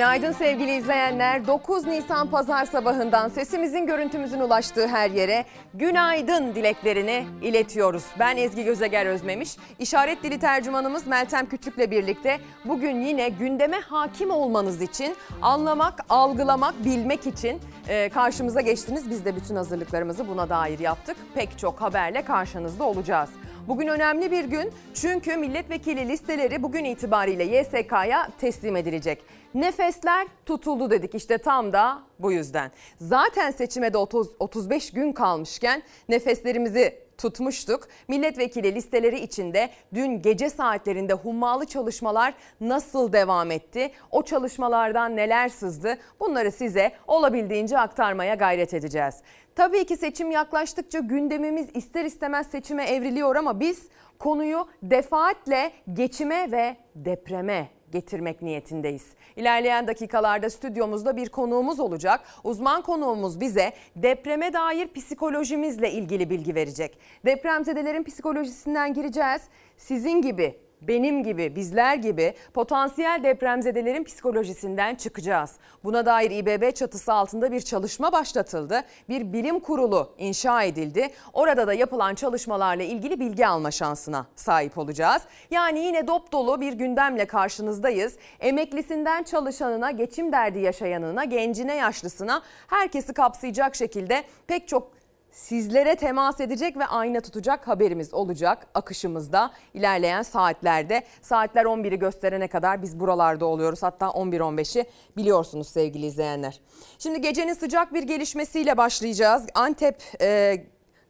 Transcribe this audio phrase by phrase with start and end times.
[0.00, 1.46] Günaydın sevgili izleyenler.
[1.46, 5.44] 9 Nisan pazar sabahından sesimizin görüntümüzün ulaştığı her yere
[5.74, 8.04] günaydın dileklerini iletiyoruz.
[8.18, 9.56] Ben Ezgi Gözeger Özmemiş.
[9.78, 17.26] İşaret dili tercümanımız Meltem Küçük'le birlikte bugün yine gündeme hakim olmanız için, anlamak, algılamak, bilmek
[17.26, 19.10] için e, karşımıza geçtiniz.
[19.10, 21.16] Biz de bütün hazırlıklarımızı buna dair yaptık.
[21.34, 23.30] Pek çok haberle karşınızda olacağız.
[23.68, 29.22] Bugün önemli bir gün çünkü milletvekili listeleri bugün itibariyle YSK'ya teslim edilecek.
[29.54, 32.70] Nefesler tutuldu dedik işte tam da bu yüzden.
[33.00, 37.88] Zaten seçime de 30, 35 gün kalmışken nefeslerimizi tutmuştuk.
[38.08, 43.90] Milletvekili listeleri içinde dün gece saatlerinde hummalı çalışmalar nasıl devam etti?
[44.10, 45.98] O çalışmalardan neler sızdı?
[46.20, 49.14] Bunları size olabildiğince aktarmaya gayret edeceğiz.
[49.56, 56.76] Tabii ki seçim yaklaştıkça gündemimiz ister istemez seçime evriliyor ama biz konuyu defaatle geçime ve
[56.94, 59.06] depreme getirmek niyetindeyiz.
[59.36, 62.20] İlerleyen dakikalarda stüdyomuzda bir konuğumuz olacak.
[62.44, 66.98] Uzman konuğumuz bize depreme dair psikolojimizle ilgili bilgi verecek.
[67.26, 69.42] Depremzedelerin psikolojisinden gireceğiz.
[69.76, 75.52] Sizin gibi benim gibi, bizler gibi potansiyel depremzedelerin psikolojisinden çıkacağız.
[75.84, 78.84] Buna dair İBB çatısı altında bir çalışma başlatıldı.
[79.08, 81.10] Bir bilim kurulu inşa edildi.
[81.32, 85.22] Orada da yapılan çalışmalarla ilgili bilgi alma şansına sahip olacağız.
[85.50, 88.16] Yani yine dop dolu bir gündemle karşınızdayız.
[88.40, 94.99] Emeklisinden çalışanına, geçim derdi yaşayanına, gencine, yaşlısına herkesi kapsayacak şekilde pek çok
[95.32, 101.02] sizlere temas edecek ve ayna tutacak haberimiz olacak akışımızda ilerleyen saatlerde.
[101.22, 103.82] Saatler 11'i gösterene kadar biz buralarda oluyoruz.
[103.82, 104.84] Hatta 11-15'i
[105.16, 106.60] biliyorsunuz sevgili izleyenler.
[106.98, 109.46] Şimdi gecenin sıcak bir gelişmesiyle başlayacağız.
[109.54, 110.56] Antep e,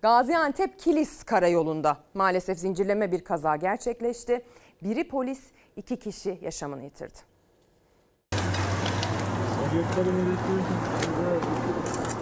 [0.03, 4.45] Gaziantep Kilis karayolunda maalesef zincirleme bir kaza gerçekleşti.
[4.83, 5.41] Biri polis,
[5.77, 7.19] iki kişi yaşamını yitirdi.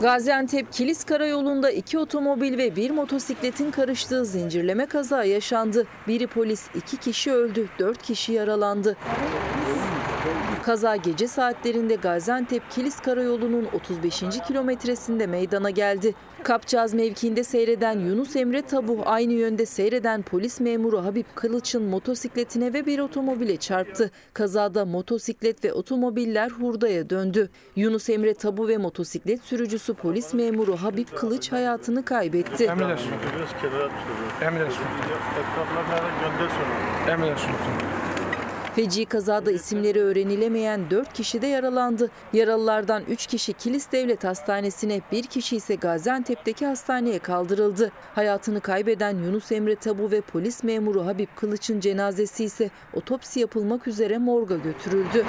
[0.03, 5.87] Gaziantep Kilis Karayolu'nda iki otomobil ve bir motosikletin karıştığı zincirleme kaza yaşandı.
[6.09, 8.97] Biri polis, iki kişi öldü, dört kişi yaralandı.
[10.63, 14.23] Kaza gece saatlerinde Gaziantep Kilis Karayolu'nun 35.
[14.49, 16.15] kilometresinde meydana geldi.
[16.43, 22.87] Kapçaz mevkiinde seyreden Yunus Emre Tabu aynı yönde seyreden polis memuru Habib Kılıç'ın motosikletine ve
[22.87, 24.11] bir otomobile çarptı.
[24.35, 27.51] Kazada motosiklet ve otomobiller hurdaya döndü.
[27.77, 32.65] Yunus Emre Tabu ve motosiklet sürücüsü polis memuru Habib Kılıç hayatını kaybetti.
[32.65, 33.11] Emredersin.
[34.43, 34.83] Emredersin.
[37.09, 37.49] Emredersin.
[38.79, 42.11] Feci kazada isimleri öğrenilemeyen 4 kişi de yaralandı.
[42.33, 47.93] Yaralılardan 3 kişi Kilis Devlet Hastanesi'ne, 1 kişi ise Gaziantep'teki hastaneye kaldırıldı.
[48.15, 54.19] Hayatını kaybeden Yunus Emre Tabu ve polis memuru Habib Kılıç'ın cenazesi ise otopsi yapılmak üzere
[54.19, 55.25] morga götürüldü.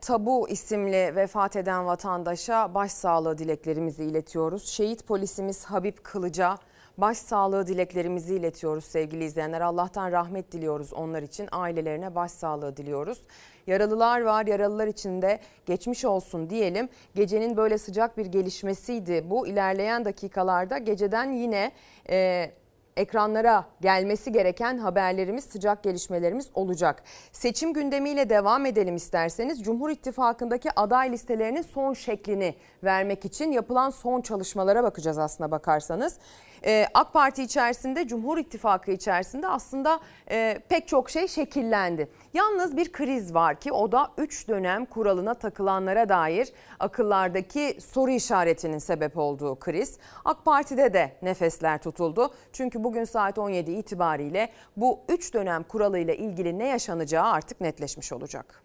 [0.00, 4.66] Tabu isimli vefat eden vatandaşa başsağlığı dileklerimizi iletiyoruz.
[4.68, 6.58] Şehit polisimiz Habib Kılıç'a
[6.98, 9.60] başsağlığı dileklerimizi iletiyoruz sevgili izleyenler.
[9.60, 11.48] Allah'tan rahmet diliyoruz onlar için.
[11.52, 13.20] Ailelerine başsağlığı diliyoruz.
[13.66, 14.46] Yaralılar var.
[14.46, 16.88] Yaralılar için de geçmiş olsun diyelim.
[17.14, 19.30] Gecenin böyle sıcak bir gelişmesiydi.
[19.30, 21.72] Bu ilerleyen dakikalarda geceden yine
[22.10, 22.50] e,
[22.96, 27.02] ekranlara gelmesi gereken haberlerimiz, sıcak gelişmelerimiz olacak.
[27.32, 29.62] Seçim gündemiyle devam edelim isterseniz.
[29.62, 36.18] Cumhur İttifakı'ndaki aday listelerinin son şeklini vermek için yapılan son çalışmalara bakacağız aslına bakarsanız.
[36.66, 42.08] Ee, AK Parti içerisinde, Cumhur İttifakı içerisinde aslında e, pek çok şey şekillendi.
[42.34, 46.48] Yalnız bir kriz var ki o da 3 dönem kuralına takılanlara dair
[46.80, 49.98] akıllardaki soru işaretinin sebep olduğu kriz.
[50.24, 52.34] AK Parti'de de nefesler tutuldu.
[52.52, 58.63] Çünkü bugün saat 17 itibariyle bu 3 dönem kuralıyla ilgili ne yaşanacağı artık netleşmiş olacak.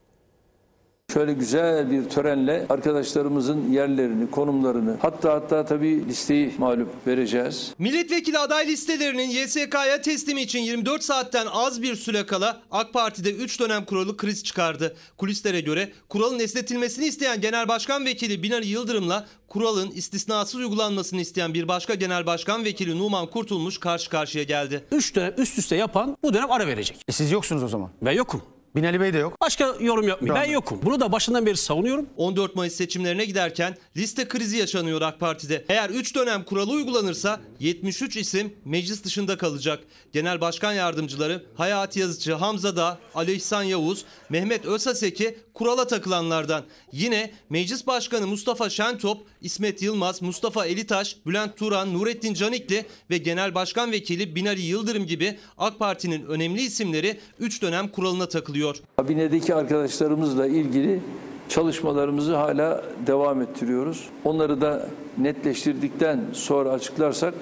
[1.13, 7.73] Şöyle güzel bir törenle arkadaşlarımızın yerlerini, konumlarını hatta hatta tabii listeyi malum vereceğiz.
[7.79, 13.59] Milletvekili aday listelerinin YSK'ya teslimi için 24 saatten az bir süre kala AK Parti'de 3
[13.59, 14.95] dönem kuralı kriz çıkardı.
[15.17, 21.67] Kulislere göre kuralın esnetilmesini isteyen Genel Başkan Vekili Binali Yıldırım'la kuralın istisnasız uygulanmasını isteyen bir
[21.67, 24.83] başka Genel Başkan Vekili Numan Kurtulmuş karşı karşıya geldi.
[24.91, 26.97] 3 dönem üst üste yapan bu dönem ara verecek.
[27.07, 27.89] E siz yoksunuz o zaman.
[28.01, 28.58] Ben yokum.
[28.75, 29.41] Binali Bey de yok.
[29.41, 30.47] Başka yorum yapmayayım.
[30.47, 30.79] Ben yokum.
[30.83, 32.09] Bunu da başından beri savunuyorum.
[32.17, 35.65] 14 Mayıs seçimlerine giderken liste krizi yaşanıyor AK Parti'de.
[35.69, 39.83] Eğer 3 dönem kuralı uygulanırsa 73 isim meclis dışında kalacak.
[40.13, 46.63] Genel Başkan Yardımcıları Hayati Yazıcı, Hamza Dağ, Ali İhsan Yavuz, Mehmet Özaseki kurala takılanlardan.
[46.91, 53.55] Yine Meclis Başkanı Mustafa Şentop, İsmet Yılmaz, Mustafa Elitaş, Bülent Turan, Nurettin Canikli ve Genel
[53.55, 58.75] Başkan Vekili Binali Yıldırım gibi AK Parti'nin önemli isimleri 3 dönem kuralına takılıyor.
[58.97, 61.01] Kabinedeki arkadaşlarımızla ilgili
[61.49, 64.09] çalışmalarımızı hala devam ettiriyoruz.
[64.25, 67.33] Onları da netleştirdikten sonra açıklarsak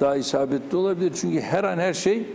[0.00, 1.12] daha isabetli olabilir.
[1.20, 2.26] Çünkü her an her şey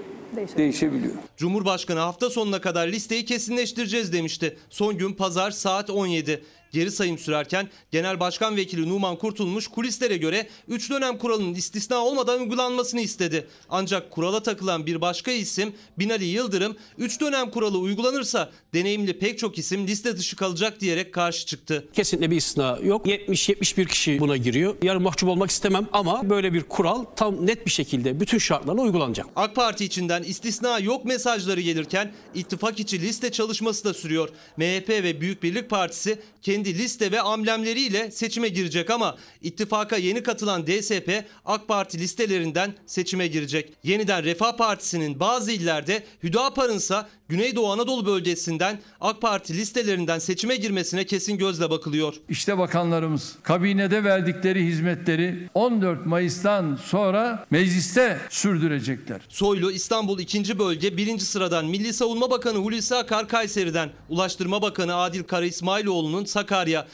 [0.57, 1.13] değişebiliyor.
[1.37, 4.57] Cumhurbaşkanı hafta sonuna kadar listeyi kesinleştireceğiz demişti.
[4.69, 6.43] Son gün pazar saat 17.
[6.71, 12.39] Geri sayım sürerken Genel Başkan Vekili Numan Kurtulmuş kulislere göre 3 dönem kuralının istisna olmadan
[12.39, 13.47] uygulanmasını istedi.
[13.69, 19.57] Ancak kurala takılan bir başka isim Binali Yıldırım 3 dönem kuralı uygulanırsa deneyimli pek çok
[19.57, 21.87] isim liste dışı kalacak diyerek karşı çıktı.
[21.93, 23.05] Kesinlikle bir istisna yok.
[23.05, 24.75] 70-71 kişi buna giriyor.
[24.81, 29.25] Yarın mahcup olmak istemem ama böyle bir kural tam net bir şekilde bütün şartlarla uygulanacak.
[29.35, 34.29] AK Parti içinden istisna yok mesajları gelirken ittifak içi liste çalışması da sürüyor.
[34.57, 40.67] MHP ve Büyük Birlik Partisi kendi liste ve amblemleriyle seçime girecek ama ittifaka yeni katılan
[40.67, 43.73] DSP AK Parti listelerinden seçime girecek.
[43.83, 46.95] Yeniden Refah Partisi'nin bazı illerde Hüdapar'ın ise
[47.29, 52.13] Güneydoğu Anadolu bölgesinden AK Parti listelerinden seçime girmesine kesin gözle bakılıyor.
[52.29, 59.21] İşte bakanlarımız kabinede verdikleri hizmetleri 14 Mayıs'tan sonra mecliste sürdürecekler.
[59.29, 60.59] Soylu İstanbul 2.
[60.59, 61.19] Bölge 1.
[61.19, 66.48] sıradan Milli Savunma Bakanı Hulusi Akar Kayseri'den, Ulaştırma Bakanı Adil Kara İsmailoğlu'nun Sakarya,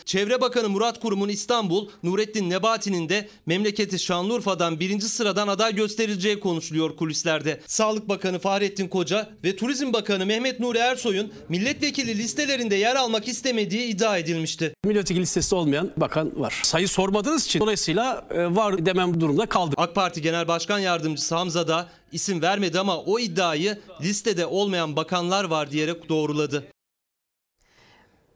[0.05, 4.99] Çevre Bakanı Murat Kurum'un İstanbul, Nurettin Nebati'nin de memleketi Şanlıurfa'dan 1.
[4.99, 7.61] sıradan aday gösterileceği konuşuluyor kulislerde.
[7.67, 13.83] Sağlık Bakanı Fahrettin Koca ve Turizm Bakanı Mehmet Nuri Ersoy'un milletvekili listelerinde yer almak istemediği
[13.85, 14.73] iddia edilmişti.
[14.85, 16.59] Milletvekili listesi olmayan bakan var.
[16.63, 19.79] Sayı sormadığınız için dolayısıyla e, var demem durumda kaldık.
[19.79, 25.43] AK Parti Genel Başkan Yardımcısı Hamza da isim vermedi ama o iddiayı listede olmayan bakanlar
[25.43, 26.74] var diyerek doğruladı.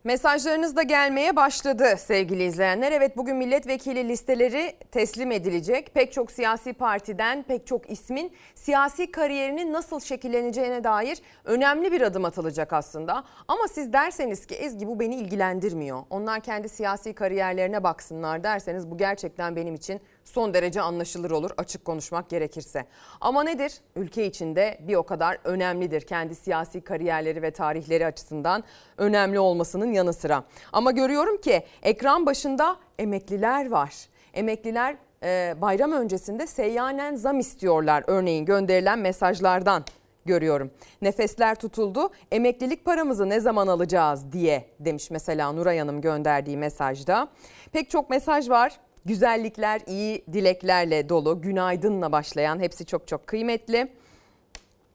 [0.04, 2.92] Mesajlarınız da gelmeye başladı sevgili izleyenler.
[2.92, 5.94] Evet bugün milletvekili listeleri teslim edilecek.
[5.94, 12.26] Pek çok siyasi partiden pek çok ismin siyasi kariyerinin nasıl şekilleneceğine dair önemli bir adım
[12.26, 13.24] atılacak aslında.
[13.48, 16.04] Ama siz derseniz ki Ezgi bu beni ilgilendirmiyor.
[16.10, 21.86] Onlar kendi siyasi kariyerlerine baksınlar derseniz bu gerçekten benim için son derece anlaşılır olur açık
[21.86, 22.86] konuşmak gerekirse.
[23.22, 23.74] Ama nedir?
[23.96, 26.02] Ülke içinde bir o kadar önemlidir.
[26.02, 28.64] Kendi siyasi kariyerleri ve tarihleri açısından
[28.98, 30.44] önemli olmasının yanı sıra.
[30.74, 33.94] Ama görüyorum ki ekran başında emekliler var.
[34.34, 39.84] Emekliler e, bayram öncesinde seyyanen zam istiyorlar örneğin gönderilen mesajlardan
[40.26, 40.72] görüyorum.
[41.02, 42.10] Nefesler tutuldu.
[42.32, 47.28] Emeklilik paramızı ne zaman alacağız diye demiş mesela Nuray Hanım gönderdiği mesajda.
[47.72, 48.80] Pek çok mesaj var.
[49.06, 53.92] Güzellikler, iyi dileklerle dolu, günaydınla başlayan hepsi çok çok kıymetli.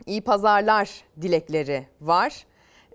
[0.06, 0.90] İyi pazarlar
[1.20, 2.46] dilekleri var.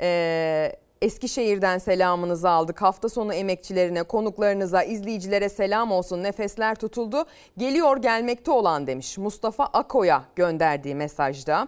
[0.02, 2.82] Ee, Eskişehir'den selamınızı aldık.
[2.82, 6.24] Hafta sonu emekçilerine, konuklarınıza, izleyicilere selam olsun.
[6.24, 7.26] Nefesler tutuldu.
[7.58, 11.68] Geliyor gelmekte olan demiş Mustafa Ako'ya gönderdiği mesajda.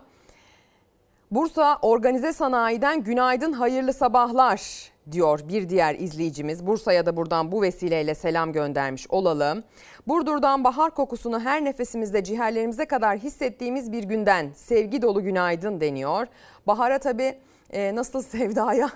[1.31, 6.67] Bursa Organize Sanayi'den günaydın hayırlı sabahlar diyor bir diğer izleyicimiz.
[6.67, 9.63] Bursa'ya da buradan bu vesileyle selam göndermiş olalım.
[10.07, 16.27] Burdur'dan bahar kokusunu her nefesimizde ciğerlerimize kadar hissettiğimiz bir günden sevgi dolu günaydın deniyor.
[16.67, 17.37] Bahara tabii
[17.69, 18.89] e, nasıl sevdaya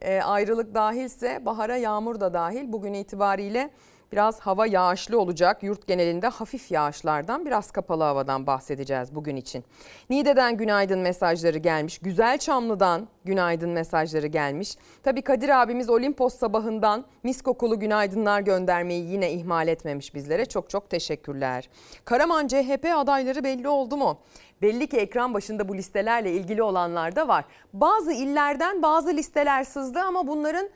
[0.00, 3.70] e, ayrılık dahilse bahara yağmur da dahil bugün itibariyle
[4.12, 5.62] Biraz hava yağışlı olacak.
[5.62, 9.64] Yurt genelinde hafif yağışlardan biraz kapalı havadan bahsedeceğiz bugün için.
[10.10, 11.98] Niğde'den günaydın mesajları gelmiş.
[11.98, 14.76] Güzel Çamlı'dan günaydın mesajları gelmiş.
[15.02, 20.46] Tabii Kadir abimiz Olimpos sabahından mis kokulu günaydınlar göndermeyi yine ihmal etmemiş bizlere.
[20.46, 21.68] Çok çok teşekkürler.
[22.04, 24.18] Karaman CHP adayları belli oldu mu?
[24.62, 27.44] Belli ki ekran başında bu listelerle ilgili olanlar da var.
[27.72, 30.68] Bazı illerden bazı listeler sızdı ama bunların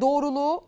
[0.00, 0.64] doğruluğu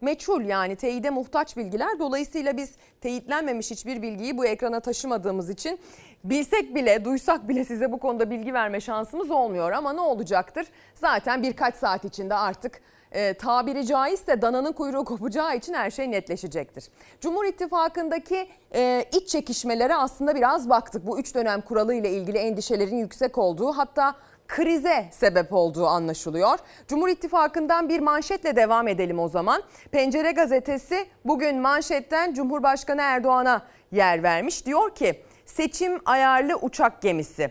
[0.00, 1.98] meçhul yani teyide muhtaç bilgiler.
[1.98, 5.80] Dolayısıyla biz teyitlenmemiş hiçbir bilgiyi bu ekrana taşımadığımız için
[6.24, 9.72] bilsek bile duysak bile size bu konuda bilgi verme şansımız olmuyor.
[9.72, 10.66] Ama ne olacaktır?
[10.94, 12.80] Zaten birkaç saat içinde artık
[13.12, 16.84] e, tabiri caizse dananın kuyruğu kopacağı için her şey netleşecektir.
[17.20, 21.06] Cumhur İttifakı'ndaki e, iç çekişmelere aslında biraz baktık.
[21.06, 24.14] Bu üç dönem kuralı ile ilgili endişelerin yüksek olduğu hatta
[24.48, 26.58] krize sebep olduğu anlaşılıyor.
[26.88, 29.62] Cumhur İttifakı'ndan bir manşetle devam edelim o zaman.
[29.90, 33.62] Pencere gazetesi bugün manşetten Cumhurbaşkanı Erdoğan'a
[33.92, 34.66] yer vermiş.
[34.66, 37.50] Diyor ki seçim ayarlı uçak gemisi.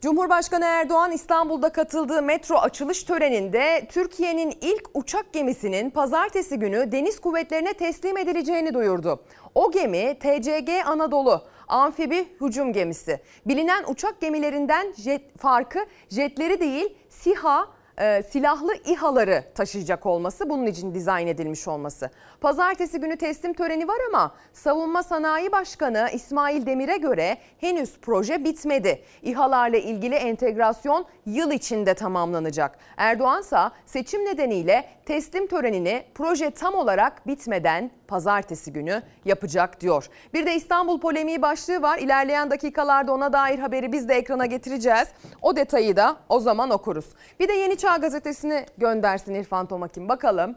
[0.00, 7.72] Cumhurbaşkanı Erdoğan İstanbul'da katıldığı metro açılış töreninde Türkiye'nin ilk uçak gemisinin pazartesi günü deniz kuvvetlerine
[7.74, 9.22] teslim edileceğini duyurdu.
[9.54, 13.20] O gemi TCG Anadolu amfibi hücum gemisi.
[13.46, 20.94] Bilinen uçak gemilerinden jet farkı jetleri değil SİHA e, silahlı İHA'ları taşıyacak olması bunun için
[20.94, 22.10] dizayn edilmiş olması.
[22.40, 29.02] Pazartesi günü teslim töreni var ama Savunma Sanayi Başkanı İsmail Demir'e göre henüz proje bitmedi.
[29.22, 32.78] İHA'larla ilgili entegrasyon yıl içinde tamamlanacak.
[32.96, 40.08] Erdoğan ise seçim nedeniyle teslim törenini proje tam olarak bitmeden pazartesi günü yapacak diyor.
[40.34, 41.98] Bir de İstanbul polemiği başlığı var.
[41.98, 45.08] İlerleyen dakikalarda ona dair haberi biz de ekrana getireceğiz.
[45.42, 47.06] O detayı da o zaman okuruz.
[47.40, 50.56] Bir de Yeni Çağ gazetesini göndersin İrfan Tomakin bakalım.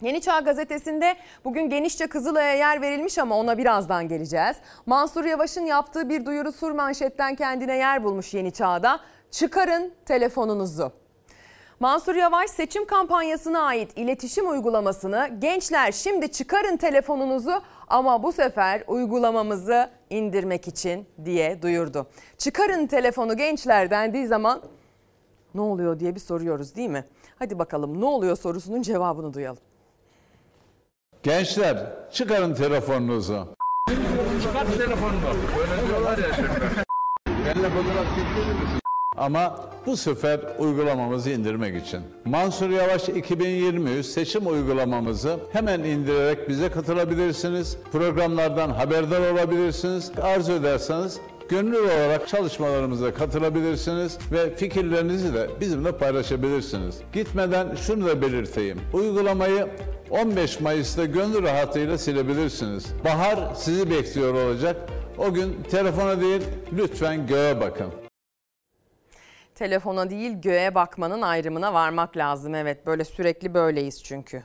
[0.00, 4.56] Yeni Çağ gazetesinde bugün genişçe Kızılay'a yer verilmiş ama ona birazdan geleceğiz.
[4.86, 9.00] Mansur Yavaş'ın yaptığı bir duyuru sur manşetten kendine yer bulmuş Yeni Çağ'da.
[9.30, 10.92] Çıkarın telefonunuzu.
[11.80, 19.90] Mansur Yavaş seçim kampanyasına ait iletişim uygulamasını gençler şimdi çıkarın telefonunuzu ama bu sefer uygulamamızı
[20.10, 22.06] indirmek için diye duyurdu.
[22.38, 24.62] Çıkarın telefonu gençler dendiği zaman
[25.54, 27.04] ne oluyor diye bir soruyoruz değil mi?
[27.38, 29.62] Hadi bakalım ne oluyor sorusunun cevabını duyalım.
[31.22, 33.48] Gençler çıkarın telefonunuzu.
[39.16, 42.00] Ama bu sefer uygulamamızı indirmek için.
[42.24, 47.76] Mansur Yavaş 2023 seçim uygulamamızı hemen indirerek bize katılabilirsiniz.
[47.92, 50.12] Programlardan haberdar olabilirsiniz.
[50.22, 57.00] Arzu ederseniz gönüllü olarak çalışmalarımıza katılabilirsiniz ve fikirlerinizi de bizimle paylaşabilirsiniz.
[57.12, 58.80] Gitmeden şunu da belirteyim.
[58.92, 59.68] Uygulamayı
[60.10, 62.86] 15 Mayıs'ta gönül rahatıyla silebilirsiniz.
[63.04, 64.76] Bahar sizi bekliyor olacak.
[65.18, 67.92] O gün telefona değil lütfen göğe bakın.
[69.54, 72.54] Telefona değil göğe bakmanın ayrımına varmak lazım.
[72.54, 74.42] Evet böyle sürekli böyleyiz çünkü.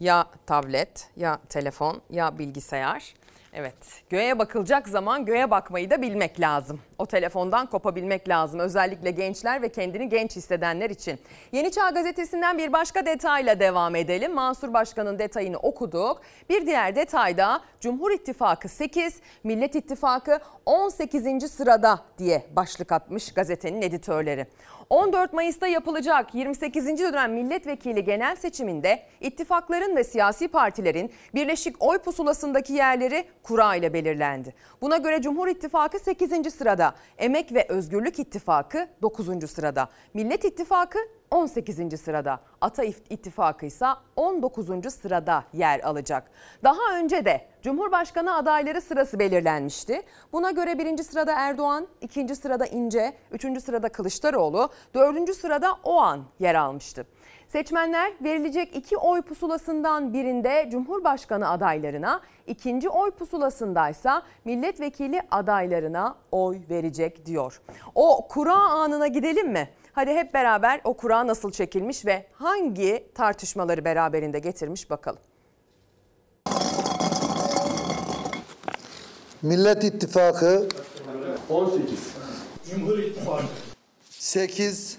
[0.00, 3.14] Ya tablet ya telefon ya bilgisayar.
[3.56, 6.80] Evet göğe bakılacak zaman göğe bakmayı da bilmek lazım.
[6.98, 11.18] O telefondan kopabilmek lazım özellikle gençler ve kendini genç hissedenler için.
[11.52, 14.34] Yeni Çağ Gazetesi'nden bir başka detayla devam edelim.
[14.34, 16.20] Mansur Başkan'ın detayını okuduk.
[16.50, 21.50] Bir diğer detayda Cumhur İttifakı 8, Millet İttifakı 18.
[21.50, 24.46] sırada diye başlık atmış gazetenin editörleri.
[24.90, 26.86] 14 Mayıs'ta yapılacak 28.
[26.86, 34.54] dönem milletvekili genel seçiminde ittifakların ve siyasi partilerin birleşik oy pusulasındaki yerleri kura ile belirlendi.
[34.80, 36.54] Buna göre Cumhur İttifakı 8.
[36.54, 39.50] sırada, Emek ve Özgürlük İttifakı 9.
[39.50, 40.98] sırada, Millet İttifakı
[41.34, 42.00] 18.
[42.00, 42.40] sırada.
[42.60, 43.86] Ata İttifakı ise
[44.16, 44.94] 19.
[44.94, 46.30] sırada yer alacak.
[46.64, 50.02] Daha önce de Cumhurbaşkanı adayları sırası belirlenmişti.
[50.32, 56.54] Buna göre birinci sırada Erdoğan, ikinci sırada İnce, üçüncü sırada Kılıçdaroğlu, dördüncü sırada Oğan yer
[56.54, 57.06] almıştı.
[57.48, 67.26] Seçmenler verilecek iki oy pusulasından birinde Cumhurbaşkanı adaylarına, ikinci oy pusulasındaysa milletvekili adaylarına oy verecek
[67.26, 67.60] diyor.
[67.94, 69.68] O kura anına gidelim mi?
[69.94, 75.20] Hadi hep beraber o kura nasıl çekilmiş ve hangi tartışmaları beraberinde getirmiş bakalım.
[79.42, 80.68] Millet İttifakı
[81.50, 82.14] 18.
[82.70, 83.44] Cumhur İttifakı.
[84.10, 84.98] 8,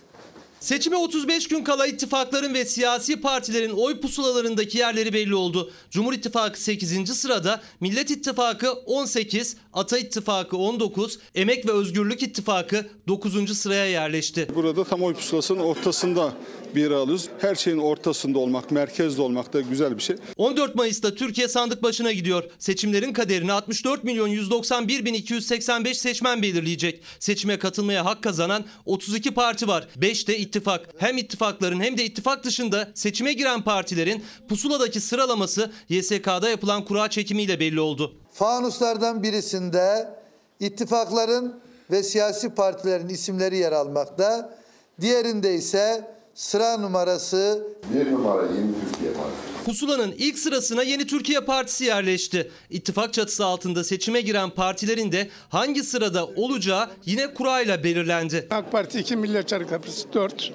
[0.65, 5.71] Seçime 35 gün kala ittifakların ve siyasi partilerin oy pusulalarındaki yerleri belli oldu.
[5.91, 7.17] Cumhur İttifakı 8.
[7.17, 13.57] sırada, Millet İttifakı 18, Ata İttifakı 19, Emek ve Özgürlük İttifakı 9.
[13.57, 14.47] sıraya yerleşti.
[14.55, 16.33] Burada tam oy pusulasının ortasında
[16.75, 17.29] bir yer alıyoruz.
[17.39, 20.15] Her şeyin ortasında olmak, merkezde olmak da güzel bir şey.
[20.37, 22.43] 14 Mayıs'ta Türkiye sandık başına gidiyor.
[22.59, 27.03] Seçimlerin kaderini 64 milyon 191 bin 285 seçmen belirleyecek.
[27.19, 29.87] Seçime katılmaya hak kazanan 32 parti var.
[29.97, 30.89] 5 de ittifak.
[30.97, 37.59] Hem ittifakların hem de ittifak dışında seçime giren partilerin pusuladaki sıralaması YSK'da yapılan kura çekimiyle
[37.59, 38.15] belli oldu.
[38.33, 40.09] fanuslardan birisinde
[40.59, 41.59] ittifakların
[41.91, 44.57] ve siyasi partilerin isimleri yer almakta.
[45.01, 49.65] Diğerinde ise sıra numarası Bir numara Yeni Türkiye Partisi.
[49.65, 52.51] Pusulanın ilk sırasına Yeni Türkiye Partisi yerleşti.
[52.69, 58.47] İttifak çatısı altında seçime giren partilerin de hangi sırada olacağı yine kurayla belirlendi.
[58.49, 60.53] AK Parti 2, Milliyetçi Hareket Partisi 4.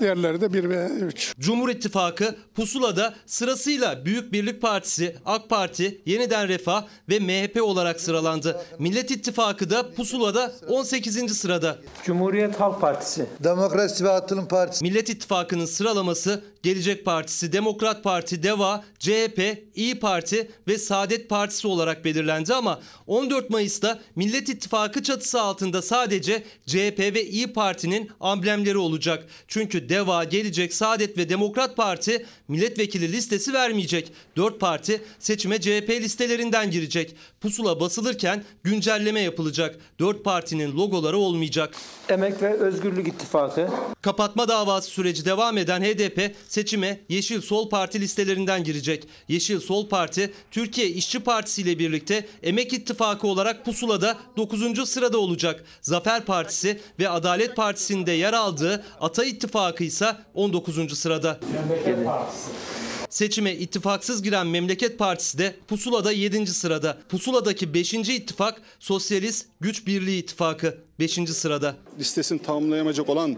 [0.00, 1.34] Diğerleri de 1 ve 3.
[1.38, 8.60] Cumhur İttifakı pusulada sırasıyla Büyük Birlik Partisi, AK Parti, Yeniden Refah ve MHP olarak sıralandı.
[8.78, 11.38] Millet İttifakı da pusulada 18.
[11.38, 11.78] sırada.
[12.04, 13.26] Cumhuriyet Halk Partisi.
[13.44, 19.40] Demokrasi ve Atılım Partisi Millet İttifakı'nın sıralaması Gelecek Partisi, Demokrat Parti, DEVA, CHP,
[19.74, 26.42] İyi Parti ve Saadet Partisi olarak belirlendi ama 14 Mayıs'ta Millet İttifakı çatısı altında sadece
[26.66, 29.26] CHP ve İyi Parti'nin amblemleri olacak.
[29.48, 34.12] Çünkü DEVA, Gelecek, Saadet ve Demokrat Parti milletvekili listesi vermeyecek.
[34.36, 37.16] 4 parti seçime CHP listelerinden girecek.
[37.40, 39.76] Pusula basılırken güncelleme yapılacak.
[39.98, 41.74] 4 partinin logoları olmayacak.
[42.08, 43.68] Emek ve Özgürlük İttifakı.
[44.02, 49.06] Kapatma davası süreci devam eden HDP seçime Yeşil Sol Parti listelerinden girecek.
[49.28, 54.88] Yeşil Sol Parti Türkiye İşçi Partisi ile birlikte Emek İttifakı olarak pusulada 9.
[54.88, 55.64] sırada olacak.
[55.82, 60.98] Zafer Partisi ve Adalet Partisi'nde yer aldığı Ata İttifakı ise 19.
[60.98, 61.40] sırada.
[63.10, 66.46] Seçime ittifaksız giren Memleket Partisi de pusulada 7.
[66.46, 66.98] sırada.
[67.08, 67.94] Pusuladaki 5.
[67.94, 71.12] ittifak Sosyalist Güç Birliği İttifakı 5.
[71.12, 71.76] sırada.
[71.98, 73.36] Listesini tamamlayamayacak olan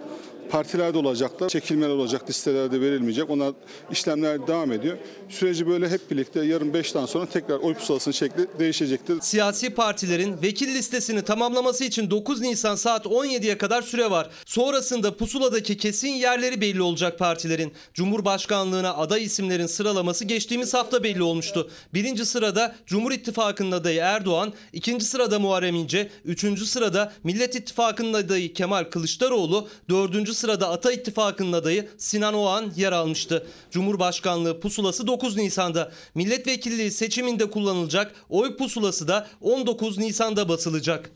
[0.52, 1.49] partiler de olacaklar.
[1.49, 3.30] Çekilmeler olacak, listelerde verilmeyecek.
[3.30, 3.52] Ona
[3.90, 4.97] işlemler devam ediyor.
[5.28, 9.21] Süreci böyle hep birlikte yarın 5'ten sonra tekrar oy pusulasının şekli değişecektir.
[9.21, 14.30] Siyasi partilerin vekil listesini tamamlaması için 9 Nisan saat 17'ye kadar süre var.
[14.47, 17.73] Sonrasında pusuladaki kesin yerleri belli olacak partilerin.
[17.94, 21.71] Cumhurbaşkanlığına aday isimlerin sıralaması geçtiğimiz hafta belli olmuştu.
[21.94, 28.52] Birinci sırada Cumhur İttifakı'nın adayı Erdoğan, ikinci sırada Muharrem İnce, üçüncü sırada Millet İttifakı'nın adayı
[28.54, 33.47] Kemal Kılıçdaroğlu, dördüncü sırada Ata İttifakı'nın adayı Sinan Oğan yer almıştı.
[33.71, 35.93] Cumhurbaşkanlığı pusulası 9 Nisan'da.
[36.15, 41.11] Milletvekilliği seçiminde kullanılacak oy pusulası da 19 Nisan'da basılacak.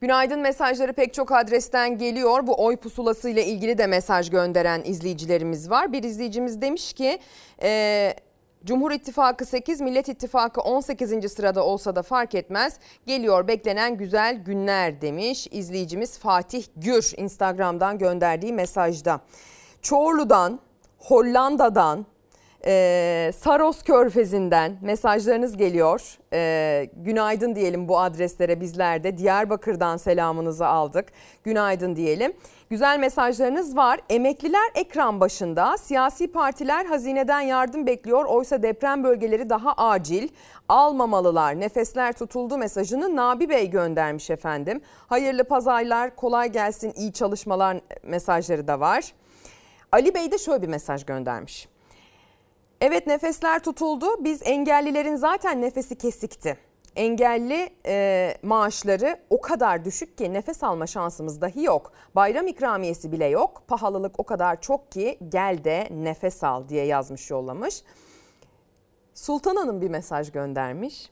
[0.00, 2.46] Günaydın mesajları pek çok adresten geliyor.
[2.46, 5.92] Bu oy pusulası ile ilgili de mesaj gönderen izleyicilerimiz var.
[5.92, 7.18] Bir izleyicimiz demiş ki
[7.62, 8.14] e,
[8.66, 11.32] Cumhur İttifakı 8, Millet İttifakı 18.
[11.32, 12.76] sırada olsa da fark etmez.
[13.06, 19.20] Geliyor beklenen güzel günler demiş izleyicimiz Fatih Gür Instagram'dan gönderdiği mesajda.
[19.82, 20.60] Çorlu'dan,
[20.98, 22.06] Hollanda'dan,
[22.66, 26.18] ee, Saros Körfezi'nden mesajlarınız geliyor.
[26.32, 29.18] Ee, günaydın diyelim bu adreslere bizler de.
[29.18, 31.06] Diyarbakır'dan selamınızı aldık.
[31.44, 32.32] Günaydın diyelim.
[32.70, 34.00] Güzel mesajlarınız var.
[34.10, 35.76] Emekliler ekran başında.
[35.76, 38.24] Siyasi partiler hazineden yardım bekliyor.
[38.24, 40.28] Oysa deprem bölgeleri daha acil.
[40.68, 41.60] Almamalılar.
[41.60, 44.80] Nefesler tutuldu mesajını Nabi Bey göndermiş efendim.
[45.06, 49.12] Hayırlı pazarlar, kolay gelsin, iyi çalışmalar mesajları da var.
[49.92, 51.68] Ali Bey de şöyle bir mesaj göndermiş.
[52.80, 54.24] Evet nefesler tutuldu.
[54.24, 56.58] Biz engellilerin zaten nefesi kesikti.
[56.96, 61.92] Engelli e, maaşları o kadar düşük ki nefes alma şansımız dahi yok.
[62.14, 63.62] Bayram ikramiyesi bile yok.
[63.68, 67.82] Pahalılık o kadar çok ki gel de nefes al diye yazmış yollamış.
[69.14, 71.10] Sultan Hanım bir mesaj göndermiş.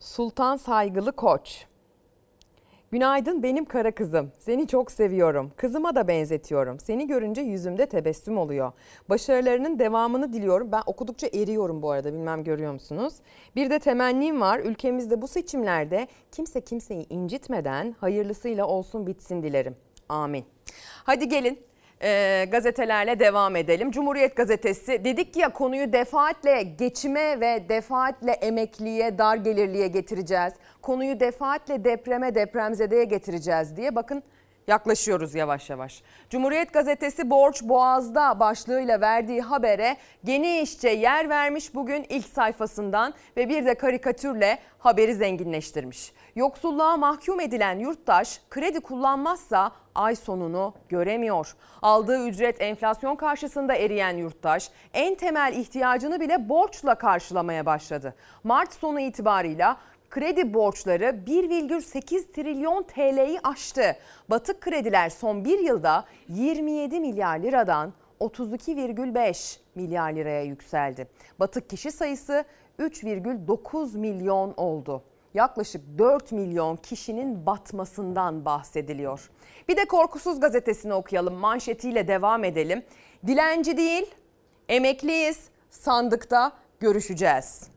[0.00, 1.66] Sultan Saygılı Koç.
[2.92, 4.32] Günaydın benim kara kızım.
[4.38, 5.52] Seni çok seviyorum.
[5.56, 6.80] Kızıma da benzetiyorum.
[6.80, 8.72] Seni görünce yüzümde tebessüm oluyor.
[9.08, 10.72] Başarılarının devamını diliyorum.
[10.72, 13.14] Ben okudukça eriyorum bu arada bilmem görüyor musunuz?
[13.56, 14.58] Bir de temennim var.
[14.58, 19.76] Ülkemizde bu seçimlerde kimse kimseyi incitmeden hayırlısıyla olsun bitsin dilerim.
[20.08, 20.44] Amin.
[21.04, 21.58] Hadi gelin
[22.02, 23.90] e, gazetelerle devam edelim.
[23.90, 30.52] Cumhuriyet Gazetesi dedik ya konuyu defaatle geçime ve defaatle emekliye, dar gelirliye getireceğiz.
[30.82, 34.22] Konuyu defaatle depreme, depremzedeye getireceğiz diye bakın
[34.66, 36.02] yaklaşıyoruz yavaş yavaş.
[36.30, 43.66] Cumhuriyet Gazetesi borç boğazda başlığıyla verdiği habere genişçe yer vermiş bugün ilk sayfasından ve bir
[43.66, 46.12] de karikatürle haberi zenginleştirmiş.
[46.36, 51.56] Yoksulluğa mahkum edilen yurttaş kredi kullanmazsa ay sonunu göremiyor.
[51.82, 58.14] Aldığı ücret enflasyon karşısında eriyen yurttaş en temel ihtiyacını bile borçla karşılamaya başladı.
[58.44, 59.76] Mart sonu itibarıyla
[60.10, 63.96] kredi borçları 1,8 trilyon TL'yi aştı.
[64.30, 71.08] Batık krediler son bir yılda 27 milyar liradan 32,5 milyar liraya yükseldi.
[71.40, 72.44] Batık kişi sayısı
[72.78, 75.02] 3,9 milyon oldu.
[75.34, 79.30] Yaklaşık 4 milyon kişinin batmasından bahsediliyor.
[79.68, 81.34] Bir de Korkusuz gazetesini okuyalım.
[81.34, 82.82] Manşetiyle devam edelim.
[83.26, 84.06] Dilenci değil,
[84.68, 85.48] emekliyiz.
[85.70, 87.71] Sandıkta görüşeceğiz.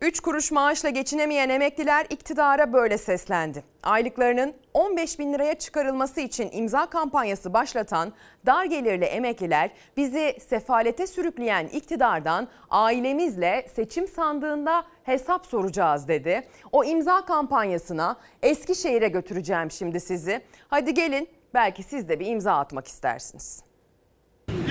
[0.00, 3.64] 3 kuruş maaşla geçinemeyen emekliler iktidara böyle seslendi.
[3.82, 8.12] Aylıklarının 15 bin liraya çıkarılması için imza kampanyası başlatan
[8.46, 16.48] dar gelirli emekliler bizi sefalete sürükleyen iktidardan ailemizle seçim sandığında hesap soracağız dedi.
[16.72, 20.40] O imza kampanyasına Eskişehir'e götüreceğim şimdi sizi.
[20.68, 23.62] Hadi gelin belki siz de bir imza atmak istersiniz.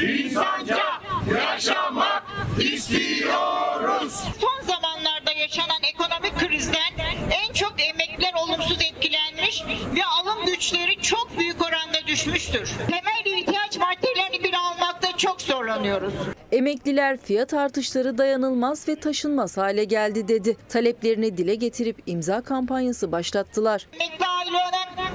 [0.02, 0.78] İnsanca
[1.38, 2.24] yaşamak
[2.60, 4.24] istiyoruz.
[4.40, 4.64] Son
[5.46, 6.94] yaşanan ekonomik krizden
[7.32, 9.64] en çok emekliler olumsuz etkilenmiş
[9.96, 12.70] ve alım güçleri çok büyük oranda düşmüştür.
[12.90, 15.66] Temel ihtiyaç maddelerini bile almakta çok zor.
[15.66, 16.14] kullanıyoruz.
[16.52, 20.58] Emekliler fiyat artışları dayanılmaz ve taşınmaz hale geldi dedi.
[20.70, 23.88] Taleplerini dile getirip imza kampanyası başlattılar.
[23.94, 25.06] Emekli aylığının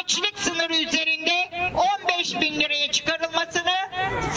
[0.00, 1.50] açlık sınırı üzerinde
[2.08, 3.76] 15 bin liraya çıkarılmasını,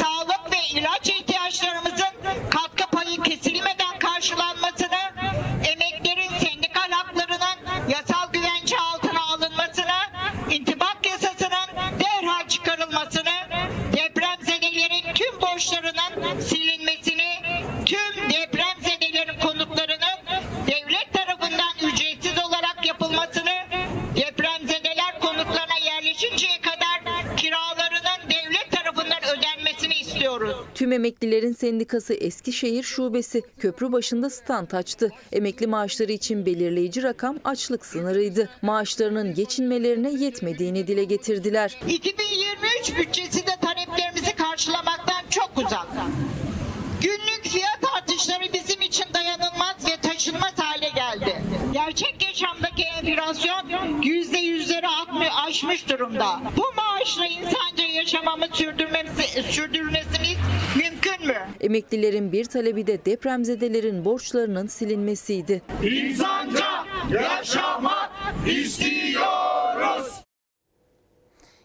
[0.01, 2.13] sağlık ve ilaç ihtiyaçlarımızın
[2.49, 4.82] katkı payı kesilmeden karşılanmasını,
[7.89, 9.99] yasal güvence altına alınmasını,
[10.49, 11.67] intibak yasasının
[11.99, 13.33] derhal çıkarılmasını,
[13.97, 17.41] depremzedelerin tüm borçlarının silinmesini,
[17.85, 18.62] tüm depremzedelerin
[30.33, 30.65] istiyoruz.
[30.75, 35.09] Tüm emeklilerin sendikası Eskişehir Şubesi köprü başında stand açtı.
[35.31, 38.49] Emekli maaşları için belirleyici rakam açlık sınırıydı.
[38.61, 41.79] Maaşlarının geçinmelerine yetmediğini dile getirdiler.
[41.87, 45.87] 2023 bütçesi de taleplerimizi karşılamaktan çok uzak.
[47.01, 50.62] Günlük fiyat artışları bizim için dayanılmaz ve taşınmaz.
[51.85, 54.87] Gerçek yaşamdaki enflasyon yüzde yüzleri
[55.47, 56.39] aşmış durumda.
[56.57, 60.37] Bu maaşla insanca yaşamamı sürdürmemizi, sürdürmesimiz
[60.75, 61.37] mümkün mü?
[61.61, 65.61] Emeklilerin bir talebi de depremzedelerin borçlarının silinmesiydi.
[65.83, 68.11] İnsanca yaşamak
[68.47, 70.07] istiyoruz.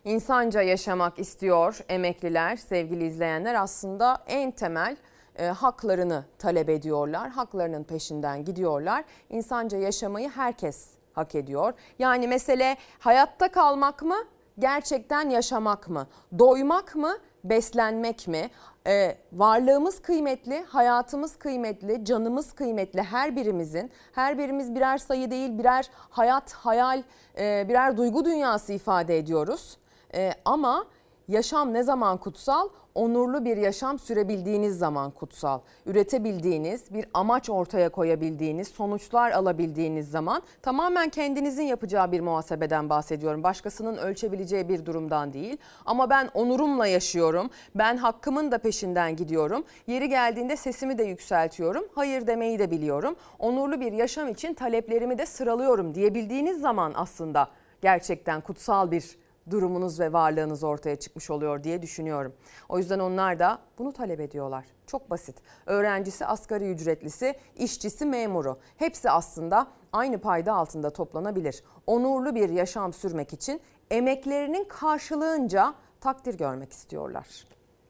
[0.04, 3.54] İnsanca yaşamak istiyor emekliler, sevgili izleyenler.
[3.54, 4.96] Aslında en temel
[5.38, 7.30] e, haklarını talep ediyorlar.
[7.30, 9.04] Haklarının peşinden gidiyorlar.
[9.30, 11.72] İnsanca yaşamayı herkes hak ediyor.
[11.98, 14.16] Yani mesele hayatta kalmak mı,
[14.58, 16.06] gerçekten yaşamak mı?
[16.38, 18.50] Doymak mı, beslenmek mi?
[18.86, 23.90] E, varlığımız kıymetli, hayatımız kıymetli, canımız kıymetli her birimizin.
[24.12, 27.02] Her birimiz birer sayı değil, birer hayat, hayal,
[27.38, 29.78] e, birer duygu dünyası ifade ediyoruz.
[30.14, 30.86] E, ama
[31.28, 32.68] yaşam ne zaman kutsal?
[32.98, 35.60] Onurlu bir yaşam sürebildiğiniz zaman kutsal.
[35.86, 43.42] Üretebildiğiniz, bir amaç ortaya koyabildiğiniz, sonuçlar alabildiğiniz zaman tamamen kendinizin yapacağı bir muhasebeden bahsediyorum.
[43.42, 45.56] Başkasının ölçebileceği bir durumdan değil.
[45.86, 47.50] Ama ben onurumla yaşıyorum.
[47.74, 49.64] Ben hakkımın da peşinden gidiyorum.
[49.86, 51.84] Yeri geldiğinde sesimi de yükseltiyorum.
[51.94, 53.16] Hayır demeyi de biliyorum.
[53.38, 57.48] Onurlu bir yaşam için taleplerimi de sıralıyorum diyebildiğiniz zaman aslında
[57.80, 59.18] gerçekten kutsal bir
[59.50, 62.34] durumunuz ve varlığınız ortaya çıkmış oluyor diye düşünüyorum.
[62.68, 64.64] O yüzden onlar da bunu talep ediyorlar.
[64.86, 65.36] Çok basit.
[65.66, 68.58] Öğrencisi, asgari ücretlisi, işçisi, memuru.
[68.76, 71.62] Hepsi aslında aynı payda altında toplanabilir.
[71.86, 77.26] Onurlu bir yaşam sürmek için emeklerinin karşılığınca takdir görmek istiyorlar.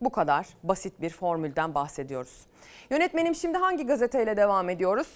[0.01, 2.47] Bu kadar basit bir formülden bahsediyoruz.
[2.91, 5.09] Yönetmenim şimdi hangi gazeteyle devam ediyoruz?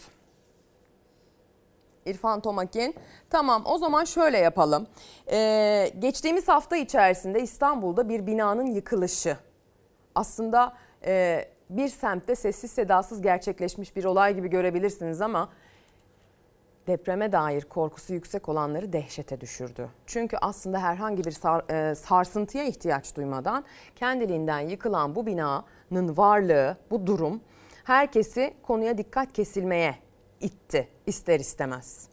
[2.06, 2.94] İrfan Tomakin.
[3.30, 4.86] Tamam o zaman şöyle yapalım.
[5.32, 9.36] Ee, geçtiğimiz hafta içerisinde İstanbul'da bir binanın yıkılışı.
[10.14, 10.72] Aslında
[11.04, 15.48] e, bir semtte sessiz sedasız gerçekleşmiş bir olay gibi görebilirsiniz ama
[16.86, 19.88] depreme dair korkusu yüksek olanları dehşete düşürdü.
[20.06, 23.64] Çünkü aslında herhangi bir sar- e, sarsıntıya ihtiyaç duymadan
[23.96, 27.40] kendiliğinden yıkılan bu binanın varlığı, bu durum
[27.84, 29.94] herkesi konuya dikkat kesilmeye
[30.42, 32.08] itti ister istemez.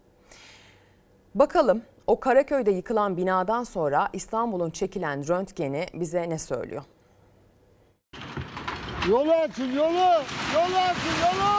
[1.35, 6.83] Bakalım o Karaköy'de yıkılan binadan sonra İstanbul'un çekilen röntgeni bize ne söylüyor?
[9.09, 10.23] Yolu açın yolu!
[10.53, 11.58] Yolu açın yolu!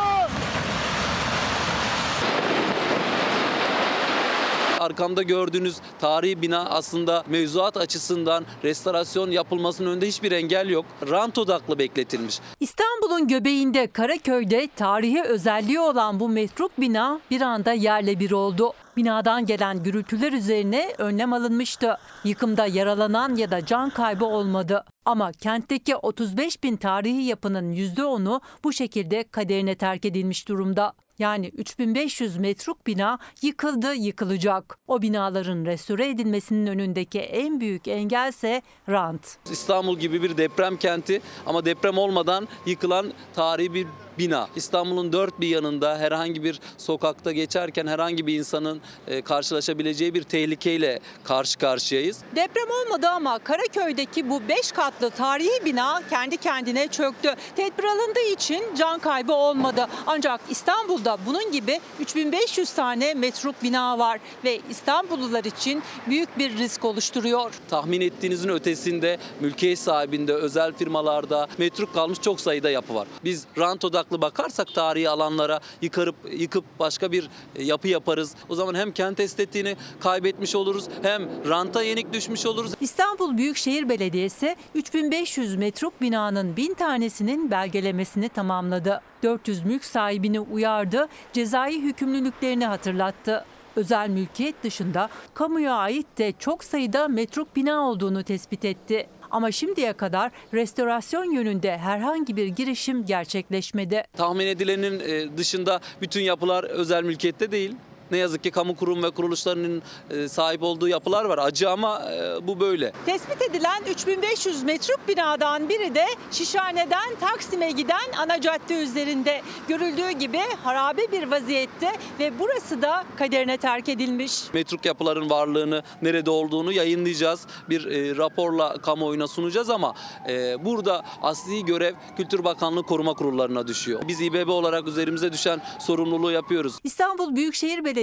[4.81, 10.87] Arkamda gördüğünüz tarihi bina aslında mevzuat açısından restorasyon yapılmasının önünde hiçbir engel yok.
[11.11, 12.41] Rant odaklı bekletilmiş.
[12.61, 18.73] İstanbul'un göbeğinde Karaköy'de tarihi özelliği olan bu metruk bina bir anda yerle bir oldu.
[18.97, 21.99] Binadan gelen gürültüler üzerine önlem alınmıştı.
[22.25, 24.85] Yıkımda yaralanan ya da can kaybı olmadı.
[25.05, 30.93] Ama kentteki 35 bin tarihi yapının %10'u bu şekilde kaderine terk edilmiş durumda.
[31.21, 34.79] Yani 3500 metruk bina yıkıldı yıkılacak.
[34.89, 39.37] O binaların restore edilmesinin önündeki en büyük engelse rant.
[39.51, 43.87] İstanbul gibi bir deprem kenti ama deprem olmadan yıkılan tarihi bir
[44.21, 44.49] bina.
[44.57, 51.01] İstanbul'un dört bir yanında herhangi bir sokakta geçerken herhangi bir insanın e, karşılaşabileceği bir tehlikeyle
[51.25, 52.19] karşı karşıyayız.
[52.37, 57.35] Deprem olmadı ama Karaköy'deki bu 5 katlı tarihi bina kendi kendine çöktü.
[57.57, 59.87] Tedbir alındığı için can kaybı olmadı.
[60.07, 66.85] Ancak İstanbul'da bunun gibi 3500 tane metruk bina var ve İstanbullular için büyük bir risk
[66.85, 67.53] oluşturuyor.
[67.71, 73.09] Tahmin ettiğinizin ötesinde mülkiyet sahibinde, özel firmalarda metruk kalmış çok sayıda yapı var.
[73.25, 78.35] Biz rant odaklı farklı bakarsak tarihi alanlara yıkarıp yıkıp başka bir e, yapı yaparız.
[78.49, 82.73] O zaman hem kent estetiğini kaybetmiş oluruz hem ranta yenik düşmüş oluruz.
[82.81, 89.01] İstanbul Büyükşehir Belediyesi 3500 metruk binanın 1000 tanesinin belgelemesini tamamladı.
[89.23, 93.45] 400 mülk sahibini uyardı, cezai yükümlülüklerini hatırlattı.
[93.77, 99.07] Özel mülkiyet dışında kamuya ait de çok sayıda metruk bina olduğunu tespit etti.
[99.31, 104.05] Ama şimdiye kadar restorasyon yönünde herhangi bir girişim gerçekleşmedi.
[104.17, 107.75] Tahmin edilenin e, dışında bütün yapılar özel mülkiyette değil.
[108.11, 111.39] Ne yazık ki kamu kurum ve kuruluşlarının e, sahip olduğu yapılar var.
[111.39, 112.93] Acı ama e, bu böyle.
[113.07, 119.43] Tespit edilen 3500 metruk binadan biri de Şişhane'den Taksim'e giden ana cadde üzerinde.
[119.69, 124.55] Görüldüğü gibi harabe bir vaziyette ve burası da kaderine terk edilmiş.
[124.55, 127.47] Metruk yapıların varlığını, nerede olduğunu yayınlayacağız.
[127.69, 129.95] Bir e, raporla kamuoyuna sunacağız ama
[130.29, 134.03] e, burada asli görev Kültür Bakanlığı koruma kurullarına düşüyor.
[134.09, 136.79] Biz İBB olarak üzerimize düşen sorumluluğu yapıyoruz.
[136.85, 138.00] İstanbul Büyükşehir Belediyesi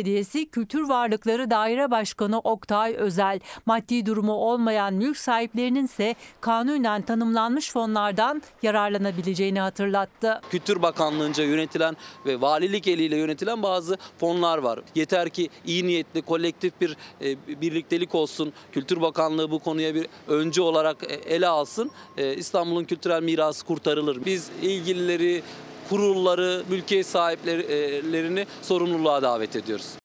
[0.52, 8.42] Kültür Varlıkları Daire Başkanı Oktay Özel, maddi durumu olmayan mülk sahiplerinin ise kanunen tanımlanmış fonlardan
[8.64, 10.42] yararlanabileceğini hatırlattı.
[10.50, 14.80] Kültür Bakanlığı'nca yönetilen ve valilik eliyle yönetilen bazı fonlar var.
[14.96, 18.54] Yeter ki iyi niyetli kolektif bir e, birliktelik olsun.
[18.72, 21.92] Kültür Bakanlığı bu konuya bir öncü olarak e, ele alsın.
[22.18, 24.26] E, İstanbul'un kültürel mirası kurtarılır.
[24.26, 25.44] Biz ilgilileri,
[25.90, 29.98] kurulları, mülkiyet sahiplerini sorumluluğa davet ediyoruz.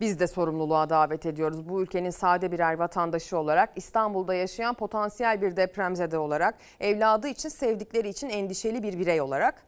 [0.00, 1.68] Biz de sorumluluğa davet ediyoruz.
[1.68, 8.08] Bu ülkenin sade birer vatandaşı olarak İstanbul'da yaşayan potansiyel bir depremzede olarak evladı için sevdikleri
[8.08, 9.62] için endişeli bir birey olarak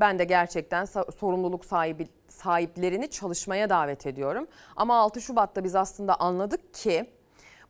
[0.00, 0.84] ben de gerçekten
[1.20, 4.46] sorumluluk sahibi sahiplerini çalışmaya davet ediyorum.
[4.76, 7.10] Ama 6 Şubat'ta biz aslında anladık ki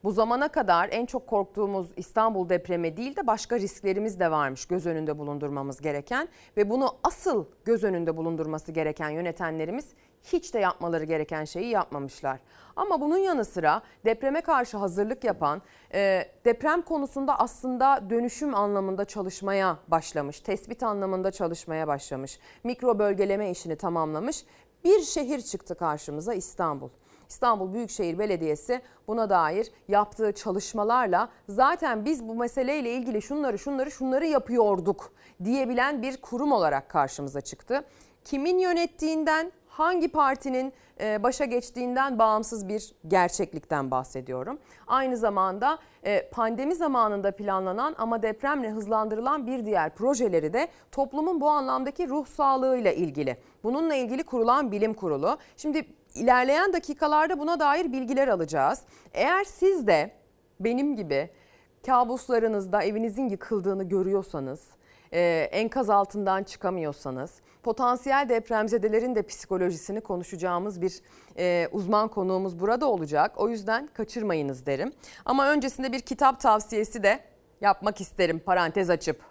[0.05, 4.87] bu zamana kadar en çok korktuğumuz İstanbul depremi değil de başka risklerimiz de varmış göz
[4.87, 9.89] önünde bulundurmamız gereken ve bunu asıl göz önünde bulundurması gereken yönetenlerimiz
[10.23, 12.39] hiç de yapmaları gereken şeyi yapmamışlar.
[12.77, 15.63] Ama bunun yanı sıra depreme karşı hazırlık yapan,
[15.95, 23.77] e, deprem konusunda aslında dönüşüm anlamında çalışmaya başlamış, tespit anlamında çalışmaya başlamış, mikro bölgeleme işini
[23.77, 24.45] tamamlamış
[24.85, 26.89] bir şehir çıktı karşımıza İstanbul.
[27.29, 34.27] İstanbul Büyükşehir Belediyesi buna dair yaptığı çalışmalarla zaten biz bu meseleyle ilgili şunları şunları şunları
[34.27, 35.13] yapıyorduk
[35.45, 37.85] diyebilen bir kurum olarak karşımıza çıktı.
[38.25, 44.59] Kimin yönettiğinden hangi partinin e, başa geçtiğinden bağımsız bir gerçeklikten bahsediyorum.
[44.87, 51.51] Aynı zamanda e, pandemi zamanında planlanan ama depremle hızlandırılan bir diğer projeleri de toplumun bu
[51.51, 53.37] anlamdaki ruh sağlığıyla ilgili.
[53.65, 55.39] Bununla ilgili kurulan bilim kurulu.
[55.57, 55.87] Şimdi
[56.19, 58.83] ilerleyen dakikalarda buna dair bilgiler alacağız.
[59.13, 60.11] Eğer siz de
[60.61, 61.31] benim gibi
[61.87, 64.67] kabuslarınızda evinizin yıkıldığını görüyorsanız,
[65.13, 71.01] e, enkaz altından çıkamıyorsanız, potansiyel depremzedelerin de psikolojisini konuşacağımız bir
[71.39, 73.33] e, uzman konuğumuz burada olacak.
[73.37, 74.93] O yüzden kaçırmayınız derim.
[75.25, 77.21] Ama öncesinde bir kitap tavsiyesi de
[77.61, 79.23] yapmak isterim parantez açıp.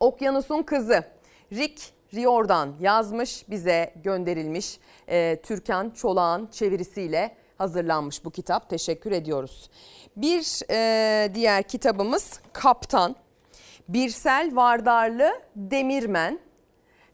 [0.00, 1.04] Okyanusun Kızı
[1.52, 8.70] Rick Riordan yazmış bize gönderilmiş e, Türkan Çolak'ın çevirisiyle hazırlanmış bu kitap.
[8.70, 9.70] Teşekkür ediyoruz.
[10.16, 13.16] Bir e, diğer kitabımız Kaptan.
[13.88, 16.45] Birsel Vardarlı Demirmen.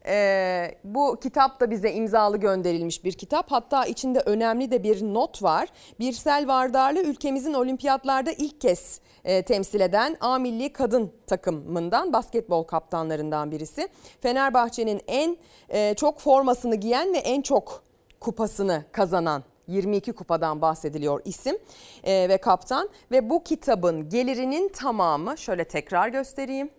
[0.07, 3.51] Ee, bu kitap da bize imzalı gönderilmiş bir kitap.
[3.51, 5.69] Hatta içinde önemli de bir not var.
[5.99, 13.51] Birsel Vardarlı ülkemizin olimpiyatlarda ilk kez e, temsil eden A Milli Kadın takımından basketbol kaptanlarından
[13.51, 13.87] birisi.
[14.21, 15.37] Fenerbahçe'nin en
[15.69, 17.83] e, çok formasını giyen ve en çok
[18.19, 21.57] kupasını kazanan 22 kupadan bahsediliyor isim
[22.03, 26.69] e, ve kaptan ve bu kitabın gelirinin tamamı şöyle tekrar göstereyim.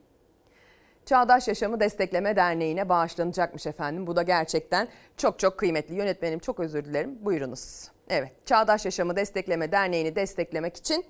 [1.07, 4.07] Çağdaş Yaşamı Destekleme Derneği'ne bağışlanacakmış efendim.
[4.07, 5.95] Bu da gerçekten çok çok kıymetli.
[5.95, 7.19] Yönetmenim çok özür dilerim.
[7.25, 7.89] Buyurunuz.
[8.09, 11.05] Evet, Çağdaş Yaşamı Destekleme Derneği'ni desteklemek için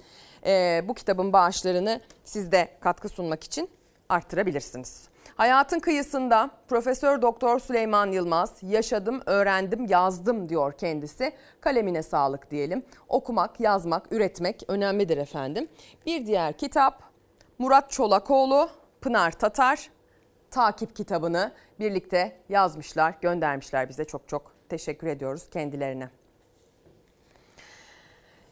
[0.46, 3.70] e, bu kitabın bağışlarını siz de katkı sunmak için
[4.08, 5.08] arttırabilirsiniz.
[5.34, 11.32] Hayatın kıyısında Profesör Doktor Süleyman Yılmaz yaşadım, öğrendim, yazdım diyor kendisi.
[11.60, 12.84] Kalemine sağlık diyelim.
[13.08, 15.68] Okumak, yazmak, üretmek önemlidir efendim.
[16.06, 17.02] Bir diğer kitap
[17.58, 18.70] Murat Çolakoğlu,
[19.04, 19.90] Pınar Tatar
[20.50, 24.04] takip kitabını birlikte yazmışlar, göndermişler bize.
[24.04, 26.08] Çok çok teşekkür ediyoruz kendilerine.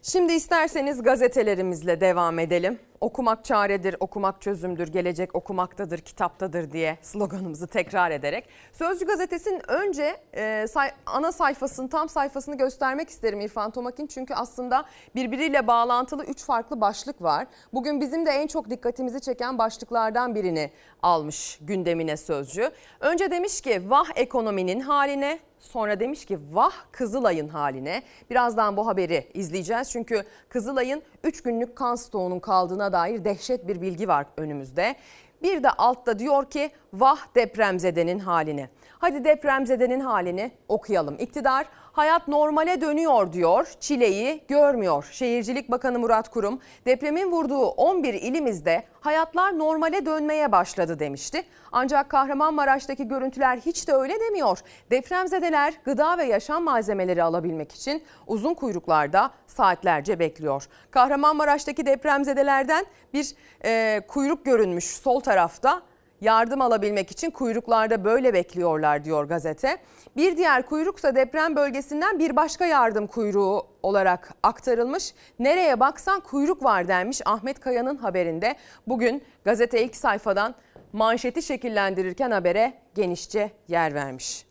[0.02, 2.78] Şimdi isterseniz gazetelerimizle devam edelim.
[3.02, 8.48] Okumak çaredir, okumak çözümdür, gelecek okumaktadır, kitaptadır diye sloganımızı tekrar ederek.
[8.72, 14.06] Sözcü gazetesinin önce e, say, ana sayfasını, tam sayfasını göstermek isterim İrfan Tomakin.
[14.06, 14.84] Çünkü aslında
[15.14, 17.46] birbiriyle bağlantılı üç farklı başlık var.
[17.72, 20.70] Bugün bizim de en çok dikkatimizi çeken başlıklardan birini
[21.02, 22.70] almış gündemine Sözcü.
[23.00, 28.02] Önce demiş ki vah ekonominin haline, Sonra demiş ki vah Kızılay'ın haline.
[28.30, 29.90] Birazdan bu haberi izleyeceğiz.
[29.90, 34.96] Çünkü Kızılay'ın 3 günlük kan stoğunun kaldığına dair dehşet bir bilgi var önümüzde.
[35.42, 38.68] Bir de altta diyor ki vah depremzedenin haline.
[38.98, 41.16] Hadi depremzedenin halini okuyalım.
[41.18, 43.72] İktidar hayat normale dönüyor diyor.
[43.80, 45.08] Çileyi görmüyor.
[45.12, 51.42] Şehircilik Bakanı Murat Kurum depremin vurduğu 11 ilimizde hayatlar normale dönmeye başladı demişti.
[51.72, 54.58] Ancak Kahramanmaraş'taki görüntüler hiç de öyle demiyor.
[54.90, 60.68] Depremzedeler gıda ve yaşam malzemeleri alabilmek için uzun kuyruklarda saatlerce bekliyor.
[60.90, 65.82] Kahramanmaraş'taki depremzedelerden bir e, kuyruk görünmüş sol tarafta
[66.22, 69.76] yardım alabilmek için kuyruklarda böyle bekliyorlar diyor gazete.
[70.16, 75.14] Bir diğer kuyruksa deprem bölgesinden bir başka yardım kuyruğu olarak aktarılmış.
[75.38, 78.56] Nereye baksan kuyruk var denmiş Ahmet Kaya'nın haberinde.
[78.86, 80.54] Bugün gazete ilk sayfadan
[80.92, 84.46] manşeti şekillendirirken habere genişçe yer vermiş.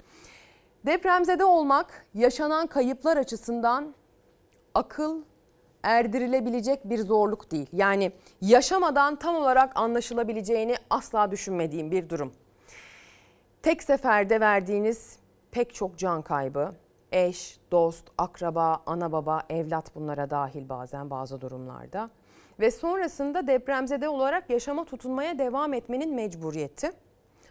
[0.86, 3.96] Depremzede olmak yaşanan kayıplar açısından
[4.74, 5.22] akıl
[5.84, 7.68] erdirilebilecek bir zorluk değil.
[7.74, 12.34] Yani yaşamadan tam olarak anlaşılabileceğini asla düşünmediğim bir durum.
[13.62, 15.18] Tek seferde verdiğiniz
[15.52, 16.74] pek çok can kaybı,
[17.12, 22.10] eş, dost, akraba, ana baba, evlat bunlara dahil bazen bazı durumlarda.
[22.60, 26.92] Ve sonrasında depremzede olarak yaşama tutunmaya devam etmenin mecburiyeti.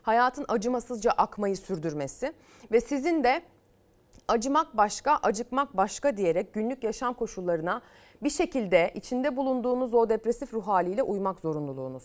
[0.02, 2.32] Hayatın acımasızca akmayı sürdürmesi
[2.72, 3.42] ve sizin de
[4.28, 7.82] acımak başka, acıkmak başka diyerek günlük yaşam koşullarına
[8.22, 12.04] bir şekilde içinde bulunduğunuz o depresif ruh haliyle uymak zorunluluğunuz.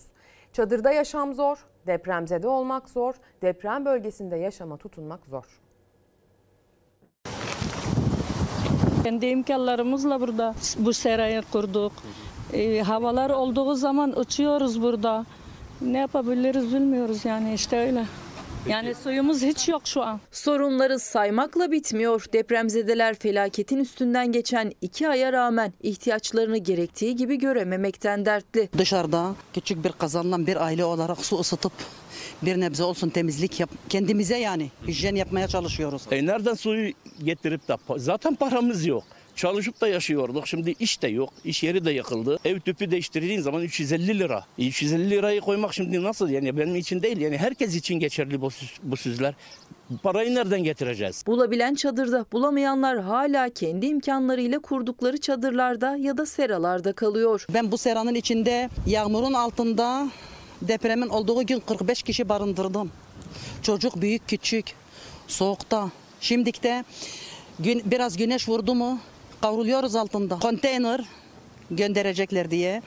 [0.53, 5.61] Çadırda yaşam zor, depremzede olmak zor, deprem bölgesinde yaşama tutunmak zor.
[9.03, 11.91] Kendi imkanlarımızla burada bu serayı kurduk.
[12.53, 15.25] Ee, havalar olduğu zaman uçuyoruz burada.
[15.81, 18.05] Ne yapabiliriz bilmiyoruz yani işte öyle.
[18.69, 20.19] Yani suyumuz hiç yok şu an.
[20.31, 22.25] Sorunları saymakla bitmiyor.
[22.33, 28.69] Depremzedeler felaketin üstünden geçen iki aya rağmen ihtiyaçlarını gerektiği gibi görememekten dertli.
[28.77, 31.73] Dışarıda küçük bir kazanla bir aile olarak su ısıtıp
[32.41, 36.01] bir nebze olsun temizlik yap kendimize yani hijyen yapmaya çalışıyoruz.
[36.11, 39.03] E nereden suyu getirip de zaten paramız yok.
[39.35, 40.47] Çalışıp da yaşıyorduk.
[40.47, 41.33] Şimdi iş de yok.
[41.45, 42.39] İş yeri de yakıldı.
[42.45, 44.45] Ev tüpü değiştirdiğin zaman 350 lira.
[44.59, 46.29] E 350 lirayı koymak şimdi nasıl?
[46.29, 47.17] Yani benim için değil.
[47.17, 48.49] Yani herkes için geçerli bu,
[48.83, 49.33] bu sözler.
[50.03, 51.23] Parayı nereden getireceğiz?
[51.27, 57.45] Bulabilen çadırda, bulamayanlar hala kendi imkanlarıyla kurdukları çadırlarda ya da seralarda kalıyor.
[57.53, 60.09] Ben bu seranın içinde yağmurun altında
[60.61, 62.91] depremin olduğu gün 45 kişi barındırdım.
[63.61, 64.65] Çocuk büyük küçük
[65.27, 65.91] soğukta.
[66.19, 66.83] Şimdikte
[67.59, 68.99] gün, biraz güneş vurdu mu
[69.41, 70.39] kavruluyoruz altında.
[70.39, 71.01] Konteyner
[71.71, 72.81] gönderecekler diye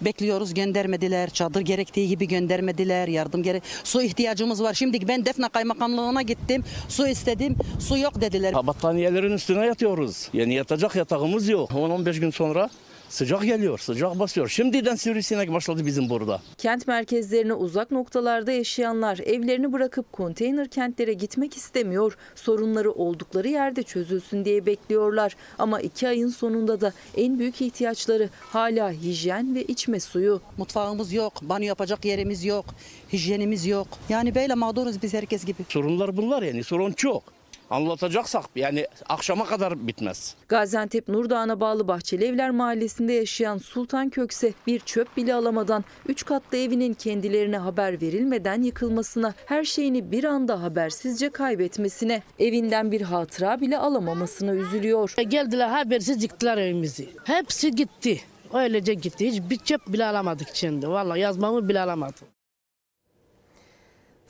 [0.00, 1.30] bekliyoruz göndermediler.
[1.30, 3.08] Çadır gerektiği gibi göndermediler.
[3.08, 3.62] Yardım gerek.
[3.84, 4.74] Su ihtiyacımız var.
[4.74, 6.64] Şimdi ben Defne Kaymakamlığı'na gittim.
[6.88, 7.56] Su istedim.
[7.80, 8.54] Su yok dediler.
[8.66, 10.28] Battaniyelerin üstüne yatıyoruz.
[10.32, 11.70] Yani yatacak yatağımız yok.
[11.70, 12.70] 10-15 gün sonra
[13.12, 14.48] Sıcak geliyor, sıcak basıyor.
[14.48, 16.40] Şimdiden sivrisinek başladı bizim burada.
[16.58, 22.16] Kent merkezlerine uzak noktalarda yaşayanlar evlerini bırakıp konteyner kentlere gitmek istemiyor.
[22.34, 25.36] Sorunları oldukları yerde çözülsün diye bekliyorlar.
[25.58, 30.40] Ama iki ayın sonunda da en büyük ihtiyaçları hala hijyen ve içme suyu.
[30.58, 32.64] Mutfağımız yok, banyo yapacak yerimiz yok,
[33.12, 33.88] hijyenimiz yok.
[34.08, 35.62] Yani böyle mağduruz biz herkes gibi.
[35.68, 37.41] Sorunlar bunlar yani, sorun çok
[37.72, 40.34] anlatacaksak yani akşama kadar bitmez.
[40.48, 46.58] Gaziantep Nurdağ'a bağlı Bahçeli Evler Mahallesi'nde yaşayan Sultan Kökse bir çöp bile alamadan 3 katlı
[46.58, 53.78] evinin kendilerine haber verilmeden yıkılmasına, her şeyini bir anda habersizce kaybetmesine, evinden bir hatıra bile
[53.78, 55.14] alamamasına üzülüyor.
[55.28, 57.08] Geldiler habersiz yıktılar evimizi.
[57.24, 58.20] Hepsi gitti.
[58.54, 59.26] Öylece gitti.
[59.26, 60.88] Hiç bir çöp bile alamadık şimdi.
[60.88, 62.26] Vallahi yazmamı bile alamadım.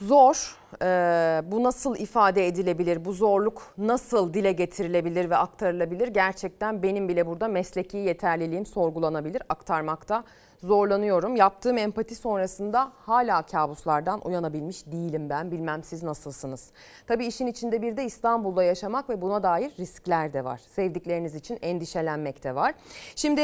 [0.01, 0.62] Zor.
[0.83, 3.05] Ee, bu nasıl ifade edilebilir?
[3.05, 6.09] Bu zorluk nasıl dile getirilebilir ve aktarılabilir?
[6.09, 9.43] Gerçekten benim bile burada mesleki yeterliliğim sorgulanabilir.
[9.49, 10.25] Aktarmakta
[10.63, 11.37] zorlanıyorum.
[11.37, 15.51] Yaptığım empati sonrasında hala kabuslardan uyanabilmiş değilim ben.
[15.51, 16.71] Bilmem siz nasılsınız?
[17.07, 20.61] Tabii işin içinde bir de İstanbul'da yaşamak ve buna dair riskler de var.
[20.71, 22.75] Sevdikleriniz için endişelenmek de var.
[23.17, 23.41] Şimdi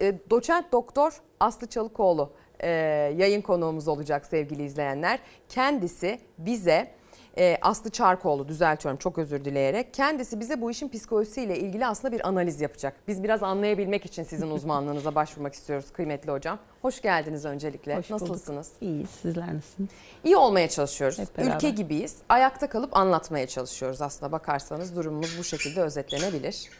[0.00, 2.32] e, doçent doktor Aslı Çalıkoğlu
[2.64, 2.68] e,
[3.16, 5.18] yayın konuğumuz olacak sevgili izleyenler.
[5.48, 6.90] Kendisi bize
[7.38, 9.94] e, Aslı Çarkoğlu düzeltiyorum çok özür dileyerek.
[9.94, 12.94] Kendisi bize bu işin psikolojisiyle ilgili aslında bir analiz yapacak.
[13.08, 16.58] Biz biraz anlayabilmek için sizin uzmanlığınıza başvurmak istiyoruz kıymetli hocam.
[16.82, 17.96] Hoş geldiniz öncelikle.
[17.96, 18.28] Hoş bulduk.
[18.28, 18.72] Nasılsınız?
[18.80, 19.10] İyiyiz.
[19.10, 19.90] Sizler nasılsınız?
[20.24, 21.18] İyi olmaya çalışıyoruz.
[21.38, 22.16] Ülke gibiyiz.
[22.28, 26.70] Ayakta kalıp anlatmaya çalışıyoruz aslında bakarsanız durumumuz bu şekilde özetlenebilir.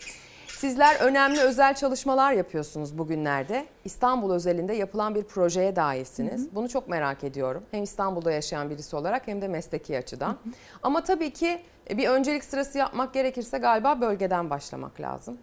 [0.65, 3.67] Sizler önemli özel çalışmalar yapıyorsunuz bugünlerde.
[3.85, 6.55] İstanbul özelinde yapılan bir projeye dahilsiniz.
[6.55, 7.63] Bunu çok merak ediyorum.
[7.71, 10.37] Hem İstanbul'da yaşayan birisi olarak hem de mesleki açıdan.
[10.83, 11.61] Ama tabii ki
[11.91, 15.39] bir öncelik sırası yapmak gerekirse galiba bölgeden başlamak lazım.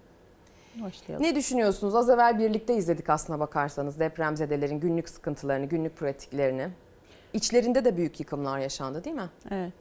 [0.75, 1.25] Başlayalım.
[1.25, 1.95] Ne düşünüyorsunuz?
[1.95, 6.67] Az evvel birlikte izledik aslına bakarsanız depremzedelerin günlük sıkıntılarını, günlük pratiklerini.
[7.33, 9.29] İçlerinde de büyük yıkımlar yaşandı değil mi?
[9.51, 9.73] Evet.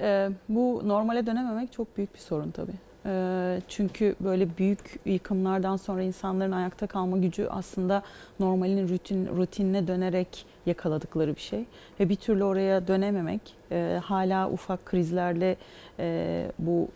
[0.00, 2.87] Ee, bu normale dönememek çok büyük bir sorun tabii.
[3.06, 8.02] Ee, çünkü böyle büyük yıkımlardan sonra insanların ayakta kalma gücü aslında
[8.40, 11.64] normalin rutin rutinine dönerek yakaladıkları bir şey
[12.00, 13.40] ve bir türlü oraya dönememek
[13.72, 15.56] e, hala ufak krizlerle
[15.98, 16.88] e, bu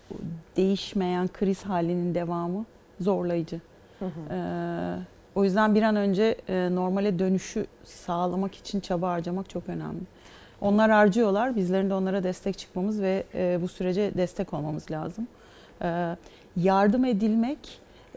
[0.57, 2.64] değişmeyen kriz halinin devamı
[3.00, 3.61] zorlayıcı.
[4.30, 4.96] Ee,
[5.34, 10.00] o yüzden bir an önce e, normale dönüşü sağlamak için çaba harcamak çok önemli.
[10.61, 13.24] Onlar harcıyorlar, bizlerin de onlara destek çıkmamız ve
[13.62, 15.26] bu sürece destek olmamız lazım.
[15.83, 16.16] Ee,
[16.57, 17.59] yardım edilmek,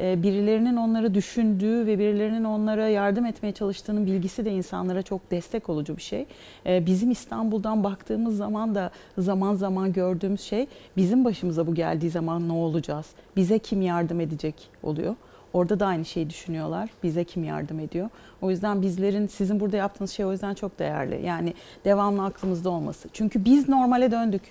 [0.02, 5.70] e, birilerinin onları düşündüğü ve birilerinin onlara yardım etmeye çalıştığının bilgisi de insanlara çok destek
[5.70, 6.26] olucu bir şey.
[6.66, 12.50] Ee, bizim İstanbul'dan baktığımız zaman da zaman zaman gördüğümüz şey bizim başımıza bu geldiği zaman
[12.50, 13.06] ne olacağız?
[13.36, 15.16] Bize kim yardım edecek oluyor.
[15.54, 16.90] Orada da aynı şeyi düşünüyorlar.
[17.04, 18.10] Bize kim yardım ediyor?
[18.42, 21.26] O yüzden bizlerin sizin burada yaptığınız şey o yüzden çok değerli.
[21.26, 21.54] Yani
[21.86, 23.10] devamlı aklımızda olması.
[23.14, 24.42] Çünkü biz normale döndük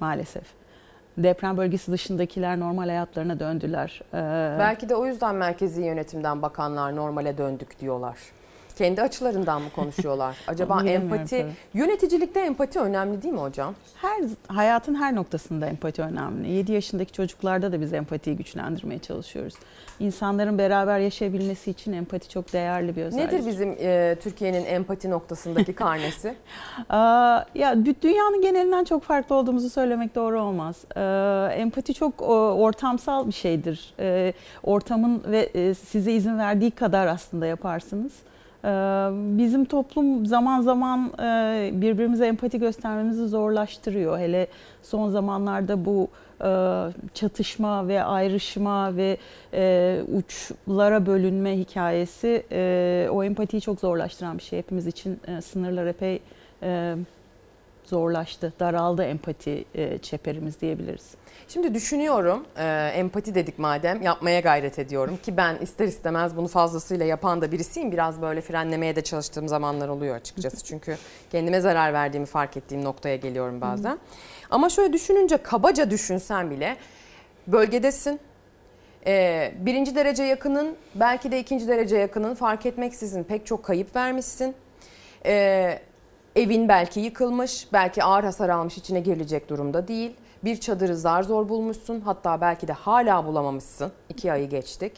[0.00, 0.61] maalesef.
[1.16, 4.00] Deprem bölgesi dışındakiler normal hayatlarına döndüler.
[4.14, 8.16] Ee, Belki de o yüzden merkezi yönetimden bakanlar normale döndük diyorlar.
[8.78, 10.36] Kendi açılarından mı konuşuyorlar?
[10.48, 13.74] Acaba empati, yöneticilikte empati önemli değil mi hocam?
[14.02, 16.50] her hayatın her noktasında empati önemli.
[16.50, 19.54] 7 yaşındaki çocuklarda da biz empatiyi güçlendirmeye çalışıyoruz.
[20.00, 23.32] İnsanların beraber yaşayabilmesi için empati çok değerli bir özellik.
[23.32, 26.34] Nedir bizim e, Türkiye'nin empati noktasındaki karnesi?
[26.88, 30.76] Aa, ya dü- dünyanın genelinden çok farklı olduğumuzu söylemek doğru olmaz.
[30.96, 33.94] Ee, empati çok o, ortamsal bir şeydir.
[34.00, 38.12] Ee, ortamın ve e, size izin verdiği kadar aslında yaparsınız.
[38.64, 38.68] Ee,
[39.38, 44.18] bizim toplum zaman zaman e, birbirimize empati göstermemizi zorlaştırıyor.
[44.18, 44.46] Hele
[44.82, 46.08] son zamanlarda bu
[46.44, 46.48] e,
[47.14, 49.16] çatışma ve ayrışma ve
[49.54, 52.42] e, uçlara bölünme hikayesi
[53.10, 54.58] o empatiyi çok zorlaştıran bir şey.
[54.58, 56.20] Hepimiz için sınırlar epey
[57.84, 59.64] zorlaştı, daraldı empati
[60.02, 61.21] çeperimiz diyebiliriz.
[61.52, 67.06] Şimdi düşünüyorum, e, empati dedik madem, yapmaya gayret ediyorum ki ben ister istemez bunu fazlasıyla
[67.06, 67.92] yapan da birisiyim.
[67.92, 70.64] Biraz böyle frenlemeye de çalıştığım zamanlar oluyor açıkçası.
[70.64, 70.96] Çünkü
[71.32, 73.98] kendime zarar verdiğimi fark ettiğim noktaya geliyorum bazen.
[74.50, 76.76] Ama şöyle düşününce kabaca düşünsen bile
[77.46, 78.20] bölgedesin.
[79.06, 84.54] E, birinci derece yakının, belki de ikinci derece yakının fark etmeksizin pek çok kayıp vermişsin.
[85.26, 85.78] E,
[86.36, 90.16] evin belki yıkılmış, belki ağır hasar almış içine girilecek durumda değil.
[90.44, 93.92] Bir çadırı zar zor bulmuşsun hatta belki de hala bulamamışsın.
[94.08, 94.92] İki ayı geçtik.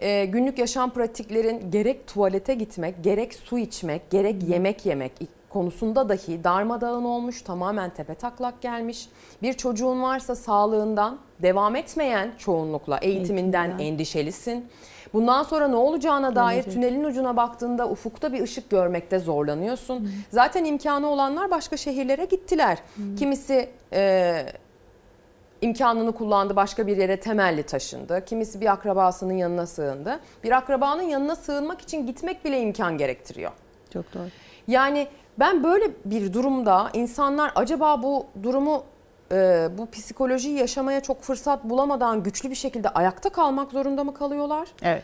[0.00, 5.12] Ee, günlük yaşam pratiklerin gerek tuvalete gitmek, gerek su içmek, gerek yemek yemek
[5.50, 9.08] konusunda dahi darmadağın olmuş, tamamen tepe taklak gelmiş.
[9.42, 13.92] Bir çocuğun varsa sağlığından devam etmeyen çoğunlukla eğitiminden, Eğitiminden.
[13.92, 14.66] endişelisin.
[15.12, 16.72] Bundan sonra ne olacağına dair Gelecek.
[16.74, 20.10] tünelin ucuna baktığında ufukta bir ışık görmekte zorlanıyorsun.
[20.30, 22.78] Zaten imkanı olanlar başka şehirlere gittiler.
[23.18, 24.46] Kimisi e,
[25.64, 28.24] imkanını kullandı başka bir yere temelli taşındı.
[28.24, 30.20] Kimisi bir akrabasının yanına sığındı.
[30.44, 33.50] Bir akrabanın yanına sığınmak için gitmek bile imkan gerektiriyor.
[33.92, 34.28] Çok doğru.
[34.68, 35.08] Yani
[35.38, 38.84] ben böyle bir durumda insanlar acaba bu durumu
[39.32, 44.68] e, bu psikolojiyi yaşamaya çok fırsat bulamadan güçlü bir şekilde ayakta kalmak zorunda mı kalıyorlar?
[44.82, 45.02] Evet.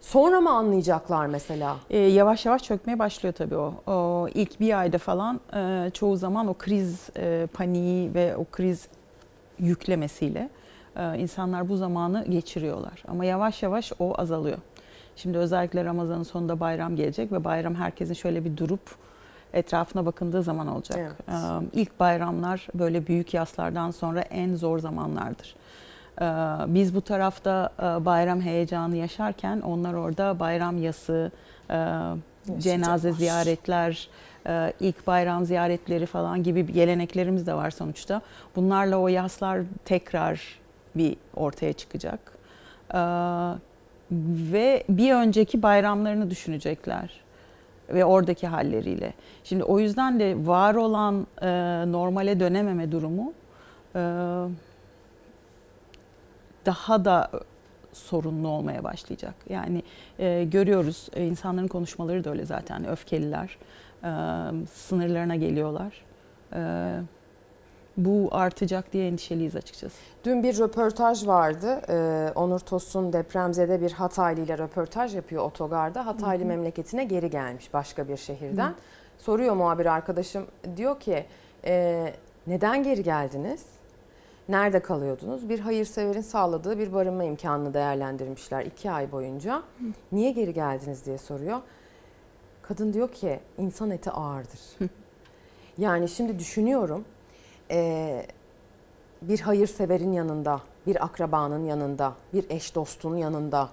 [0.00, 1.76] Sonra mı anlayacaklar mesela?
[1.90, 3.74] Ee, yavaş yavaş çökmeye başlıyor tabii o.
[3.86, 8.88] o ilk bir ayda falan e, çoğu zaman o kriz e, paniği ve o kriz
[9.58, 10.48] yüklemesiyle
[10.96, 13.02] e, insanlar bu zamanı geçiriyorlar.
[13.08, 14.58] Ama yavaş yavaş o azalıyor.
[15.16, 18.80] Şimdi özellikle Ramazan'ın sonunda bayram gelecek ve bayram herkesin şöyle bir durup
[19.52, 20.98] etrafına bakındığı zaman olacak.
[21.00, 21.12] Evet.
[21.28, 25.56] Ee, İlk bayramlar böyle büyük yaslardan sonra en zor zamanlardır.
[26.20, 26.24] Ee,
[26.74, 31.30] Biz bu tarafta e, bayram heyecanı yaşarken onlar orada bayram yası,
[31.70, 32.00] e,
[32.58, 34.35] cenaze ziyaretler, e,
[34.80, 38.20] ilk bayram ziyaretleri falan gibi geleneklerimiz de var sonuçta.
[38.56, 40.40] Bunlarla o yaslar tekrar
[40.94, 42.20] bir ortaya çıkacak.
[42.94, 42.98] Ee,
[44.52, 47.26] Ve bir önceki bayramlarını düşünecekler.
[47.88, 49.12] ve oradaki halleriyle.
[49.44, 51.48] Şimdi o yüzden de var olan e,
[51.92, 53.32] normale dönememe durumu
[53.96, 54.00] e,
[56.66, 57.30] daha da
[57.92, 59.34] sorunlu olmaya başlayacak.
[59.48, 59.82] Yani
[60.18, 63.75] e, görüyoruz e, insanların konuşmaları da öyle zaten öfkeliler, e,
[64.74, 66.04] sınırlarına geliyorlar.
[67.96, 69.96] Bu artacak diye endişeliyiz açıkçası.
[70.24, 71.80] Dün bir röportaj vardı.
[71.88, 76.06] Ee, Onur Tosun depremzede bir Hataylı ile röportaj yapıyor otogarda.
[76.06, 76.48] Hataylı Hı hı.
[76.48, 78.74] memleketine geri gelmiş başka bir şehirden.
[79.18, 80.46] Soruyor muhabir arkadaşım
[80.76, 81.24] diyor ki
[81.66, 82.04] "E,
[82.46, 83.64] neden geri geldiniz?
[84.48, 85.48] Nerede kalıyordunuz?
[85.48, 89.62] Bir hayırseverin sağladığı bir barınma imkanını değerlendirmişler iki ay boyunca.
[90.12, 91.58] Niye geri geldiniz diye soruyor.
[92.68, 94.60] Kadın diyor ki insan eti ağırdır.
[95.78, 97.04] Yani şimdi düşünüyorum
[97.70, 98.26] eee,
[99.22, 103.68] bir hayırseverin yanında, bir akrabanın yanında, bir eş dostun yanında,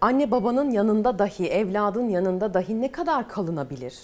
[0.00, 3.98] anne babanın yanında dahi, evladın yanında dahi ne kadar kalınabilir?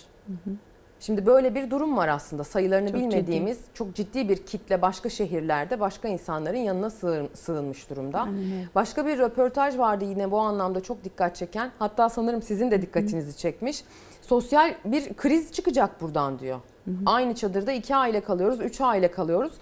[1.01, 2.45] Şimdi böyle bir durum var aslında.
[2.45, 8.23] Sayılarını Çok bilmediğimiz çok ciddi bir kitle başka şehirlerde başka insanların yanına sığın- sığınmış durumda.
[8.29, 8.69] Öyle.
[8.75, 11.71] Başka bir röportaj vardı yine bu anlamda çok dikkat çeken.
[11.79, 13.85] Hatta sanırım sizin de dikkatinizi çekmiş.
[14.23, 16.59] Sosyal bir kriz çıkacak buradan diyor.
[17.07, 19.53] Aynı çadırda iki aile kalıyoruz, üç aile kalıyoruz.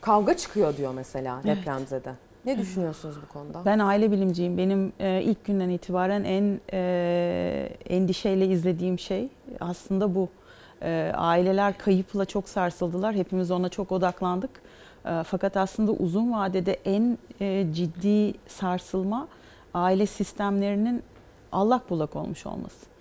[0.00, 1.56] Kavga çıkıyor diyor mesela Evet.
[1.56, 2.12] depremzede.
[2.44, 3.62] Ne düşünüyorsunuz bu konuda?
[3.64, 4.58] Ben aile bilimciyim.
[4.58, 9.28] Benim e, ilk günden itibaren en e, endişeyle izlediğim şey
[9.60, 10.28] aslında bu.
[10.82, 13.14] E, aileler kayıpla çok sarsıldılar.
[13.14, 14.50] Hepimiz ona çok odaklandık.
[15.06, 19.28] E, fakat aslında uzun vadede en e, ciddi sarsılma
[19.74, 21.02] aile sistemlerinin
[21.52, 22.95] allak bullak olmuş olması.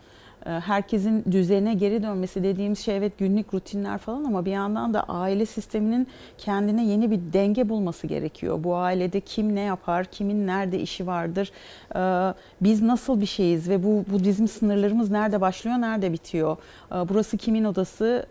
[0.46, 5.04] E, Herkesin düzene geri dönmesi dediğimiz şey evet günlük rutinler falan ama bir yandan da
[5.04, 8.64] aile sisteminin kendine yeni bir denge bulması gerekiyor.
[8.64, 11.52] Bu ailede kim ne yapar, kimin nerede işi vardır,
[11.96, 16.58] e, biz nasıl bir şeyiz ve bu, bu bizim sınırlarımız nerede başlıyor, nerede bitiyor,
[16.92, 18.26] E, burası kimin odası,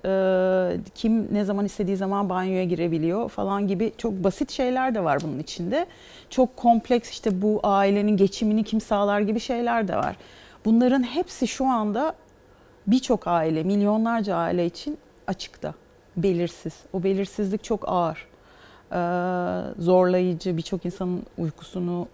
[0.95, 5.39] kim ne zaman istediği zaman banyoya girebiliyor falan gibi çok basit şeyler de var bunun
[5.39, 5.87] içinde.
[6.31, 10.17] Çok kompleks işte bu ailenin geçimini kim sağlar gibi şeyler de var.
[10.65, 12.15] Bunların hepsi şu anda
[12.87, 15.75] birçok aile, milyonlarca aile için açıkta,
[16.17, 16.75] belirsiz.
[16.93, 18.27] O belirsizlik çok ağır,
[18.93, 18.97] Ee,
[19.79, 22.09] zorlayıcı, birçok insanın uykusunu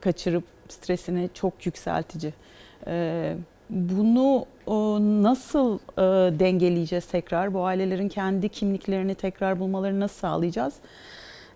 [0.00, 2.32] kaçırıp stresini çok yükseltici.
[2.86, 3.36] Ee,
[3.70, 6.02] bunu o, nasıl e,
[6.38, 7.54] dengeleyeceğiz tekrar?
[7.54, 10.74] Bu ailelerin kendi kimliklerini tekrar bulmalarını nasıl sağlayacağız?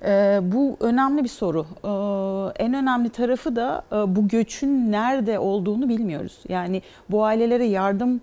[0.05, 1.67] Ee, bu önemli bir soru.
[1.85, 6.39] Ee, en önemli tarafı da e, bu göçün nerede olduğunu bilmiyoruz.
[6.49, 8.21] Yani bu ailelere yardım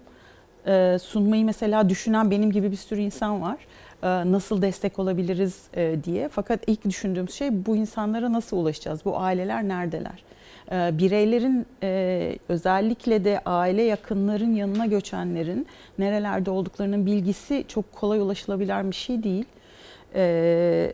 [0.67, 3.57] e, sunmayı mesela düşünen benim gibi bir sürü insan var.
[4.03, 6.29] Ee, nasıl destek olabiliriz e, diye.
[6.29, 9.05] Fakat ilk düşündüğümüz şey bu insanlara nasıl ulaşacağız?
[9.05, 10.23] Bu aileler neredeler?
[10.71, 15.67] Ee, bireylerin e, özellikle de aile yakınların yanına göçenlerin
[15.99, 19.45] nerelerde olduklarının bilgisi çok kolay ulaşılabilen bir şey değil.
[20.15, 20.93] Ee,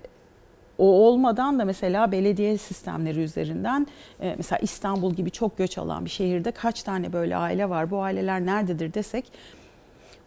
[0.81, 3.87] o olmadan da mesela belediye sistemleri üzerinden
[4.21, 8.01] e, mesela İstanbul gibi çok göç alan bir şehirde kaç tane böyle aile var, bu
[8.01, 9.31] aileler nerededir desek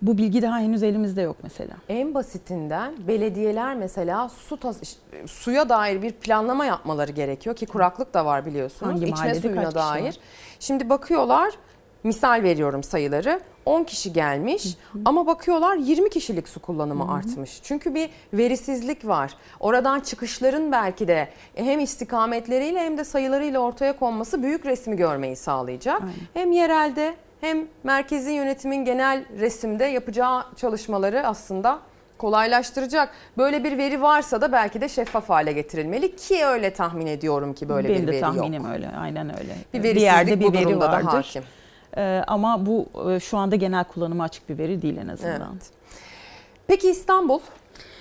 [0.02, 1.74] bu bilgi daha henüz elimizde yok mesela.
[1.88, 4.96] En basitinden belediyeler mesela su tas-
[5.26, 8.92] suya dair bir planlama yapmaları gerekiyor ki kuraklık da var biliyorsunuz.
[8.92, 10.18] Hangi İçme suyuna dair.
[10.60, 11.54] Şimdi bakıyorlar
[12.04, 17.60] misal veriyorum sayıları 10 kişi gelmiş ama bakıyorlar 20 kişilik su kullanımı artmış.
[17.62, 19.34] Çünkü bir verisizlik var.
[19.60, 26.02] Oradan çıkışların belki de hem istikametleriyle hem de sayılarıyla ortaya konması büyük resmi görmeyi sağlayacak.
[26.34, 31.78] Hem yerelde hem merkezi yönetimin genel resimde yapacağı çalışmaları aslında
[32.18, 33.10] kolaylaştıracak.
[33.38, 37.68] Böyle bir veri varsa da belki de şeffaf hale getirilmeli ki öyle tahmin ediyorum ki
[37.68, 38.72] böyle Benim bir de veri tahminim yok.
[38.72, 39.54] öyle, aynen öyle.
[39.74, 41.06] Bir bir yerde bir veri durumda da vardır.
[41.06, 41.42] hakim.
[41.96, 45.52] Ee, ama bu e, şu anda genel kullanıma açık bir veri değil en azından.
[45.52, 45.70] Evet.
[46.66, 47.38] Peki İstanbul?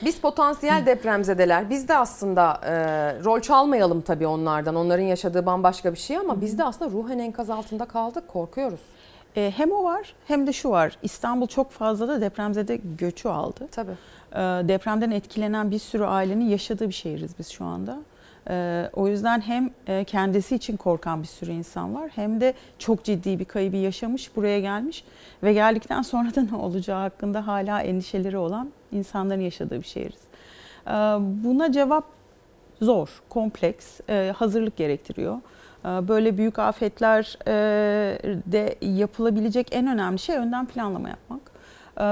[0.05, 1.69] Biz potansiyel depremzedeler.
[1.69, 2.73] Biz de aslında e,
[3.23, 4.75] rol çalmayalım tabii onlardan.
[4.75, 8.27] Onların yaşadığı bambaşka bir şey ama biz de aslında ruhen enkaz altında kaldık.
[8.27, 8.79] Korkuyoruz.
[9.37, 10.97] E, hem o var hem de şu var.
[11.03, 13.67] İstanbul çok fazla da depremzede göçü aldı.
[13.71, 13.91] Tabii.
[14.31, 14.37] E,
[14.67, 17.99] depremden etkilenen bir sürü ailenin yaşadığı bir şehiriz biz şu anda.
[18.49, 23.03] E, o yüzden hem e, kendisi için korkan bir sürü insan var hem de çok
[23.03, 25.03] ciddi bir kaybı yaşamış, buraya gelmiş
[25.43, 30.21] ve geldikten sonra da ne olacağı hakkında hala endişeleri olan insanların yaşadığı bir şehiriz.
[30.87, 30.91] E,
[31.43, 32.05] buna cevap
[32.81, 35.37] zor, kompleks, e, hazırlık gerektiriyor.
[35.85, 41.52] E, Böyle büyük afetler e, yapılabilecek en önemli şey önden planlama yapmak.
[41.97, 42.03] Ee,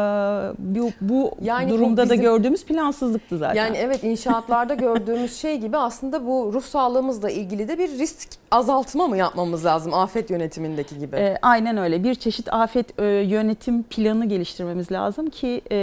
[0.59, 3.55] bu, bu Yani bu durumda da bizim- gördüğümüz plansızlıktı zaten.
[3.65, 9.07] Yani evet inşaatlarda gördüğümüz şey gibi aslında bu ruh sağlığımızla ilgili de bir risk azaltma
[9.07, 11.15] mı yapmamız lazım afet yönetimindeki gibi?
[11.15, 12.03] Ee, aynen öyle.
[12.03, 15.77] Bir çeşit afet e, yönetim planı geliştirmemiz lazım ki e,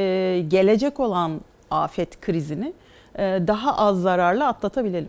[0.48, 1.32] gelecek olan
[1.70, 2.72] afet krizini
[3.18, 5.08] e, daha az zararla atlatabilelim.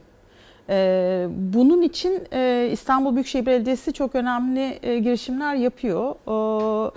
[0.70, 6.12] E, bunun için e, İstanbul Büyükşehir Belediyesi çok önemli e, girişimler yapıyor.
[6.12, 6.92] E,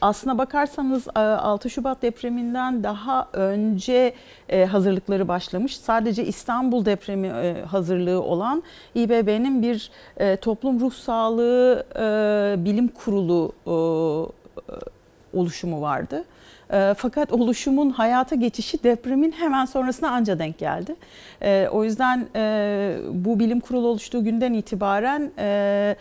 [0.00, 4.14] aslına bakarsanız e, 6 Şubat depreminden daha önce
[4.48, 5.76] e, hazırlıkları başlamış.
[5.76, 8.62] Sadece İstanbul depremi e, hazırlığı olan
[8.94, 13.72] İBB'nin bir e, toplum ruh sağlığı e, bilim kurulu e,
[15.38, 16.24] oluşumu vardı.
[16.72, 20.96] E, Fakat oluşumun hayata geçişi depremin hemen sonrasına anca denk geldi.
[21.42, 25.96] E, O yüzden e, bu bilim kurulu oluştuğu günden itibaren e, e,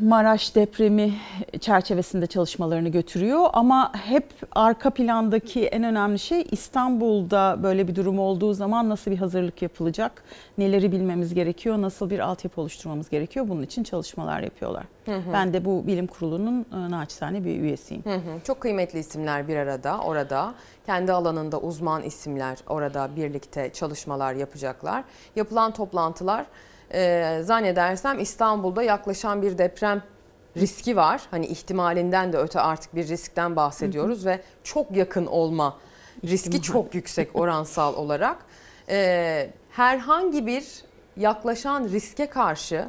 [0.00, 1.14] Maraş depremi
[1.60, 8.54] çerçevesinde çalışmalarını götürüyor ama hep arka plandaki en önemli şey İstanbul'da böyle bir durum olduğu
[8.54, 10.22] zaman nasıl bir hazırlık yapılacak,
[10.58, 14.84] neleri bilmemiz gerekiyor, nasıl bir altyapı oluşturmamız gerekiyor bunun için çalışmalar yapıyorlar.
[15.04, 15.32] Hı hı.
[15.32, 18.04] Ben de bu bilim kurulunun e, naçizane bir üyesiyim.
[18.04, 18.40] Hı hı.
[18.44, 20.54] Çok kıymetli isimler bir arada orada.
[20.86, 25.04] Kendi alanında uzman isimler orada birlikte çalışmalar yapacaklar.
[25.36, 26.46] Yapılan toplantılar
[26.94, 30.02] e, zannedersem İstanbul'da yaklaşan bir deprem
[30.56, 31.22] riski var.
[31.30, 35.76] Hani ihtimalinden de öte artık bir riskten bahsediyoruz ve çok yakın olma
[36.24, 38.36] riski çok yüksek oransal olarak.
[38.88, 40.64] E, herhangi bir
[41.16, 42.88] yaklaşan riske karşı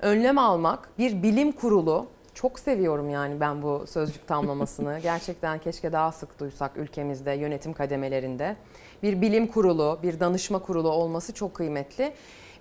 [0.00, 4.98] önlem almak bir bilim kurulu çok seviyorum yani ben bu sözcük tamlamasını.
[5.02, 8.56] Gerçekten keşke daha sık duysak ülkemizde yönetim kademelerinde.
[9.02, 12.12] Bir bilim kurulu, bir danışma kurulu olması çok kıymetli.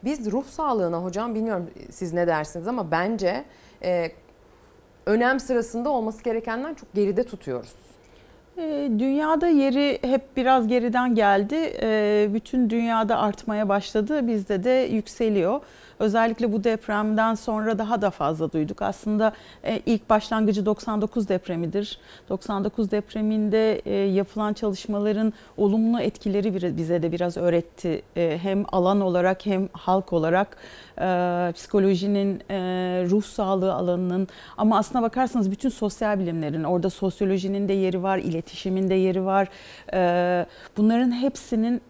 [0.04, 3.43] Biz ruh sağlığına hocam bilmiyorum siz ne dersiniz ama bence
[3.84, 4.12] e,
[5.06, 7.74] önem sırasında olması gerekenden çok geride tutuyoruz.
[8.58, 11.74] E, Dünyada yeri hep biraz geriden geldi.
[11.82, 14.28] E, Bütün dünyada artmaya başladı.
[14.28, 15.62] Bizde de yükseliyor.
[16.00, 18.82] Özellikle bu depremden sonra daha da fazla duyduk.
[18.82, 19.34] Aslında
[19.64, 22.00] e, ilk başlangıcı 99 depremidir.
[22.30, 28.02] 99 depreminde e, yapılan çalışmaların olumlu etkileri bize de biraz öğretti.
[28.16, 30.58] E, Hem alan olarak hem halk olarak
[31.54, 32.39] psikolojinin,
[33.10, 34.28] ruh sağlığı alanının
[34.58, 39.47] ama aslına bakarsanız bütün sosyal bilimlerin orada sosyolojinin de yeri var, iletişimin de yeri var.
[40.78, 41.82] Bunların hepsinin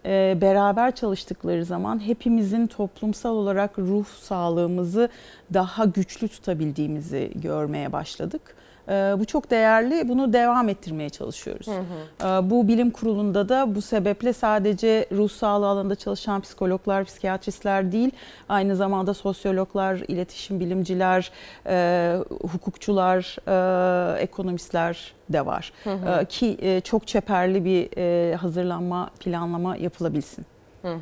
[0.42, 5.10] beraber çalıştıkları zaman hepimizin toplumsal olarak ruh sağlığımızı
[5.54, 8.56] daha güçlü tutabildiğimizi görmeye başladık.
[8.90, 10.10] E, Bu çok değerli.
[10.10, 11.68] Bunu devam ettirmeye çalışıyoruz.
[11.68, 18.12] Ee, Bu bilim kurulunda da bu sebeple sadece ruh sağlığı alanında çalışan psikologlar, psikiyatristler değil,
[18.50, 21.32] aynı zamanda sosyologlar, iletişim bilimciler,
[21.68, 22.18] e,
[22.52, 25.74] hukukçular, e, ekonomistler de var.
[25.84, 26.22] Hı hı.
[26.22, 27.90] E, Ki e, çok çeperli bir
[28.36, 30.46] hazırlanma, planlama yapılabilsin.
[30.82, 31.00] Hı hı.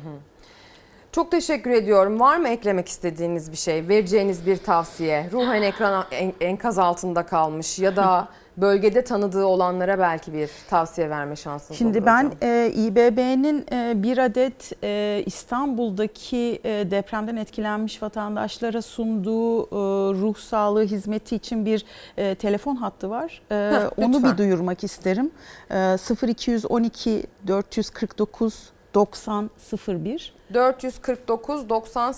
[1.18, 2.20] Çok teşekkür ediyorum.
[2.20, 5.30] Var mı eklemek istediğiniz bir şey, vereceğiniz bir tavsiye?
[5.32, 11.36] Ruhen ekran en- enkaz altında kalmış ya da bölgede tanıdığı olanlara belki bir tavsiye verme
[11.36, 18.82] şansınız Şimdi olur ben e, İBB'nin e, bir adet e, İstanbul'daki e, depremden etkilenmiş vatandaşlara
[18.82, 19.74] sunduğu e,
[20.20, 21.84] ruh sağlığı hizmeti için bir
[22.16, 23.42] e, telefon hattı var.
[23.50, 24.32] E, Heh, onu lütfen.
[24.32, 25.30] bir duyurmak isterim.
[25.70, 25.96] E,
[26.28, 29.50] 0212 449 90
[29.88, 30.37] 01.
[30.52, 32.14] 449 90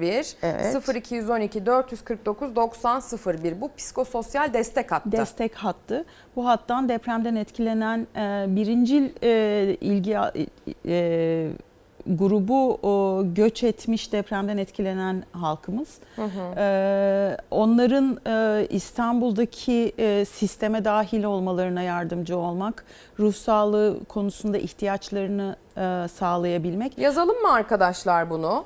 [0.00, 0.88] 01 Evet.
[0.94, 5.12] 0212 449 90 01 bu psikososyal destek hattı.
[5.12, 6.04] destek hattı.
[6.36, 10.16] Bu hattan depremden etkilenen e, birincil e, ilgi
[10.86, 11.48] e,
[12.06, 15.88] grubu o, göç etmiş depremden etkilenen halkımız.
[16.16, 16.60] Hı hı.
[16.60, 22.84] E, onların e, İstanbul'daki e, sisteme dahil olmalarına yardımcı olmak,
[23.18, 26.98] ruh sağlığı konusunda ihtiyaçlarını e, sağlayabilmek.
[26.98, 28.64] Yazalım mı arkadaşlar bunu?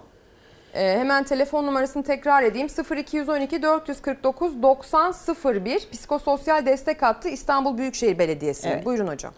[0.75, 2.69] Ee, hemen telefon numarasını tekrar edeyim.
[2.97, 5.15] 0212 449 90
[5.45, 8.69] 01 Psikososyal Destek Hattı İstanbul Büyükşehir Belediyesi.
[8.69, 8.85] Evet.
[8.85, 9.33] Buyurun hocam.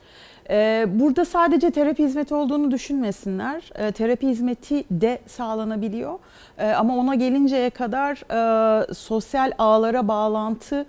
[0.50, 3.70] Ee, Burada sadece terapi hizmeti olduğunu düşünmesinler.
[3.74, 6.18] Ee, Terapi hizmeti de sağlanabiliyor.
[6.58, 8.22] Ee, Ama ona gelinceye kadar
[8.90, 10.86] e, sosyal ağlara bağlantı,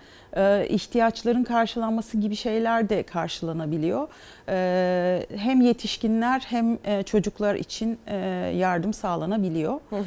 [0.69, 4.07] ihtiyaçların karşılanması gibi şeyler de karşılanabiliyor.
[4.49, 8.15] Ee, Hem yetişkinler hem e, çocuklar için e,
[8.55, 9.73] yardım sağlanabiliyor.
[9.89, 10.01] Hı hı.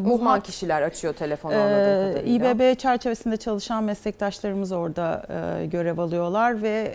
[0.00, 2.50] Ee, bu Uzman hat- kişiler açıyor telefonu ee, anladığım kadarıyla.
[2.50, 5.22] İBB çerçevesinde çalışan meslektaşlarımız orada
[5.62, 6.94] e, görev alıyorlar ve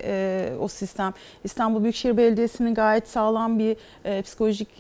[0.61, 1.13] o sistem
[1.43, 3.77] İstanbul Büyükşehir Belediyesi'nin gayet sağlam bir
[4.21, 4.79] psikolojik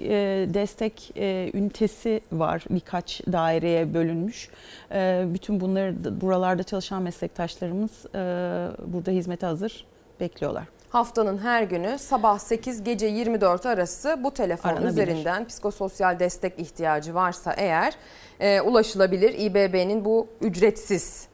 [0.53, 1.11] destek
[1.53, 2.63] ünitesi var.
[2.69, 4.49] Birkaç daireye bölünmüş.
[5.33, 8.17] Bütün bunları da- buralarda çalışan meslektaşlarımız e,
[8.93, 9.85] burada hizmete hazır
[10.19, 10.63] bekliyorlar.
[10.89, 14.91] Haftanın her günü sabah 8 gece 24 arası bu telefon Aranabilir.
[14.91, 17.93] üzerinden psikososyal destek ihtiyacı varsa eğer
[18.39, 19.33] e, ulaşılabilir.
[19.39, 21.27] İBB'nin bu ücretsiz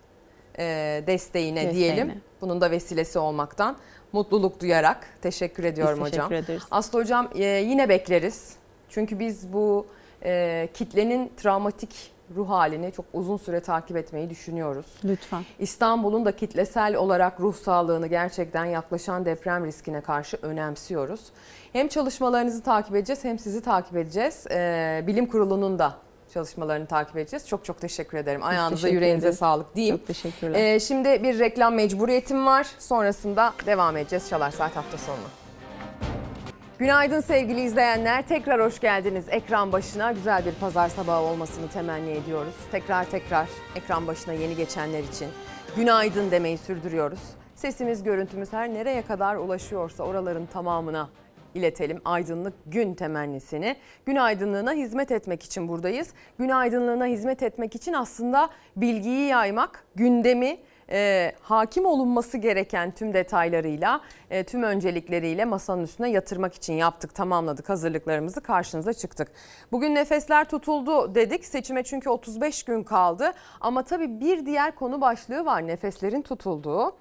[0.59, 0.63] e,
[1.07, 1.73] desteğine, Desteğine.
[1.73, 2.21] diyelim.
[2.41, 3.77] Bunun da vesilesi olmaktan
[4.11, 6.33] mutluluk duyarak teşekkür ediyorum teşekkür hocam.
[6.33, 6.63] ederiz.
[6.71, 8.53] Aslı hocam e, yine bekleriz.
[8.89, 9.85] Çünkü biz bu
[10.23, 14.85] e, kitlenin travmatik ruh halini çok uzun süre takip etmeyi düşünüyoruz.
[15.03, 15.43] Lütfen.
[15.59, 21.21] İstanbul'un da kitlesel olarak ruh sağlığını gerçekten yaklaşan deprem riskine karşı önemsiyoruz.
[21.73, 24.45] Hem çalışmalarınızı takip edeceğiz hem sizi takip edeceğiz.
[24.51, 25.93] Ee, Bilim Kurulu'nun da
[26.33, 27.47] çalışmalarını takip edeceğiz.
[27.47, 28.43] Çok çok teşekkür ederim.
[28.43, 29.39] Ayağınıza teşekkür yüreğinize ederiz.
[29.39, 29.97] sağlık diyeyim.
[29.97, 30.59] Çok teşekkürler.
[30.59, 32.67] Ee, şimdi bir reklam mecburiyetim var.
[32.79, 35.44] Sonrasında devam edeceğiz Çalar Saat hafta sonu.
[36.79, 38.27] Günaydın sevgili izleyenler.
[38.27, 40.11] Tekrar hoş geldiniz ekran başına.
[40.11, 42.53] Güzel bir pazar sabahı olmasını temenni ediyoruz.
[42.71, 45.27] Tekrar tekrar ekran başına yeni geçenler için
[45.75, 47.19] günaydın demeyi sürdürüyoruz.
[47.55, 51.09] Sesimiz, görüntümüz her nereye kadar ulaşıyorsa oraların tamamına
[51.53, 53.75] iletelim aydınlık gün temennisini.
[54.05, 56.09] Gün aydınlığına hizmet etmek için buradayız.
[56.39, 60.57] Gün aydınlığına hizmet etmek için aslında bilgiyi yaymak, gündemi
[60.89, 67.69] e, hakim olunması gereken tüm detaylarıyla, e, tüm öncelikleriyle masanın üstüne yatırmak için yaptık, tamamladık
[67.69, 69.31] hazırlıklarımızı karşınıza çıktık.
[69.71, 73.31] Bugün nefesler tutuldu dedik seçime çünkü 35 gün kaldı
[73.61, 76.95] ama tabii bir diğer konu başlığı var nefeslerin tutulduğu.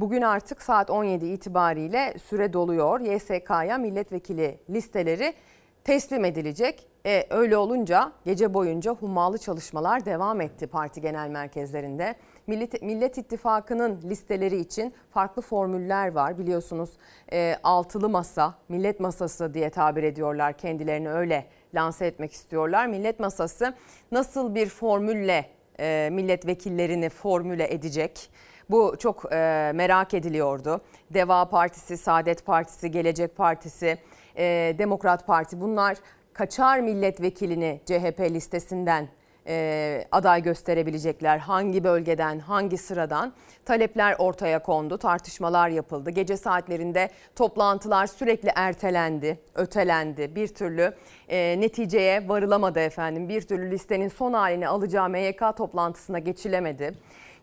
[0.00, 3.00] Bugün artık saat 17 itibariyle süre doluyor.
[3.00, 5.34] YSK'ya milletvekili listeleri
[5.84, 6.86] teslim edilecek.
[7.06, 12.14] E, öyle olunca gece boyunca hummalı çalışmalar devam etti parti genel merkezlerinde.
[12.46, 16.38] Millet, Millet İttifakı'nın listeleri için farklı formüller var.
[16.38, 16.90] Biliyorsunuz
[17.32, 20.58] e, altılı masa, millet masası diye tabir ediyorlar.
[20.58, 22.86] Kendilerini öyle lanse etmek istiyorlar.
[22.86, 23.74] Millet masası
[24.12, 28.30] nasıl bir formülle e, milletvekillerini formüle edecek?
[28.70, 30.80] Bu çok e, merak ediliyordu.
[31.10, 33.98] Deva Partisi, Saadet Partisi, Gelecek Partisi,
[34.36, 35.96] e, Demokrat Parti bunlar
[36.32, 39.08] kaçar milletvekilini CHP listesinden
[39.46, 41.38] e, aday gösterebilecekler.
[41.38, 43.32] Hangi bölgeden, hangi sıradan
[43.64, 46.10] talepler ortaya kondu, tartışmalar yapıldı.
[46.10, 50.34] Gece saatlerinde toplantılar sürekli ertelendi, ötelendi.
[50.34, 50.94] Bir türlü
[51.28, 53.28] e, neticeye varılamadı efendim.
[53.28, 56.94] Bir türlü listenin son halini alacağı MYK toplantısına geçilemedi.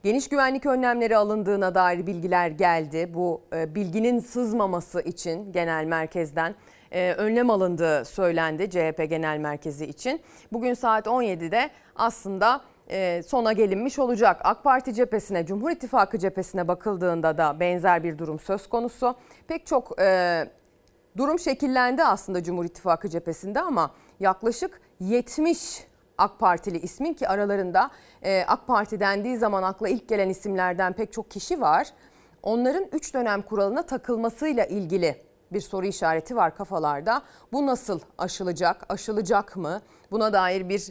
[0.04, 3.12] Geniş güvenlik önlemleri alındığına dair bilgiler geldi.
[3.14, 6.56] Bu e, bilginin sızmaması için genel merkezden
[6.92, 10.22] e, önlem alındığı söylendi CHP Genel Merkezi için.
[10.52, 14.42] Bugün saat 17'de aslında e, sona gelinmiş olacak.
[14.44, 19.16] AK Parti cephesine, Cumhur İttifakı cephesine bakıldığında da benzer bir durum söz konusu.
[19.48, 20.46] Pek çok e,
[21.18, 25.88] durum şekillendi aslında Cumhur İttifakı cephesinde ama yaklaşık 70
[26.18, 27.92] AK Partili ismin ki aralarında
[28.48, 31.88] AK Parti dendiği zaman akla ilk gelen isimlerden pek çok kişi var.
[32.44, 37.22] Onların 3 dönem kuralına takılmasıyla ilgili bir soru işareti var kafalarda.
[37.52, 39.82] Bu nasıl aşılacak, aşılacak mı?
[40.12, 40.84] Buna dair bir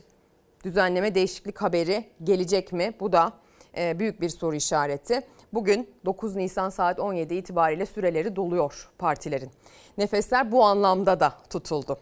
[0.64, 2.94] düzenleme değişiklik haberi gelecek mi?
[3.00, 3.32] Bu da
[3.76, 5.26] e, büyük bir soru işareti.
[5.52, 9.50] Bugün 9 Nisan saat 17 itibariyle süreleri doluyor partilerin.
[9.98, 11.98] Nefesler bu anlamda da tutuldu.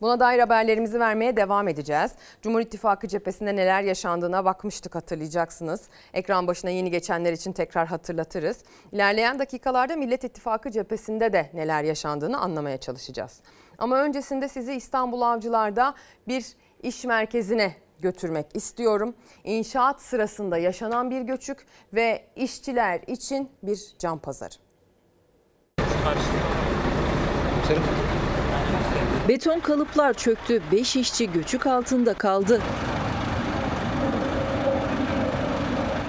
[0.00, 2.12] Buna dair haberlerimizi vermeye devam edeceğiz.
[2.42, 5.88] Cumhur İttifakı cephesinde neler yaşandığına bakmıştık hatırlayacaksınız.
[6.14, 8.58] Ekran başına yeni geçenler için tekrar hatırlatırız.
[8.92, 13.40] İlerleyen dakikalarda Millet İttifakı cephesinde de neler yaşandığını anlamaya çalışacağız.
[13.78, 15.94] Ama öncesinde sizi İstanbul Avcılar'da
[16.28, 16.46] bir
[16.82, 19.14] iş merkezine götürmek istiyorum.
[19.44, 24.54] İnşaat sırasında yaşanan bir göçük ve işçiler için bir can pazarı.
[29.30, 32.60] Beton kalıplar çöktü, 5 işçi göçük altında kaldı.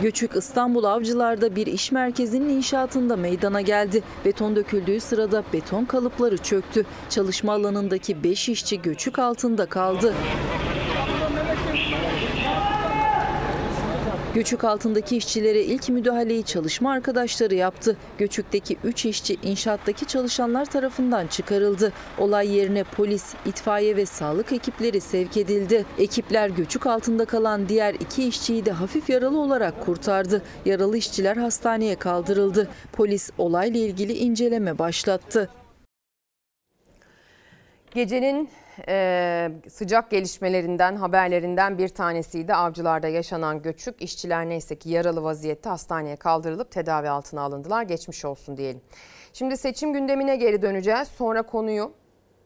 [0.02, 4.04] Göçük İstanbul Avcılar'da bir iş merkezinin inşaatında meydana geldi.
[4.26, 6.86] Beton döküldüğü sırada beton kalıpları çöktü.
[7.10, 10.14] Çalışma alanındaki 5 işçi göçük altında kaldı.
[14.34, 17.98] Göçük altındaki işçilere ilk müdahaleyi çalışma arkadaşları yaptı.
[18.18, 21.94] Göçükteki 3 işçi inşaattaki çalışanlar tarafından çıkarıldı.
[22.18, 25.86] Olay yerine polis, itfaiye ve sağlık ekipleri sevk edildi.
[26.00, 30.42] Ekipler göçük altında kalan diğer iki işçiyi de hafif yaralı olarak kurtardı.
[30.66, 32.68] Yaralı işçiler hastaneye kaldırıldı.
[32.92, 35.50] Polis olayla ilgili inceleme başlattı.
[37.92, 38.50] Gecenin
[38.88, 42.54] e, sıcak gelişmelerinden, haberlerinden bir tanesiydi.
[42.54, 44.02] Avcılarda yaşanan göçük.
[44.02, 47.84] İşçiler neyse ki yaralı vaziyette hastaneye kaldırılıp tedavi altına alındılar.
[47.84, 48.82] Geçmiş olsun diyelim.
[49.34, 51.08] Şimdi seçim gündemine geri döneceğiz.
[51.08, 51.92] Sonra konuyu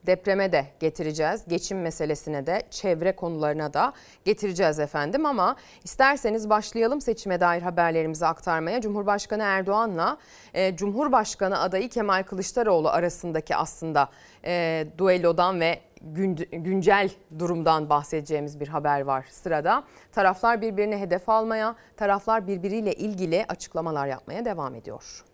[0.06, 1.44] depreme de getireceğiz.
[1.48, 3.92] Geçim meselesine de çevre konularına da
[4.24, 8.80] getireceğiz efendim ama isterseniz başlayalım seçime dair haberlerimizi aktarmaya.
[8.80, 10.16] Cumhurbaşkanı Erdoğan'la
[10.54, 14.08] e, Cumhurbaşkanı adayı Kemal Kılıçdaroğlu arasındaki aslında
[14.44, 19.84] e, duellodan ve gün, güncel durumdan bahsedeceğimiz bir haber var sırada.
[20.12, 25.24] Taraflar birbirini hedef almaya, taraflar birbiriyle ilgili açıklamalar yapmaya devam ediyor.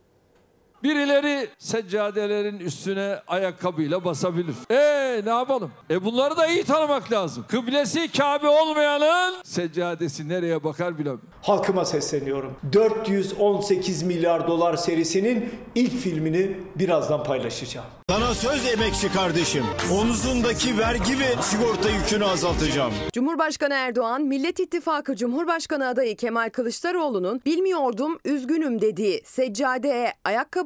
[0.85, 4.55] Birileri seccadelerin üstüne ayakkabıyla basabilir.
[4.70, 5.70] E ne yapalım?
[5.91, 7.45] E bunları da iyi tanımak lazım.
[7.49, 11.20] Kıblesi Kabe olmayanın seccadesi nereye bakar bilemiyorum.
[11.43, 12.57] Halkıma sesleniyorum.
[12.72, 17.87] 418 milyar dolar serisinin ilk filmini birazdan paylaşacağım.
[18.11, 19.64] Sana söz emekçi kardeşim.
[19.93, 22.93] Omuzundaki vergi ve sigorta yükünü azaltacağım.
[23.12, 30.12] Cumhurbaşkanı Erdoğan, Millet İttifakı Cumhurbaşkanı adayı Kemal Kılıçdaroğlu'nun bilmiyordum üzgünüm dediği seccadeye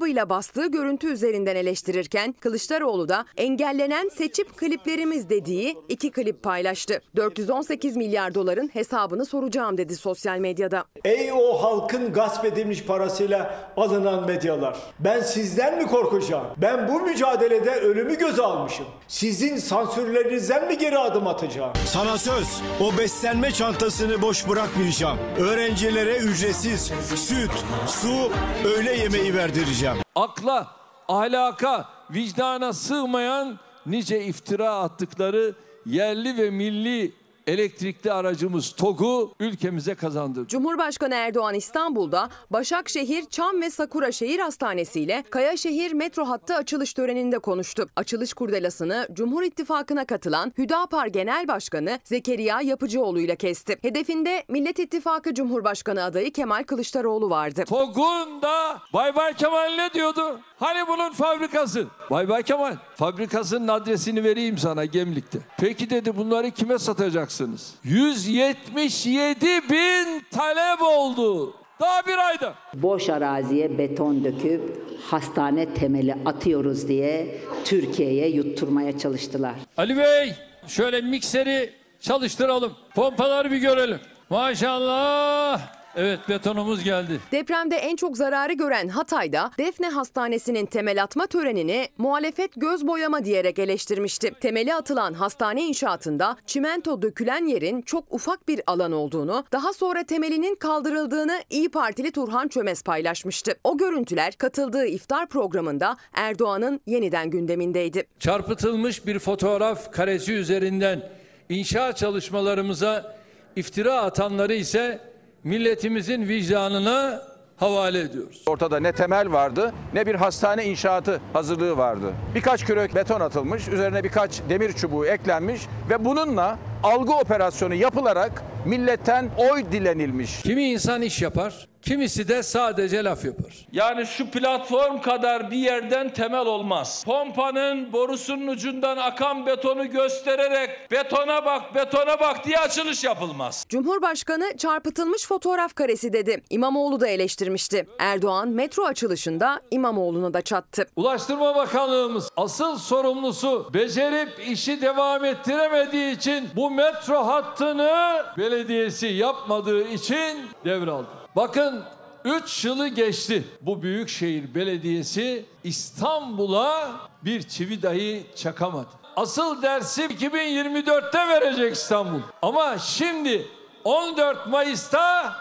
[0.07, 7.01] ayakkabıyla bastığı görüntü üzerinden eleştirirken Kılıçdaroğlu da engellenen seçip kliplerimiz dediği iki klip paylaştı.
[7.17, 10.85] 418 milyar doların hesabını soracağım dedi sosyal medyada.
[11.05, 14.77] Ey o halkın gasp edilmiş parasıyla alınan medyalar.
[14.99, 16.47] Ben sizden mi korkacağım?
[16.57, 18.87] Ben bu mücadelede ölümü göze almışım.
[19.09, 21.73] Sizin sansürlerinizden mi geri adım atacağım?
[21.87, 25.19] Sana söz o beslenme çantasını boş bırakmayacağım.
[25.39, 27.51] Öğrencilere ücretsiz süt,
[27.87, 28.33] su,
[28.65, 29.96] öğle yemeği verdireceğim.
[30.15, 30.67] Akla,
[31.09, 35.55] ahlaka, vicdana sığmayan nice iftira attıkları
[35.87, 37.13] yerli ve milli
[37.47, 40.49] elektrikli aracımız TOG'u ülkemize kazandırdı.
[40.49, 47.39] Cumhurbaşkanı Erdoğan İstanbul'da Başakşehir, Çam ve Sakura Şehir Hastanesi ile Kayaşehir metro hattı açılış töreninde
[47.39, 47.89] konuştu.
[47.97, 53.77] Açılış kurdelasını Cumhur İttifakı'na katılan Hüdapar Genel Başkanı Zekeriya Yapıcıoğlu ile kesti.
[53.83, 57.65] Hedefinde Millet İttifakı Cumhurbaşkanı adayı Kemal Kılıçdaroğlu vardı.
[57.69, 60.41] TOG'un da Bay Bay Kemal ne diyordu?
[60.59, 61.87] Hani bunun fabrikası?
[62.11, 65.39] Bay Bay Kemal fabrikasının adresini vereyim sana Gemlik'te.
[65.59, 67.75] Peki dedi bunları kime satacaksınız?
[67.85, 71.55] 177 bin talep oldu.
[71.81, 72.55] Daha bir ayda.
[72.75, 74.63] Boş araziye beton döküp
[75.11, 79.55] hastane temeli atıyoruz diye Türkiye'ye yutturmaya çalıştılar.
[79.77, 80.35] Ali Bey
[80.67, 82.73] şöyle mikseri çalıştıralım.
[82.95, 84.01] Pompaları bir görelim.
[84.31, 85.61] Maşallah.
[85.97, 87.21] Evet betonumuz geldi.
[87.33, 93.59] Depremde en çok zararı gören Hatay'da Defne Hastanesi'nin temel atma törenini muhalefet göz boyama diyerek
[93.59, 94.33] eleştirmişti.
[94.41, 100.55] Temeli atılan hastane inşaatında çimento dökülen yerin çok ufak bir alan olduğunu, daha sonra temelinin
[100.55, 103.53] kaldırıldığını İyi Partili Turhan Çömez paylaşmıştı.
[103.65, 108.07] O görüntüler katıldığı iftar programında Erdoğan'ın yeniden gündemindeydi.
[108.19, 111.03] Çarpıtılmış bir fotoğraf karesi üzerinden
[111.49, 113.17] inşaat çalışmalarımıza
[113.57, 117.23] iftira atanları ise milletimizin vicdanına
[117.57, 118.43] havale ediyoruz.
[118.47, 122.13] Ortada ne temel vardı ne bir hastane inşaatı hazırlığı vardı.
[122.35, 129.31] Birkaç kürek beton atılmış, üzerine birkaç demir çubuğu eklenmiş ve bununla algı operasyonu yapılarak milletten
[129.53, 130.43] oy dilenilmiş.
[130.43, 133.67] Kimi insan iş yapar, kimisi de sadece laf yapar.
[133.73, 137.05] Yani şu platform kadar bir yerden temel olmaz.
[137.07, 143.67] Pompanın borusunun ucundan akan betonu göstererek betona bak, betona bak diye açılış yapılmaz.
[143.69, 146.43] Cumhurbaşkanı çarpıtılmış fotoğraf karesi dedi.
[146.51, 147.87] İmamoğlu da eleştirmişti.
[147.99, 150.87] Erdoğan metro açılışında İmamoğlu'na da çattı.
[150.97, 160.39] Ulaştırma Bakanlığımız asıl sorumlusu becerip işi devam ettiremediği için bu metro hattını belediyesi yapmadığı için
[160.65, 161.26] devraldı.
[161.37, 161.85] Bakın
[162.25, 163.45] 3 yılı geçti.
[163.61, 166.91] Bu büyükşehir belediyesi İstanbul'a
[167.25, 168.89] bir çivi dahi çakamadı.
[169.17, 172.21] Asıl dersi 2024'te verecek İstanbul.
[172.43, 173.49] Ama şimdi
[173.85, 175.37] 14 Mayıs'ta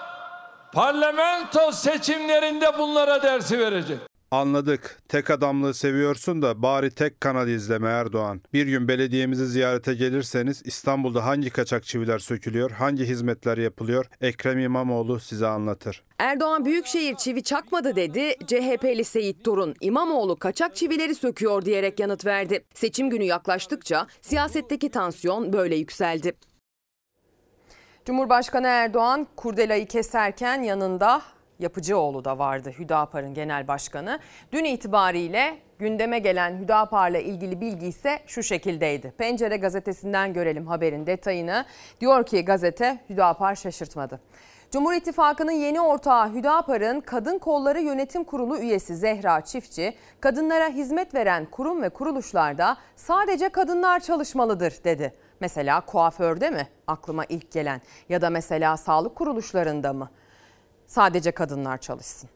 [0.73, 3.99] parlamento seçimlerinde bunlara dersi verecek.
[4.31, 4.99] Anladık.
[5.09, 8.41] Tek adamlığı seviyorsun da bari tek kanal izleme Erdoğan.
[8.53, 15.19] Bir gün belediyemizi ziyarete gelirseniz İstanbul'da hangi kaçak çiviler sökülüyor, hangi hizmetler yapılıyor Ekrem İmamoğlu
[15.19, 16.03] size anlatır.
[16.19, 18.35] Erdoğan Büyükşehir çivi çakmadı dedi.
[18.47, 22.65] CHP'li Seyit Torun İmamoğlu kaçak çivileri söküyor diyerek yanıt verdi.
[22.73, 26.33] Seçim günü yaklaştıkça siyasetteki tansiyon böyle yükseldi.
[28.05, 31.21] Cumhurbaşkanı Erdoğan kurdelayı keserken yanında
[31.59, 34.19] Yapıcıoğlu da vardı Hüdapar'ın genel başkanı.
[34.51, 39.13] Dün itibariyle gündeme gelen Hüdapar'la ilgili bilgi ise şu şekildeydi.
[39.17, 41.65] Pencere gazetesinden görelim haberin detayını.
[42.01, 44.19] Diyor ki gazete Hüdapar şaşırtmadı.
[44.71, 51.45] Cumhur İttifakı'nın yeni ortağı Hüdapar'ın Kadın Kolları Yönetim Kurulu üyesi Zehra Çiftçi, kadınlara hizmet veren
[51.45, 55.13] kurum ve kuruluşlarda sadece kadınlar çalışmalıdır dedi.
[55.39, 60.09] Mesela kuaförde mi aklıma ilk gelen ya da mesela sağlık kuruluşlarında mı?
[60.87, 62.29] Sadece kadınlar çalışsın.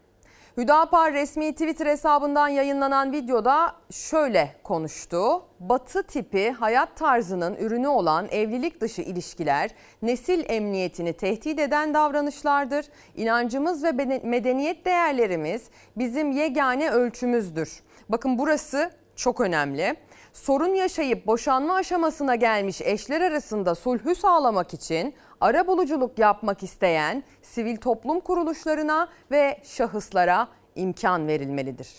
[0.58, 5.44] Hüdapar resmi Twitter hesabından yayınlanan videoda şöyle konuştu.
[5.60, 9.70] Batı tipi hayat tarzının ürünü olan evlilik dışı ilişkiler
[10.02, 12.86] nesil emniyetini tehdit eden davranışlardır.
[13.16, 13.92] İnancımız ve
[14.24, 17.84] medeniyet değerlerimiz bizim yegane ölçümüzdür.
[18.10, 19.96] Bakın burası çok önemli.
[20.34, 27.78] Sorun yaşayıp boşanma aşamasına gelmiş eşler arasında sulhü sağlamak için ara buluculuk yapmak isteyen sivil
[27.78, 31.90] toplum kuruluşlarına ve şahıslara imkan verilmelidir.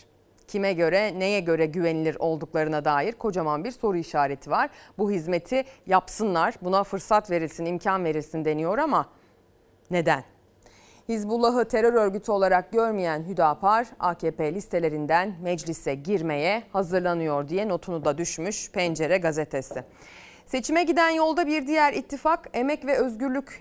[0.49, 4.71] Kime göre, neye göre güvenilir olduklarına dair kocaman bir soru işareti var.
[4.99, 9.09] Bu hizmeti yapsınlar, buna fırsat verilsin, imkan verilsin deniyor ama
[9.91, 10.25] neden?
[11.09, 18.71] Hizbullah'ı terör örgütü olarak görmeyen Hüdapar AKP listelerinden meclise girmeye hazırlanıyor diye notunu da düşmüş
[18.73, 19.85] Pencere gazetesi.
[20.51, 23.61] Seçime giden yolda bir diğer ittifak Emek ve Özgürlük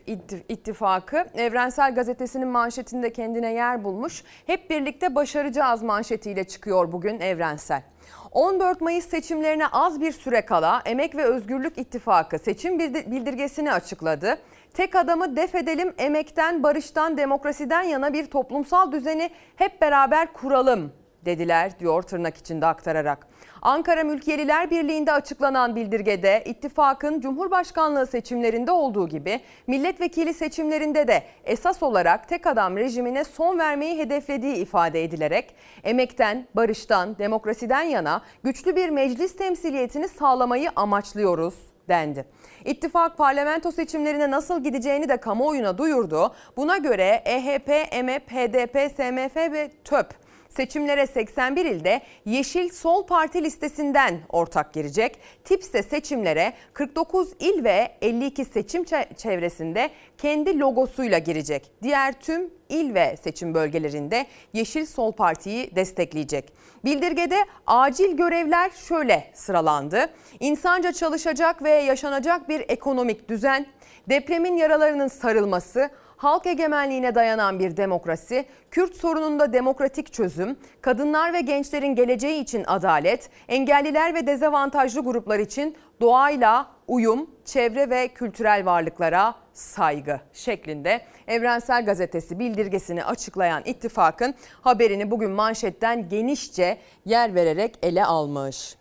[0.49, 4.23] İttifakı Evrensel Gazetesi'nin manşetinde kendine yer bulmuş.
[4.47, 7.83] Hep birlikte başaracağız manşetiyle çıkıyor bugün Evrensel.
[8.31, 14.37] 14 Mayıs seçimlerine az bir süre kala Emek ve Özgürlük İttifakı seçim bildirgesini açıkladı.
[14.73, 20.93] Tek adamı def edelim, emekten, barıştan, demokrasiden yana bir toplumsal düzeni hep beraber kuralım
[21.25, 23.28] dediler diyor tırnak içinde aktararak.
[23.61, 32.29] Ankara Mülkiyeliler Birliği'nde açıklanan bildirgede ittifakın Cumhurbaşkanlığı seçimlerinde olduğu gibi milletvekili seçimlerinde de esas olarak
[32.29, 39.37] tek adam rejimine son vermeyi hedeflediği ifade edilerek emekten, barıştan, demokrasiden yana güçlü bir meclis
[39.37, 41.55] temsiliyetini sağlamayı amaçlıyoruz
[41.89, 42.25] dendi.
[42.65, 46.33] İttifak parlamento seçimlerine nasıl gideceğini de kamuoyuna duyurdu.
[46.57, 47.67] Buna göre EHP,
[48.03, 55.19] MHP, HDP, SMF ve TÖP seçimlere 81 ilde Yeşil Sol Parti listesinden ortak girecek.
[55.43, 58.83] TİP ise seçimlere 49 il ve 52 seçim
[59.17, 61.71] çevresinde kendi logosuyla girecek.
[61.83, 66.53] Diğer tüm il ve seçim bölgelerinde Yeşil Sol Parti'yi destekleyecek.
[66.85, 67.37] Bildirgede
[67.67, 70.09] acil görevler şöyle sıralandı.
[70.39, 73.65] İnsanca çalışacak ve yaşanacak bir ekonomik düzen,
[74.09, 75.89] depremin yaralarının sarılması,
[76.19, 83.29] halk egemenliğine dayanan bir demokrasi, Kürt sorununda demokratik çözüm, kadınlar ve gençlerin geleceği için adalet,
[83.47, 92.39] engelliler ve dezavantajlı gruplar için doğayla uyum, çevre ve kültürel varlıklara saygı şeklinde Evrensel Gazetesi
[92.39, 98.78] bildirgesini açıklayan ittifakın haberini bugün manşetten genişçe yer vererek ele almış.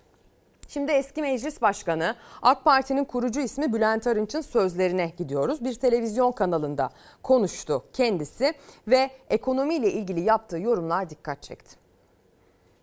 [0.69, 5.65] Şimdi eski meclis başkanı AK Parti'nin kurucu ismi Bülent Arınç'ın sözlerine gidiyoruz.
[5.65, 6.91] Bir televizyon kanalında
[7.23, 8.53] konuştu kendisi
[8.89, 11.77] ve ekonomiyle ilgili yaptığı yorumlar dikkat çekti.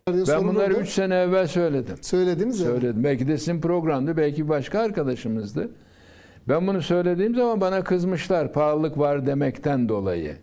[0.08, 1.98] Ben bunları 3 sene evvel söyledim.
[2.02, 2.66] Söylediniz mi?
[2.66, 3.04] Söyledim.
[3.04, 5.72] Belki de sizin programdı, belki başka arkadaşımızdı.
[6.48, 10.38] Ben bunu söylediğim zaman bana kızmışlar pahalılık var demekten dolayı.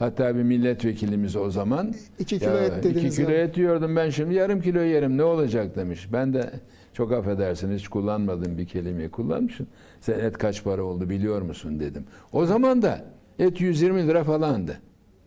[0.00, 1.94] Hatta bir milletvekilimiz o zaman.
[2.18, 3.18] İki kilo ya, et dediniz.
[3.18, 6.08] İki kilo et yiyordum ben şimdi yarım kilo yerim ne olacak demiş.
[6.12, 6.50] Ben de
[6.92, 9.66] çok affedersiniz hiç kullanmadığım bir kelimeyi kullanmışım.
[10.00, 12.04] Sen et kaç para oldu biliyor musun dedim.
[12.32, 13.04] O zaman da
[13.38, 14.80] et 120 lira falandı.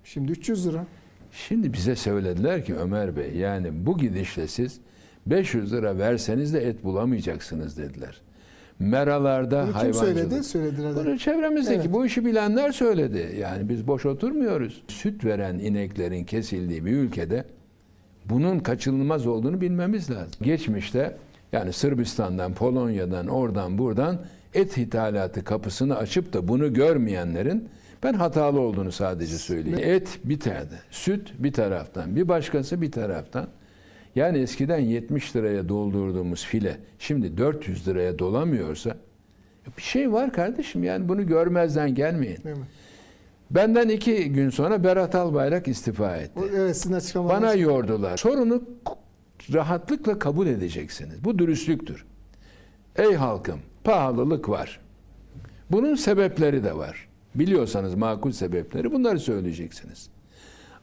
[0.04, 0.86] Şimdi 300 lira.
[1.32, 4.80] Şimdi bize söylediler ki Ömer Bey yani bu gidişle siz
[5.26, 8.22] 500 lira verseniz de et bulamayacaksınız dediler
[8.80, 10.06] meralarda Bunu kim hayvancılık.
[10.06, 10.44] söyledi?
[10.44, 10.92] Söylediler.
[10.96, 11.94] Bunu çevremizdeki Evet.
[11.94, 13.36] bu işi bilenler söyledi.
[13.40, 14.84] Yani biz boş oturmuyoruz.
[14.88, 17.46] Süt veren ineklerin kesildiği bir ülkede
[18.26, 20.32] bunun kaçınılmaz olduğunu bilmemiz lazım.
[20.42, 21.18] Geçmişte
[21.52, 24.20] yani Sırbistan'dan, Polonya'dan, oradan buradan
[24.54, 27.70] et ithalatı kapısını açıp da bunu görmeyenlerin
[28.04, 29.80] ben hatalı olduğunu sadece söyleyeyim.
[29.82, 33.48] Et bir tane, süt bir taraftan, bir başkası bir taraftan.
[34.16, 38.98] Yani eskiden 70 liraya doldurduğumuz file şimdi 400 liraya dolamıyorsa
[39.78, 42.40] bir şey var kardeşim yani bunu görmezden gelmeyin.
[43.52, 46.40] Benden iki gün sonra Berat Albayrak istifa etti.
[46.56, 47.42] Evet sizin açıklamanız.
[47.42, 48.18] Bana yordular.
[48.18, 48.64] Sorunu
[49.54, 51.24] rahatlıkla kabul edeceksiniz.
[51.24, 52.06] Bu dürüstlüktür.
[52.96, 54.80] Ey halkım, pahalılık var.
[55.72, 57.08] Bunun sebepleri de var.
[57.36, 60.10] Biliyorsanız makul sebepleri bunları söyleyeceksiniz.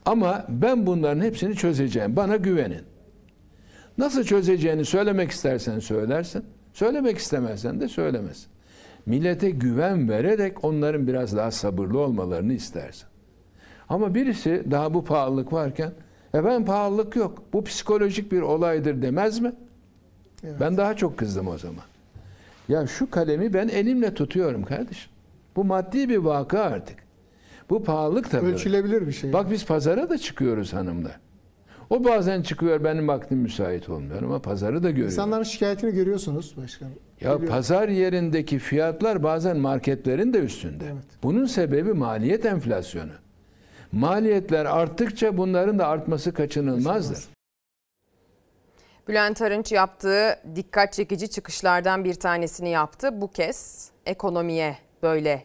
[0.04, 2.16] Ama ben bunların hepsini çözeceğim.
[2.16, 2.89] Bana güvenin.
[4.00, 6.44] Nasıl çözeceğini söylemek istersen söylersin.
[6.72, 8.46] Söylemek istemezsen de söylemezsin.
[9.06, 13.06] Millete güven vererek onların biraz daha sabırlı olmalarını istersin.
[13.88, 15.92] Ama birisi daha bu pahalılık varken
[16.34, 17.42] e ben pahalılık yok.
[17.52, 19.52] Bu psikolojik bir olaydır demez mi?
[20.60, 21.84] Ben daha çok kızdım o zaman.
[22.68, 25.10] Ya şu kalemi ben elimle tutuyorum kardeşim.
[25.56, 26.98] Bu maddi bir vaka artık.
[27.70, 28.46] Bu pahalılık tabii.
[28.46, 29.32] Ölçülebilir bir şey.
[29.32, 31.10] Bak biz pazara da çıkıyoruz hanımla.
[31.90, 35.06] O bazen çıkıyor benim vaktim müsait olmuyor ama pazarı da görüyor.
[35.06, 36.92] İnsanların şikayetini görüyorsunuz başkanım.
[37.20, 37.50] Ya Geliyor.
[37.50, 40.84] pazar yerindeki fiyatlar bazen marketlerin de üstünde.
[41.22, 43.12] Bunun sebebi maliyet enflasyonu.
[43.92, 47.18] Maliyetler arttıkça bunların da artması kaçınılmazdır.
[49.08, 53.20] Bülent Arınç yaptığı dikkat çekici çıkışlardan bir tanesini yaptı.
[53.20, 55.44] Bu kez ekonomiye böyle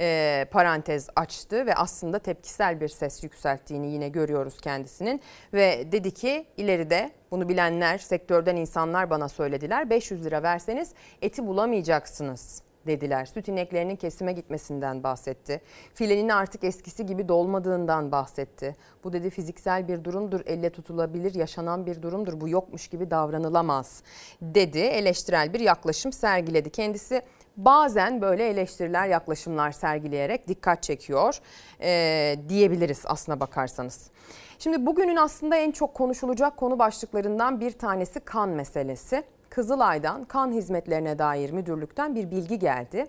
[0.00, 5.20] e, parantez açtı ve aslında tepkisel bir ses yükselttiğini yine görüyoruz kendisinin.
[5.52, 9.90] Ve dedi ki ileride bunu bilenler, sektörden insanlar bana söylediler.
[9.90, 13.26] 500 lira verseniz eti bulamayacaksınız dediler.
[13.26, 15.60] Süt ineklerinin kesime gitmesinden bahsetti.
[15.94, 18.76] Filenin artık eskisi gibi dolmadığından bahsetti.
[19.04, 22.40] Bu dedi fiziksel bir durumdur, elle tutulabilir, yaşanan bir durumdur.
[22.40, 24.02] Bu yokmuş gibi davranılamaz
[24.42, 24.78] dedi.
[24.78, 26.70] Eleştirel bir yaklaşım sergiledi.
[26.70, 27.22] Kendisi
[27.56, 31.38] bazen böyle eleştiriler, yaklaşımlar sergileyerek dikkat çekiyor
[31.80, 34.10] e, diyebiliriz aslına bakarsanız.
[34.58, 39.24] Şimdi bugünün aslında en çok konuşulacak konu başlıklarından bir tanesi kan meselesi.
[39.50, 43.06] Kızılay'dan kan hizmetlerine dair müdürlükten bir bilgi geldi.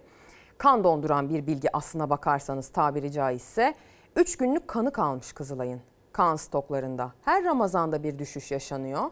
[0.58, 3.74] Kan donduran bir bilgi aslına bakarsanız tabiri caizse.
[4.16, 5.82] 3 günlük kanı kalmış Kızılay'ın
[6.14, 7.12] kan stoklarında.
[7.26, 9.12] Her Ramazan'da bir düşüş yaşanıyor.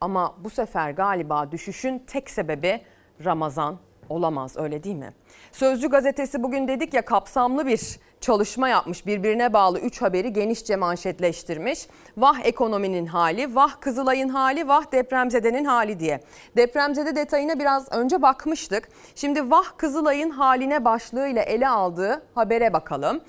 [0.00, 2.80] Ama bu sefer galiba düşüşün tek sebebi
[3.24, 3.78] Ramazan
[4.10, 5.12] olamaz öyle değil mi?
[5.52, 9.06] Sözcü gazetesi bugün dedik ya kapsamlı bir çalışma yapmış.
[9.06, 11.86] Birbirine bağlı 3 haberi genişçe manşetleştirmiş.
[12.16, 16.20] Vah ekonominin hali, vah Kızılay'ın hali, vah depremzedenin hali diye.
[16.56, 18.88] Depremzede detayına biraz önce bakmıştık.
[19.14, 23.20] Şimdi vah Kızılay'ın haline başlığıyla ele aldığı habere bakalım.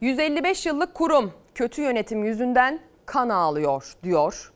[0.00, 4.52] 155 yıllık kurum kötü yönetim yüzünden kan ağlıyor diyor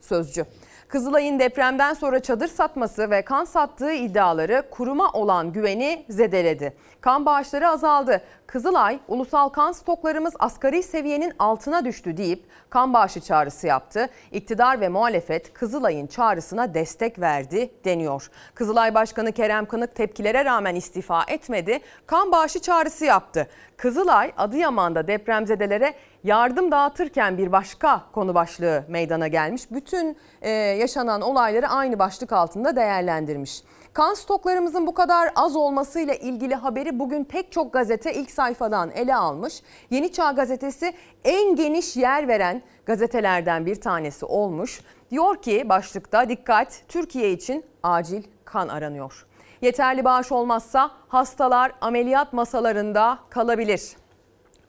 [0.00, 0.46] Sözcü.
[0.88, 6.76] Kızılay'ın depremden sonra çadır satması ve kan sattığı iddiaları kuruma olan güveni zedeledi.
[7.06, 8.22] Kan bağışları azaldı.
[8.46, 14.08] Kızılay, ulusal kan stoklarımız asgari seviyenin altına düştü deyip kan bağışı çağrısı yaptı.
[14.32, 18.30] İktidar ve muhalefet Kızılay'ın çağrısına destek verdi deniyor.
[18.54, 21.80] Kızılay Başkanı Kerem Kınık tepkilere rağmen istifa etmedi.
[22.06, 23.48] Kan bağışı çağrısı yaptı.
[23.76, 25.94] Kızılay Adıyaman'da depremzedelere
[26.24, 29.70] yardım dağıtırken bir başka konu başlığı meydana gelmiş.
[29.70, 33.62] Bütün e, yaşanan olayları aynı başlık altında değerlendirmiş.
[33.96, 39.16] Kan stoklarımızın bu kadar az olmasıyla ilgili haberi bugün pek çok gazete ilk sayfadan ele
[39.16, 39.62] almış.
[39.90, 40.94] Yeni Çağ gazetesi
[41.24, 44.80] en geniş yer veren gazetelerden bir tanesi olmuş.
[45.10, 49.26] Diyor ki başlıkta dikkat Türkiye için acil kan aranıyor.
[49.62, 53.96] Yeterli bağış olmazsa hastalar ameliyat masalarında kalabilir.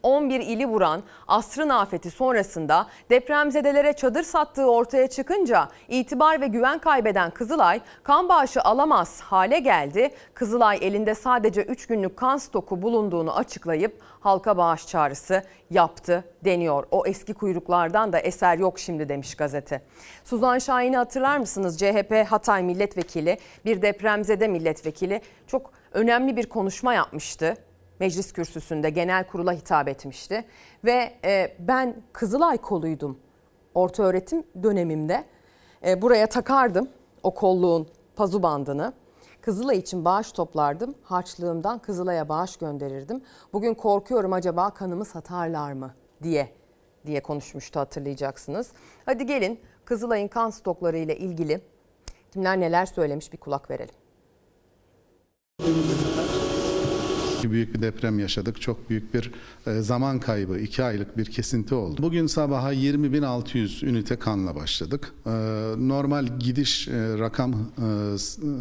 [0.04, 7.32] 11 ili vuran asrın afeti sonrasında depremzedelere çadır sattığı ortaya çıkınca itibar ve güven kaybeden
[7.32, 10.10] Kızılay kan bağışı alamaz hale geldi.
[10.34, 16.88] Kızılay elinde sadece 3 günlük kan stoku bulunduğunu açıklayıp halka bağış çağrısı yaptı deniyor.
[16.92, 19.82] O eski kuyruklardan da eser yok şimdi demiş gazete.
[20.24, 21.78] Suzan Şahin'i hatırlar mısınız?
[21.78, 27.58] CHP Hatay milletvekili, bir depremzede milletvekili çok önemli bir konuşma yapmıştı
[28.00, 30.46] meclis kürsüsünde genel kurula hitap etmişti.
[30.86, 33.20] Ve e, ben Kızılay koluydum
[33.74, 35.26] orta öğretim dönemimde.
[35.86, 36.90] E, buraya takardım
[37.24, 38.94] o kolluğun pazu bandını.
[39.42, 40.96] Kızılay için bağış toplardım.
[41.04, 43.22] Harçlığımdan Kızılay'a bağış gönderirdim.
[43.54, 45.94] Bugün korkuyorum acaba kanımı satarlar mı
[46.24, 46.50] diye
[47.06, 48.72] diye konuşmuştu hatırlayacaksınız.
[49.06, 51.62] Hadi gelin Kızılay'ın kan stokları ile ilgili
[52.32, 53.96] kimler neler söylemiş bir kulak verelim.
[57.52, 58.62] Büyük bir deprem yaşadık.
[58.62, 59.32] Çok büyük bir
[59.68, 62.02] e, zaman kaybı, iki aylık bir kesinti oldu.
[62.02, 65.14] Bugün sabaha 20.600 ünite kanla başladık.
[65.26, 65.30] E,
[65.78, 67.54] normal gidiş e, rakam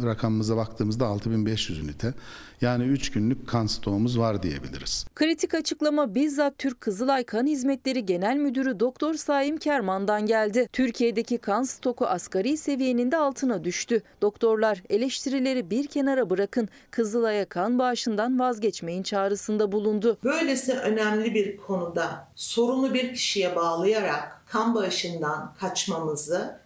[0.03, 2.13] rakamımıza baktığımızda 6.500 ünite.
[2.61, 5.05] Yani 3 günlük kan stoğumuz var diyebiliriz.
[5.15, 10.69] Kritik açıklama bizzat Türk Kızılay Kan Hizmetleri Genel Müdürü Doktor Saim Kerman'dan geldi.
[10.73, 14.01] Türkiye'deki kan stoku asgari seviyenin de altına düştü.
[14.21, 20.17] Doktorlar eleştirileri bir kenara bırakın Kızılay'a kan bağışından vazgeçmeyin çağrısında bulundu.
[20.23, 26.59] Böylesi önemli bir konuda sorunu bir kişiye bağlayarak kan bağışından kaçmamızı,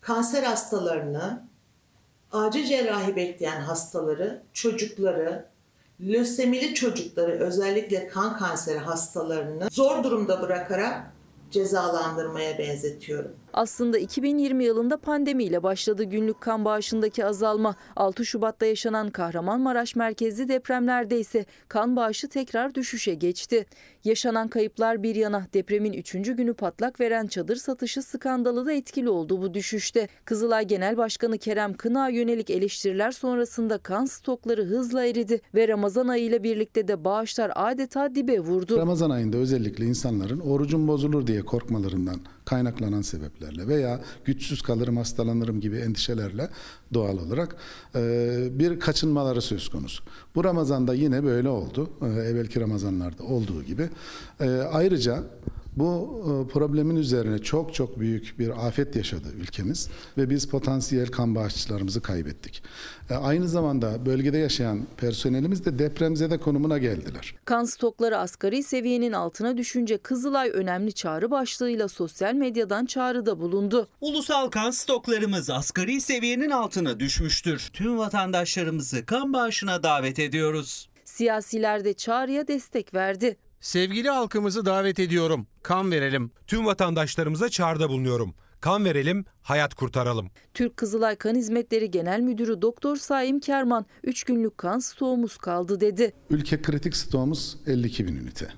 [0.00, 1.49] kanser hastalarını
[2.32, 5.46] acil cerrahi bekleyen hastaları, çocukları,
[6.00, 11.12] lösemili çocukları özellikle kan kanseri hastalarını zor durumda bırakarak
[11.50, 13.32] cezalandırmaya benzetiyorum.
[13.52, 17.76] Aslında 2020 yılında pandemiyle başladı günlük kan bağışındaki azalma.
[17.96, 23.66] 6 Şubat'ta yaşanan Kahramanmaraş merkezli depremlerde ise kan bağışı tekrar düşüşe geçti.
[24.04, 26.12] Yaşanan kayıplar bir yana depremin 3.
[26.12, 30.08] günü patlak veren çadır satışı skandalı da etkili oldu bu düşüşte.
[30.24, 36.24] Kızılay Genel Başkanı Kerem Kına yönelik eleştiriler sonrasında kan stokları hızla eridi ve Ramazan ayı
[36.24, 38.78] ile birlikte de bağışlar adeta dibe vurdu.
[38.78, 45.60] Ramazan ayında özellikle insanların orucun bozulur diye korkmalarından kaynaklanan sebepler sebeplerle veya güçsüz kalırım hastalanırım
[45.60, 46.48] gibi endişelerle
[46.94, 47.56] doğal olarak
[47.94, 50.04] e, bir kaçınmaları söz konusu.
[50.34, 51.90] Bu Ramazan'da yine böyle oldu.
[52.02, 53.88] E, evvelki Ramazanlarda olduğu gibi.
[54.40, 55.24] E, ayrıca
[55.76, 59.88] bu e, problemin üzerine çok çok büyük bir afet yaşadı ülkemiz
[60.18, 62.62] ve biz potansiyel kan bağışçılarımızı kaybettik.
[63.10, 67.34] E, Aynı zamanda bölgede yaşayan personelimiz de depremzede konumuna geldiler.
[67.44, 73.88] Kan stokları asgari seviyenin altına düşünce Kızılay önemli çağrı başlığıyla sosyal medyadan çağrıda bulundu.
[74.00, 77.70] Ulusal kan stoklarımız asgari seviyenin altına düşmüştür.
[77.72, 80.90] Tüm vatandaşlarımızı kan bağışına davet ediyoruz.
[81.04, 83.36] Siyasiler de çağrıya destek verdi.
[83.64, 85.46] Sevgili halkımızı davet ediyorum.
[85.62, 86.30] Kan verelim.
[86.46, 88.34] Tüm vatandaşlarımıza çağrıda bulunuyorum.
[88.60, 90.30] Kan verelim, hayat kurtaralım.
[90.54, 96.12] Türk Kızılay Kan Hizmetleri Genel Müdürü Doktor Saim Kerman 3 günlük kan stoğumuz kaldı dedi.
[96.30, 98.48] Ülke kritik stoğumuz 52 bin ünite.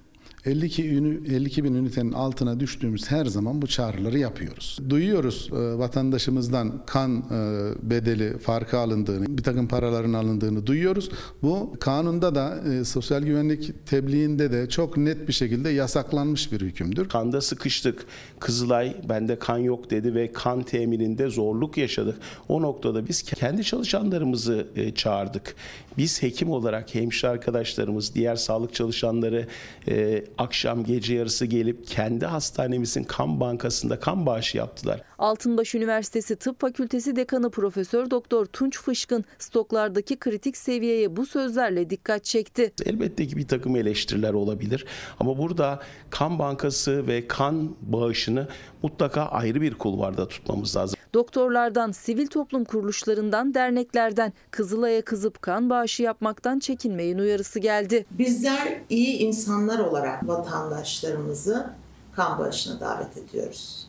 [0.46, 4.78] 52, ünü, 52 bin ünitenin altına düştüğümüz her zaman bu çağrıları yapıyoruz.
[4.88, 11.10] Duyuyoruz e, vatandaşımızdan kan e, bedeli farkı alındığını, bir takım paraların alındığını duyuyoruz.
[11.42, 17.08] Bu kanunda da e, sosyal güvenlik tebliğinde de çok net bir şekilde yasaklanmış bir hükümdür.
[17.08, 18.06] Kanda sıkıştık.
[18.40, 22.18] Kızılay bende kan yok dedi ve kan temininde zorluk yaşadık.
[22.48, 25.54] O noktada biz kendi çalışanlarımızı e, çağırdık.
[25.98, 29.46] Biz hekim olarak hemşire arkadaşlarımız, diğer sağlık çalışanları
[29.88, 35.02] e, akşam gece yarısı gelip kendi hastanemizin kan bankasında kan bağışı yaptılar.
[35.22, 42.24] Altınbaş Üniversitesi Tıp Fakültesi Dekanı Profesör Doktor Tunç Fışkın stoklardaki kritik seviyeye bu sözlerle dikkat
[42.24, 42.72] çekti.
[42.86, 44.86] Elbette ki bir takım eleştiriler olabilir
[45.20, 45.80] ama burada
[46.10, 48.48] kan bankası ve kan bağışını
[48.82, 50.96] mutlaka ayrı bir kulvarda tutmamız lazım.
[51.14, 58.06] Doktorlardan, sivil toplum kuruluşlarından, derneklerden Kızılay'a kızıp kan bağışı yapmaktan çekinmeyin uyarısı geldi.
[58.10, 61.70] Bizler iyi insanlar olarak vatandaşlarımızı
[62.16, 63.81] kan bağışına davet ediyoruz.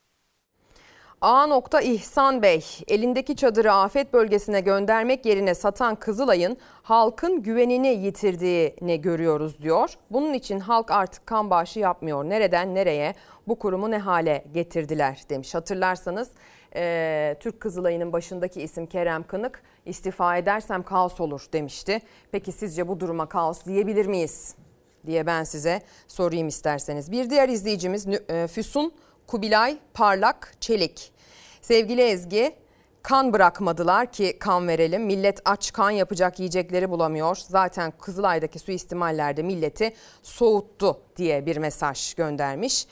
[1.23, 1.81] A.
[1.81, 9.93] İhsan Bey, elindeki çadırı afet bölgesine göndermek yerine satan Kızılay'ın halkın güvenini yitirdiğini görüyoruz diyor.
[10.11, 12.23] Bunun için halk artık kan bağışı yapmıyor.
[12.23, 13.15] Nereden nereye
[13.47, 15.55] bu kurumu ne hale getirdiler demiş.
[15.55, 16.29] Hatırlarsanız
[16.75, 22.01] e, Türk Kızılay'ının başındaki isim Kerem Kınık istifa edersem kaos olur demişti.
[22.31, 24.55] Peki sizce bu duruma kaos diyebilir miyiz?
[25.05, 27.11] diye ben size sorayım isterseniz.
[27.11, 28.93] Bir diğer izleyicimiz e, Füsun
[29.27, 31.12] Kubilay Parlak Çelik.
[31.63, 32.55] Sevgili Ezgi,
[33.03, 35.03] kan bırakmadılar ki kan verelim.
[35.03, 37.35] Millet aç kan yapacak yiyecekleri bulamıyor.
[37.35, 42.87] Zaten Kızılay'daki suistimallerde milleti soğuttu diye bir mesaj göndermiş.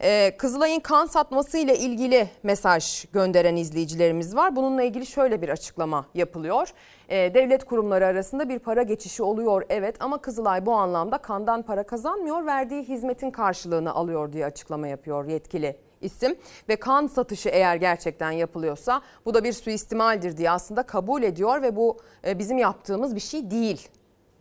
[0.00, 4.56] Ee, Kızılay'ın kan satması ile ilgili mesaj gönderen izleyicilerimiz var.
[4.56, 6.68] Bununla ilgili şöyle bir açıklama yapılıyor.
[7.08, 11.82] Ee, devlet kurumları arasında bir para geçişi oluyor evet ama Kızılay bu anlamda kandan para
[11.82, 12.46] kazanmıyor.
[12.46, 16.36] Verdiği hizmetin karşılığını alıyor diye açıklama yapıyor yetkili isim
[16.68, 21.76] ve kan satışı eğer gerçekten yapılıyorsa bu da bir suistimaldir diye aslında kabul ediyor ve
[21.76, 23.88] bu e, bizim yaptığımız bir şey değil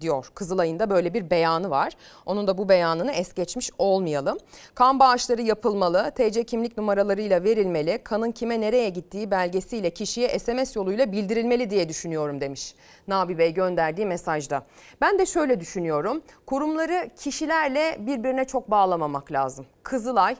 [0.01, 0.31] diyor.
[0.35, 1.93] Kızılay'ın da böyle bir beyanı var.
[2.25, 4.37] Onun da bu beyanını es geçmiş olmayalım.
[4.75, 11.11] Kan bağışları yapılmalı, TC kimlik numaralarıyla verilmeli, kanın kime nereye gittiği belgesiyle kişiye SMS yoluyla
[11.11, 12.75] bildirilmeli diye düşünüyorum demiş.
[13.07, 14.63] Nabi Bey gönderdiği mesajda.
[15.01, 16.21] Ben de şöyle düşünüyorum.
[16.45, 19.65] Kurumları kişilerle birbirine çok bağlamamak lazım.
[19.83, 20.35] Kızılay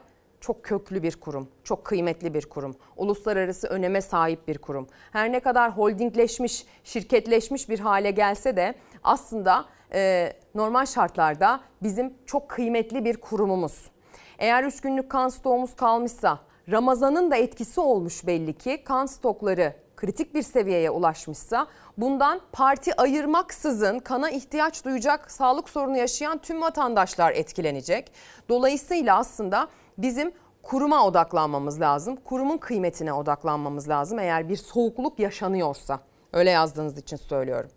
[0.45, 4.87] çok köklü bir kurum, çok kıymetli bir kurum, uluslararası öneme sahip bir kurum.
[5.11, 12.49] Her ne kadar holdingleşmiş, şirketleşmiş bir hale gelse de aslında e, normal şartlarda bizim çok
[12.49, 13.91] kıymetli bir kurumumuz.
[14.39, 16.39] Eğer 3 günlük kan stoğumuz kalmışsa,
[16.71, 21.67] Ramazan'ın da etkisi olmuş belli ki kan stokları kritik bir seviyeye ulaşmışsa
[21.97, 28.11] bundan parti ayırmaksızın kana ihtiyaç duyacak sağlık sorunu yaşayan tüm vatandaşlar etkilenecek.
[28.49, 29.67] Dolayısıyla aslında
[29.97, 30.31] bizim
[30.63, 32.15] kuruma odaklanmamız lazım.
[32.15, 35.99] Kurumun kıymetine odaklanmamız lazım eğer bir soğukluk yaşanıyorsa.
[36.33, 37.69] Öyle yazdığınız için söylüyorum.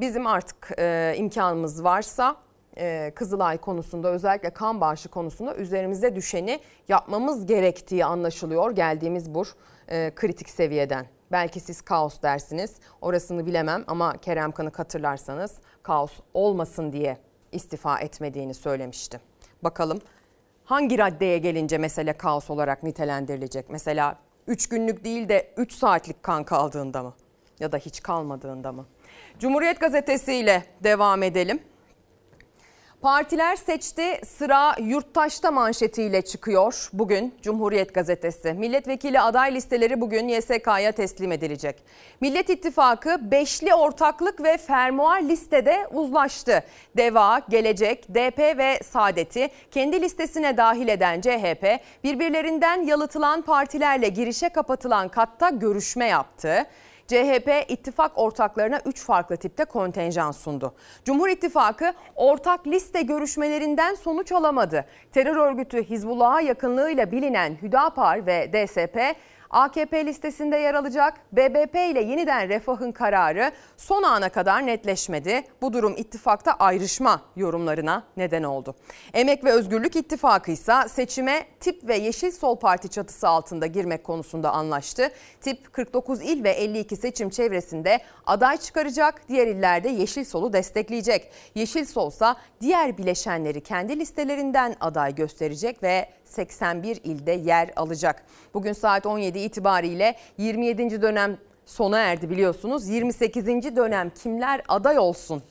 [0.00, 2.36] Bizim artık e, imkanımız varsa
[2.76, 9.44] e, Kızılay konusunda özellikle kan bağışı konusunda üzerimize düşeni yapmamız gerektiği anlaşılıyor geldiğimiz bu
[9.88, 11.06] e, kritik seviyeden.
[11.32, 17.18] Belki siz kaos dersiniz orasını bilemem ama Kerem Kanık hatırlarsanız kaos olmasın diye
[17.52, 19.20] istifa etmediğini söylemişti.
[19.64, 19.98] Bakalım
[20.68, 23.68] hangi raddeye gelince mesele kaos olarak nitelendirilecek?
[23.70, 27.14] Mesela 3 günlük değil de 3 saatlik kan kaldığında mı?
[27.60, 28.86] Ya da hiç kalmadığında mı?
[29.38, 31.60] Cumhuriyet Gazetesi ile devam edelim.
[33.00, 38.52] Partiler seçti sıra yurttaşta manşetiyle çıkıyor bugün Cumhuriyet Gazetesi.
[38.52, 41.82] Milletvekili aday listeleri bugün YSK'ya teslim edilecek.
[42.20, 46.64] Millet İttifakı beşli ortaklık ve fermuar listede uzlaştı.
[46.96, 55.08] DEVA, Gelecek, DP ve Saadet'i kendi listesine dahil eden CHP birbirlerinden yalıtılan partilerle girişe kapatılan
[55.08, 56.66] katta görüşme yaptı.
[57.08, 60.74] CHP ittifak ortaklarına 3 farklı tipte kontenjan sundu.
[61.04, 64.84] Cumhur İttifakı ortak liste görüşmelerinden sonuç alamadı.
[65.12, 68.98] Terör örgütü Hizbullah'a yakınlığıyla bilinen Hüdapar ve DSP
[69.50, 71.14] AKP listesinde yer alacak.
[71.32, 75.44] BBP ile yeniden refahın kararı son ana kadar netleşmedi.
[75.62, 78.74] Bu durum ittifakta ayrışma yorumlarına neden oldu.
[79.14, 84.50] Emek ve Özgürlük İttifakı ise seçime TIP ve Yeşil Sol Parti çatısı altında girmek konusunda
[84.50, 85.10] anlaştı.
[85.40, 89.28] TIP 49 il ve 52 seçim çevresinde aday çıkaracak.
[89.28, 91.30] Diğer illerde Yeşil Sol'u destekleyecek.
[91.54, 92.26] Yeşil Sol ise
[92.60, 98.24] diğer bileşenleri kendi listelerinden aday gösterecek ve 81 ilde yer alacak.
[98.54, 101.02] Bugün saat 17 itibariyle 27.
[101.02, 102.88] dönem sona erdi biliyorsunuz.
[102.88, 103.46] 28.
[103.76, 105.42] dönem kimler aday olsun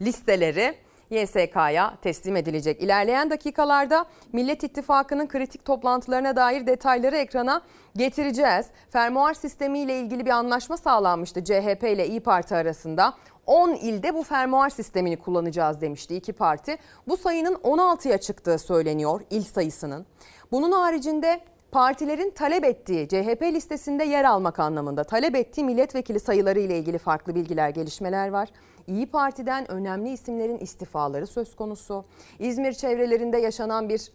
[0.00, 0.74] listeleri
[1.10, 2.82] YSK'ya teslim edilecek.
[2.82, 7.62] İlerleyen dakikalarda Millet İttifakı'nın kritik toplantılarına dair detayları ekrana
[7.96, 8.66] getireceğiz.
[8.90, 13.14] Fermuar sistemiyle ilgili bir anlaşma sağlanmıştı CHP ile İyi Parti arasında.
[13.46, 16.76] 10 ilde bu fermuar sistemini kullanacağız demişti iki parti.
[17.08, 20.06] Bu sayının 16'ya çıktığı söyleniyor il sayısının.
[20.52, 21.40] Bunun haricinde
[21.72, 27.34] partilerin talep ettiği CHP listesinde yer almak anlamında talep ettiği milletvekili sayıları ile ilgili farklı
[27.34, 28.48] bilgiler, gelişmeler var.
[28.86, 32.04] İyi Parti'den önemli isimlerin istifaları söz konusu.
[32.38, 34.12] İzmir çevrelerinde yaşanan bir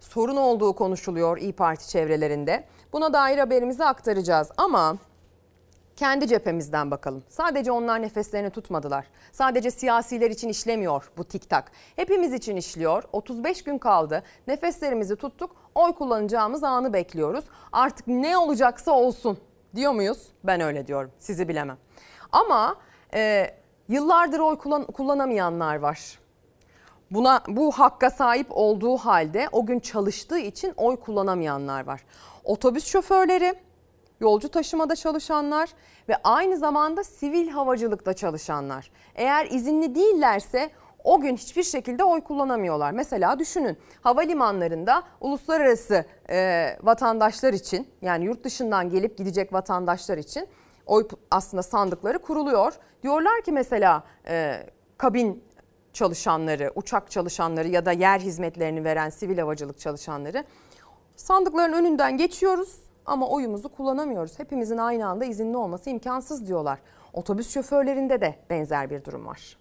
[0.00, 2.64] sorun olduğu konuşuluyor İyi Parti çevrelerinde.
[2.92, 4.96] Buna dair haberimizi aktaracağız ama
[5.96, 7.24] kendi cephemizden bakalım.
[7.28, 9.06] Sadece onlar nefeslerini tutmadılar.
[9.32, 11.72] Sadece siyasiler için işlemiyor bu tiktak.
[11.96, 13.02] Hepimiz için işliyor.
[13.12, 14.22] 35 gün kaldı.
[14.46, 15.56] Nefeslerimizi tuttuk.
[15.74, 17.44] Oy kullanacağımız anı bekliyoruz.
[17.72, 19.38] Artık ne olacaksa olsun
[19.74, 20.28] diyor muyuz?
[20.44, 21.10] Ben öyle diyorum.
[21.18, 21.78] Sizi bilemem.
[22.32, 22.76] Ama
[23.14, 23.50] e,
[23.88, 26.18] yıllardır oy kullan, kullanamayanlar var.
[27.10, 32.04] Buna bu hakka sahip olduğu halde o gün çalıştığı için oy kullanamayanlar var.
[32.44, 33.54] Otobüs şoförleri,
[34.20, 35.70] yolcu taşımada çalışanlar
[36.08, 38.90] ve aynı zamanda sivil havacılıkta çalışanlar.
[39.14, 40.70] Eğer izinli değillerse
[41.04, 42.92] o gün hiçbir şekilde oy kullanamıyorlar.
[42.92, 50.48] Mesela düşünün havalimanlarında uluslararası e, vatandaşlar için yani yurt dışından gelip gidecek vatandaşlar için
[50.86, 52.72] oy aslında sandıkları kuruluyor.
[53.02, 54.66] Diyorlar ki mesela e,
[54.98, 55.44] kabin
[55.92, 60.44] çalışanları, uçak çalışanları ya da yer hizmetlerini veren sivil havacılık çalışanları
[61.16, 64.38] sandıkların önünden geçiyoruz ama oyumuzu kullanamıyoruz.
[64.38, 66.78] Hepimizin aynı anda izinli olması imkansız diyorlar.
[67.12, 69.56] Otobüs şoförlerinde de benzer bir durum var.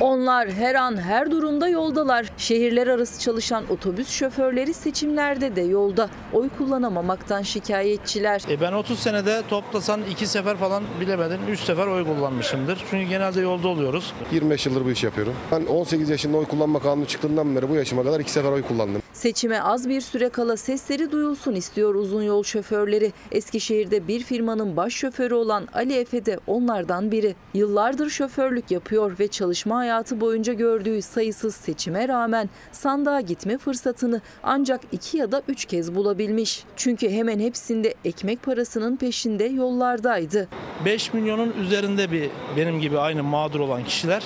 [0.00, 2.32] Onlar her an her durumda yoldalar.
[2.36, 6.08] Şehirler arası çalışan otobüs şoförleri seçimlerde de yolda.
[6.32, 8.42] Oy kullanamamaktan şikayetçiler.
[8.50, 12.84] E ben 30 senede toplasan iki sefer falan bilemedin 3 sefer oy kullanmışımdır.
[12.90, 14.12] Çünkü genelde yolda oluyoruz.
[14.32, 15.34] 25 yıldır bu işi yapıyorum.
[15.52, 19.01] Ben 18 yaşında oy kullanma kanunu çıktığından beri bu yaşıma kadar iki sefer oy kullandım.
[19.22, 23.12] Seçime az bir süre kala sesleri duyulsun istiyor uzun yol şoförleri.
[23.32, 27.34] Eskişehir'de bir firmanın baş şoförü olan Ali Efe de onlardan biri.
[27.54, 34.80] Yıllardır şoförlük yapıyor ve çalışma hayatı boyunca gördüğü sayısız seçime rağmen sandığa gitme fırsatını ancak
[34.92, 36.64] iki ya da üç kez bulabilmiş.
[36.76, 40.48] Çünkü hemen hepsinde ekmek parasının peşinde yollardaydı.
[40.84, 44.22] 5 milyonun üzerinde bir benim gibi aynı mağdur olan kişiler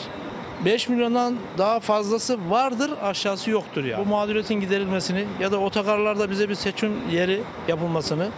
[0.66, 3.98] 5 milyondan daha fazlası vardır aşağısı yoktur ya.
[3.98, 8.28] Bu mağduriyetin giderilmesini ya da otogarlarda bize bir seçim yeri yapılmasını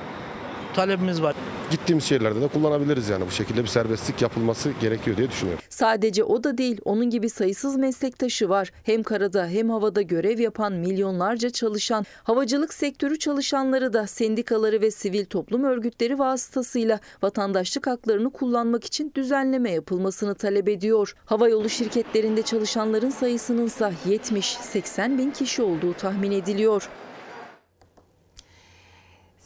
[0.79, 1.35] talebimiz var.
[1.71, 5.65] Gittiğimiz şehirlerde de kullanabiliriz yani bu şekilde bir serbestlik yapılması gerekiyor diye düşünüyorum.
[5.69, 8.71] Sadece o da değil, onun gibi sayısız meslektaşı var.
[8.83, 15.25] Hem karada hem havada görev yapan milyonlarca çalışan, havacılık sektörü çalışanları da sendikaları ve sivil
[15.25, 21.15] toplum örgütleri vasıtasıyla vatandaşlık haklarını kullanmak için düzenleme yapılmasını talep ediyor.
[21.25, 26.89] Havayolu şirketlerinde çalışanların sayısının ise 70-80 bin kişi olduğu tahmin ediliyor.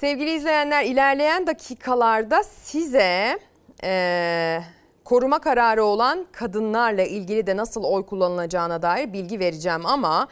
[0.02, 3.38] Sevgili izleyenler ilerleyen dakikalarda size
[3.84, 4.58] e,
[5.04, 10.28] koruma kararı olan kadınlarla ilgili de nasıl oy kullanılacağına dair bilgi vereceğim ama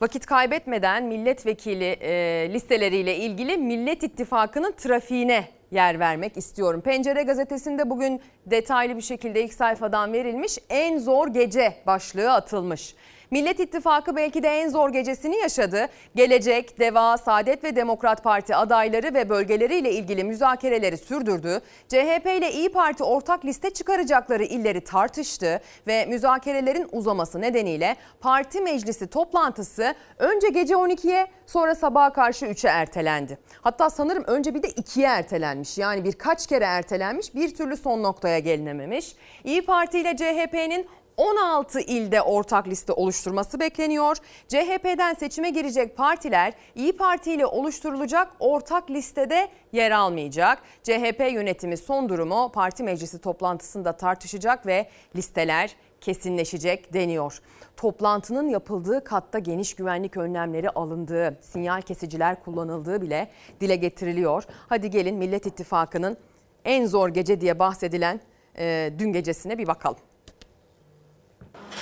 [0.00, 2.12] vakit kaybetmeden milletvekili e,
[2.52, 6.80] listeleriyle ilgili Millet İttifakı'nın trafiğine yer vermek istiyorum.
[6.80, 12.94] Pencere gazetesinde bugün detaylı bir şekilde ilk sayfadan verilmiş en zor gece başlığı atılmış.
[13.32, 15.88] Millet İttifakı belki de en zor gecesini yaşadı.
[16.14, 21.60] Gelecek, Deva, Saadet ve Demokrat Parti adayları ve bölgeleriyle ilgili müzakereleri sürdürdü.
[21.88, 29.06] CHP ile İyi Parti ortak liste çıkaracakları illeri tartıştı ve müzakerelerin uzaması nedeniyle parti meclisi
[29.06, 33.38] toplantısı önce gece 12'ye sonra sabaha karşı 3'e ertelendi.
[33.62, 35.78] Hatta sanırım önce bir de 2'ye ertelenmiş.
[35.78, 39.16] Yani birkaç kere ertelenmiş bir türlü son noktaya gelinememiş.
[39.44, 40.86] İyi Parti ile CHP'nin
[41.16, 44.16] 16 ilde ortak liste oluşturması bekleniyor.
[44.48, 50.58] CHP'den seçime girecek partiler İyi Parti ile oluşturulacak ortak listede yer almayacak.
[50.82, 57.38] CHP yönetimi son durumu parti meclisi toplantısında tartışacak ve listeler kesinleşecek deniyor.
[57.76, 63.30] Toplantının yapıldığı katta geniş güvenlik önlemleri alındığı, sinyal kesiciler kullanıldığı bile
[63.60, 64.44] dile getiriliyor.
[64.68, 66.16] Hadi gelin Millet İttifakı'nın
[66.64, 68.20] en zor gece diye bahsedilen
[68.58, 70.11] e, dün gecesine bir bakalım.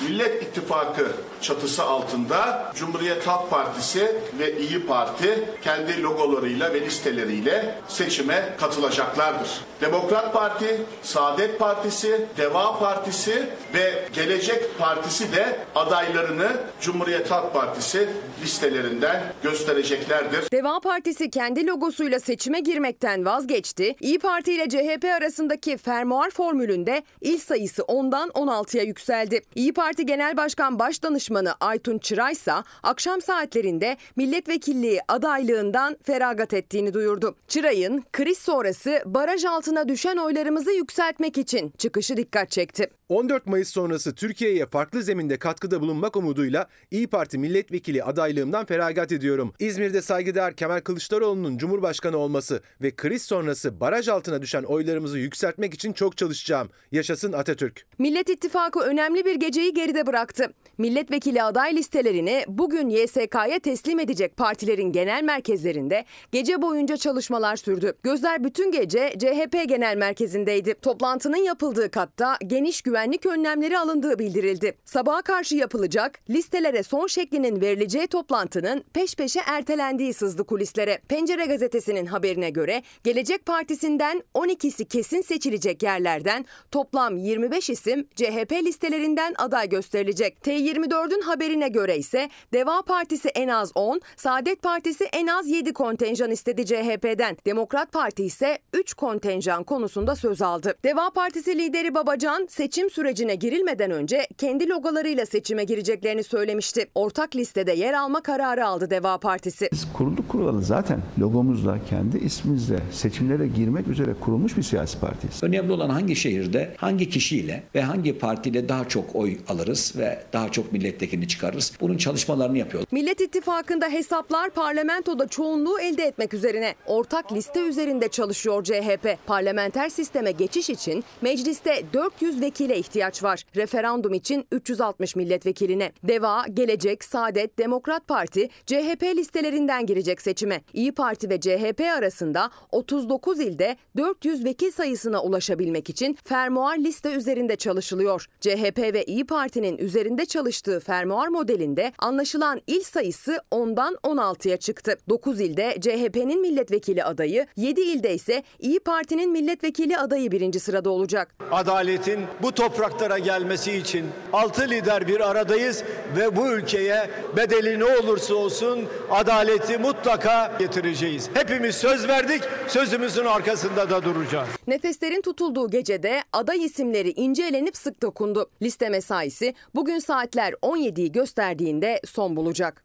[0.08, 8.54] Millet İttifakı çatısı altında Cumhuriyet Halk Partisi ve İyi Parti kendi logolarıyla ve listeleriyle seçime
[8.60, 9.48] katılacaklardır.
[9.80, 16.48] Demokrat Parti, Saadet Partisi, Deva Partisi ve Gelecek Partisi de adaylarını
[16.80, 18.08] Cumhuriyet Halk Partisi
[18.42, 20.50] listelerinden göstereceklerdir.
[20.52, 23.96] Deva Partisi kendi logosuyla seçime girmekten vazgeçti.
[24.00, 29.42] İyi Parti ile CHP arasındaki fermuar formülünde il sayısı 10'dan 16'ya yükseldi.
[29.54, 32.52] İyi Parti Genel Başkan Başdanışmanı Aytun Çıray ise
[32.82, 37.36] akşam saatlerinde milletvekilliği adaylığından feragat ettiğini duyurdu.
[37.48, 42.90] Çıray'ın kriz sonrası baraj altına düşen oylarımızı yükseltmek için çıkışı dikkat çekti.
[43.08, 49.52] 14 Mayıs sonrası Türkiye'ye farklı zeminde katkıda bulunmak umuduyla İyi Parti milletvekili adaylığımdan feragat ediyorum.
[49.58, 55.92] İzmir'de saygıdeğer Kemal Kılıçdaroğlu'nun Cumhurbaşkanı olması ve kriz sonrası baraj altına düşen oylarımızı yükseltmek için
[55.92, 56.70] çok çalışacağım.
[56.92, 57.86] Yaşasın Atatürk.
[57.98, 60.52] Millet İttifakı önemli bir geceyi geride bıraktı.
[60.78, 67.94] Milletvekili aday listelerini bugün YSK'ya teslim edecek partilerin genel merkezlerinde gece boyunca çalışmalar sürdü.
[68.02, 70.74] Gözler bütün gece CHP genel merkezindeydi.
[70.74, 74.74] Toplantının yapıldığı katta geniş güvenlik önlemleri alındığı bildirildi.
[74.84, 80.98] Sabaha karşı yapılacak listelere son şeklinin verileceği toplantının peş peşe ertelendiği sızdı kulislere.
[81.08, 89.34] Pencere gazetesinin haberine göre Gelecek Partisi'nden 12'si kesin seçilecek yerlerden toplam 25 isim CHP listelerinden
[89.38, 90.36] aday gösterilecek.
[90.44, 96.30] T24'ün haberine göre ise Deva Partisi en az 10, Saadet Partisi en az 7 kontenjan
[96.30, 97.36] istedi CHP'den.
[97.46, 100.74] Demokrat Parti ise 3 kontenjan konusunda söz aldı.
[100.84, 106.86] Deva Partisi lideri Babacan seçim sürecine girilmeden önce kendi logolarıyla seçime gireceklerini söylemişti.
[106.94, 109.68] Ortak listede yer alma kararı aldı Deva Partisi.
[109.72, 115.42] Biz kurulduk kurulalı zaten logomuzla kendi ismimizle seçimlere girmek üzere kurulmuş bir siyasi partiyiz.
[115.42, 120.52] Önemli olan hangi şehirde hangi kişiyle ve hangi partiyle daha çok oy alırız ve daha
[120.52, 121.72] çok milletvekilini çıkarırız.
[121.80, 122.88] Bunun çalışmalarını yapıyoruz.
[122.92, 126.74] Millet İttifakı'nda hesaplar parlamentoda çoğunluğu elde etmek üzerine.
[126.86, 129.26] Ortak liste üzerinde çalışıyor CHP.
[129.26, 133.44] Parlamenter sisteme geçiş için mecliste 400 vekile ihtiyaç var.
[133.56, 135.92] Referandum için 360 milletvekiline.
[136.02, 140.62] Deva, Gelecek, Saadet, Demokrat Parti CHP listelerinden girecek seçime.
[140.72, 147.56] İyi Parti ve CHP arasında 39 ilde 400 vekil sayısına ulaşabilmek için fermuar liste üzerinde
[147.56, 148.26] çalışılıyor.
[148.40, 154.98] CHP ve İyi Parti'nin üzerinde çalıştığı fermuar modelinde anlaşılan il sayısı 10'dan 16'ya çıktı.
[155.08, 161.34] 9 ilde CHP'nin milletvekili adayı, 7 ilde ise İyi Parti'nin milletvekili adayı birinci sırada olacak.
[161.50, 165.84] Adaletin bu topraklara gelmesi için altı lider bir aradayız
[166.16, 168.80] ve bu ülkeye bedeli ne olursa olsun
[169.10, 171.30] adaleti mutlaka getireceğiz.
[171.34, 174.48] Hepimiz söz verdik, sözümüzün arkasında da duracağız.
[174.66, 178.50] Nefeslerin tutulduğu gecede aday isimleri ince elenip sık dokundu.
[178.62, 178.90] Liste
[179.30, 182.84] mesaisi bugün saatler 17'yi gösterdiğinde son bulacak.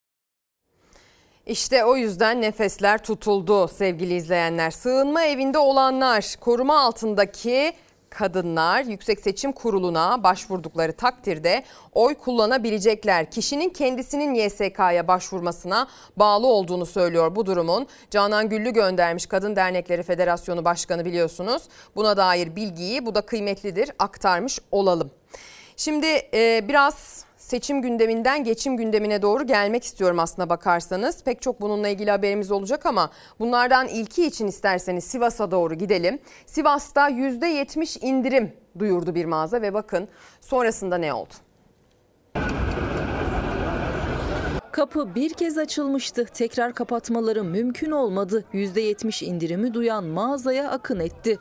[1.45, 4.71] İşte o yüzden nefesler tutuldu sevgili izleyenler.
[4.71, 7.73] Sığınma evinde olanlar, koruma altındaki
[8.09, 11.63] kadınlar Yüksek Seçim Kurulu'na başvurdukları takdirde
[11.93, 13.31] oy kullanabilecekler.
[13.31, 17.87] Kişinin kendisinin YSK'ya başvurmasına bağlı olduğunu söylüyor bu durumun.
[18.11, 21.63] Canan Güllü göndermiş Kadın Dernekleri Federasyonu Başkanı biliyorsunuz.
[21.95, 25.11] Buna dair bilgiyi bu da kıymetlidir aktarmış olalım.
[25.77, 31.23] Şimdi e, biraz seçim gündeminden geçim gündemine doğru gelmek istiyorum aslına bakarsanız.
[31.23, 36.19] Pek çok bununla ilgili haberimiz olacak ama bunlardan ilki için isterseniz Sivas'a doğru gidelim.
[36.45, 40.07] Sivas'ta %70 indirim duyurdu bir mağaza ve bakın
[40.41, 41.33] sonrasında ne oldu?
[44.71, 46.25] Kapı bir kez açılmıştı.
[46.25, 48.45] Tekrar kapatmaları mümkün olmadı.
[48.53, 51.39] %70 indirimi duyan mağazaya akın etti.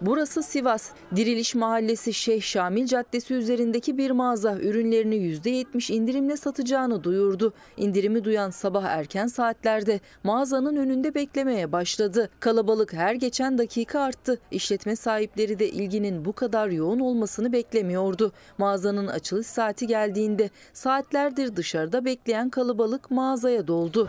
[0.00, 0.90] Burası Sivas.
[1.16, 7.52] Diriliş Mahallesi Şeyh Şamil Caddesi üzerindeki bir mağaza ürünlerini %70 indirimle satacağını duyurdu.
[7.76, 12.30] İndirimi duyan sabah erken saatlerde mağazanın önünde beklemeye başladı.
[12.40, 14.38] Kalabalık her geçen dakika arttı.
[14.50, 18.32] İşletme sahipleri de ilginin bu kadar yoğun olmasını beklemiyordu.
[18.58, 24.08] Mağazanın açılış saati geldiğinde saatlerdir dışarıda bekleyen kalabalık mağazaya doldu.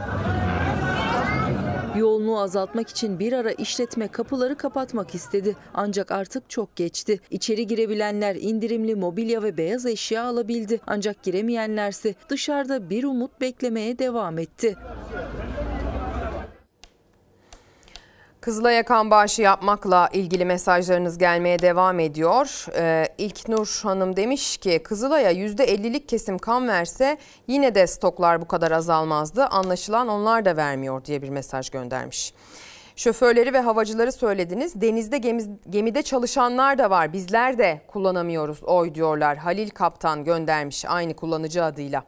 [1.97, 5.55] Yoğunluğu azaltmak için bir ara işletme kapıları kapatmak istedi.
[5.73, 7.19] Ancak artık çok geçti.
[7.31, 10.79] İçeri girebilenler indirimli mobilya ve beyaz eşya alabildi.
[10.87, 14.75] Ancak giremeyenlerse dışarıda bir umut beklemeye devam etti.
[18.47, 22.65] Kızılay'a kan bağışı yapmakla ilgili mesajlarınız gelmeye devam ediyor.
[22.75, 27.17] Ee, İlknur Hanım demiş ki Kızılay'a %50'lik kesim kan verse
[27.47, 29.45] yine de stoklar bu kadar azalmazdı.
[29.45, 32.33] Anlaşılan onlar da vermiyor diye bir mesaj göndermiş.
[32.95, 34.81] Şoförleri ve havacıları söylediniz.
[34.81, 37.13] Denizde gemi- gemide çalışanlar da var.
[37.13, 39.37] Bizler de kullanamıyoruz oy diyorlar.
[39.37, 42.03] Halil Kaptan göndermiş aynı kullanıcı adıyla.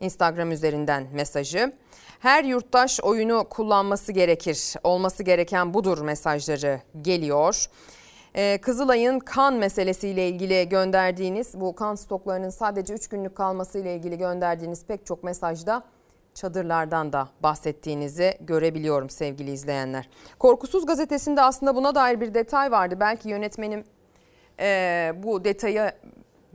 [0.00, 1.72] Instagram üzerinden mesajı.
[2.20, 4.74] Her yurttaş oyunu kullanması gerekir.
[4.84, 7.66] Olması gereken budur mesajları geliyor.
[8.36, 14.86] Ee, Kızılay'ın kan meselesiyle ilgili gönderdiğiniz bu kan stoklarının sadece 3 günlük kalmasıyla ilgili gönderdiğiniz
[14.86, 15.82] pek çok mesajda
[16.34, 20.08] çadırlardan da bahsettiğinizi görebiliyorum sevgili izleyenler.
[20.38, 22.96] Korkusuz gazetesinde aslında buna dair bir detay vardı.
[23.00, 23.84] Belki yönetmenim
[24.60, 25.92] e, bu detayı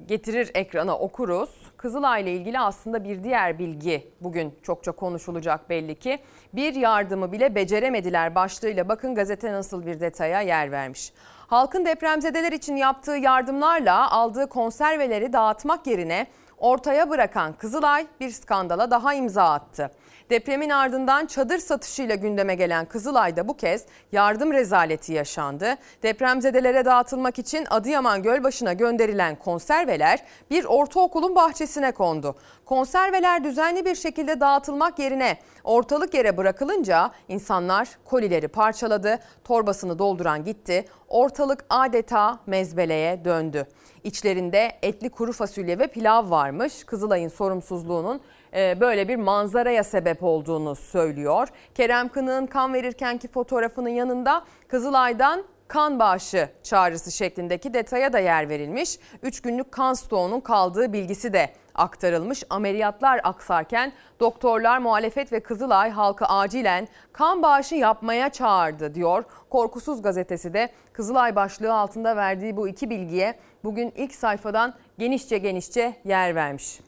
[0.07, 1.49] getirir ekrana okuruz.
[1.78, 6.20] Kızılay ile ilgili aslında bir diğer bilgi bugün çokça konuşulacak belli ki.
[6.53, 11.14] Bir yardımı bile beceremediler başlığıyla bakın gazete nasıl bir detaya yer vermiş.
[11.48, 19.14] Halkın depremzedeler için yaptığı yardımlarla aldığı konserveleri dağıtmak yerine ortaya bırakan Kızılay bir skandala daha
[19.14, 19.91] imza attı.
[20.34, 25.76] Depremin ardından çadır satışıyla gündeme gelen Kızılay'da bu kez yardım rezaleti yaşandı.
[26.03, 30.19] Depremzedelere dağıtılmak için Adıyaman Gölbaşı'na gönderilen konserveler
[30.49, 32.35] bir ortaokulun bahçesine kondu.
[32.65, 40.85] Konserveler düzenli bir şekilde dağıtılmak yerine ortalık yere bırakılınca insanlar kolileri parçaladı, torbasını dolduran gitti.
[41.07, 43.68] Ortalık adeta mezbeleye döndü.
[44.03, 46.84] İçlerinde etli kuru fasulye ve pilav varmış.
[46.84, 48.22] Kızılay'ın sorumsuzluğunun
[48.56, 51.48] böyle bir manzaraya sebep olduğunu söylüyor.
[51.76, 59.00] Kerem Kınık'ın kan verirkenki fotoğrafının yanında Kızılay'dan kan bağışı çağrısı şeklindeki detaya da yer verilmiş.
[59.24, 62.44] 3 günlük kan stoğunun kaldığı bilgisi de aktarılmış.
[62.50, 69.24] Ameliyatlar aksarken doktorlar muhalefet ve Kızılay halkı acilen kan bağışı yapmaya çağırdı diyor.
[69.50, 75.96] Korkusuz gazetesi de Kızılay başlığı altında verdiği bu iki bilgiye bugün ilk sayfadan genişçe genişçe
[76.06, 76.80] yer vermiş.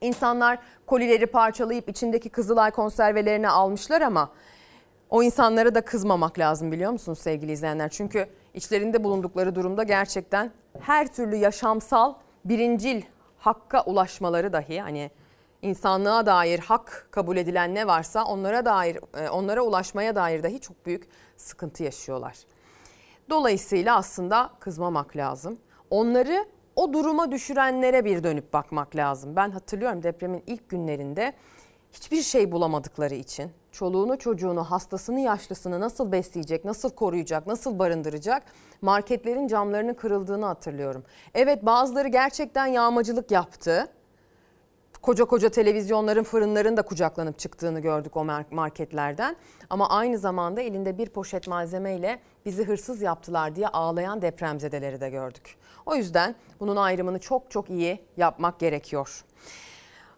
[0.00, 0.58] İnsanlar
[0.88, 4.30] kolileri parçalayıp içindeki Kızılay konservelerini almışlar ama
[5.10, 7.88] o insanlara da kızmamak lazım biliyor musunuz sevgili izleyenler?
[7.88, 13.02] Çünkü içlerinde bulundukları durumda gerçekten her türlü yaşamsal birincil
[13.38, 15.10] hakka ulaşmaları dahi hani
[15.62, 20.86] insanlığa dair hak kabul edilen ne varsa onlara dair e, onlara ulaşmaya dair dahi çok
[20.86, 22.36] büyük sıkıntı yaşıyorlar.
[23.30, 25.58] Dolayısıyla aslında kızmamak lazım.
[25.90, 26.46] Onları
[26.78, 29.36] o duruma düşürenlere bir dönüp bakmak lazım.
[29.36, 31.32] Ben hatırlıyorum depremin ilk günlerinde
[31.92, 38.42] hiçbir şey bulamadıkları için çoluğunu çocuğunu hastasını yaşlısını nasıl besleyecek, nasıl koruyacak, nasıl barındıracak
[38.82, 41.04] marketlerin camlarının kırıldığını hatırlıyorum.
[41.34, 43.88] Evet bazıları gerçekten yağmacılık yaptı.
[45.02, 49.36] Koca koca televizyonların fırınların da kucaklanıp çıktığını gördük o marketlerden.
[49.70, 55.56] Ama aynı zamanda elinde bir poşet malzemeyle bizi hırsız yaptılar diye ağlayan depremzedeleri de gördük.
[55.86, 59.24] O yüzden bunun ayrımını çok çok iyi yapmak gerekiyor.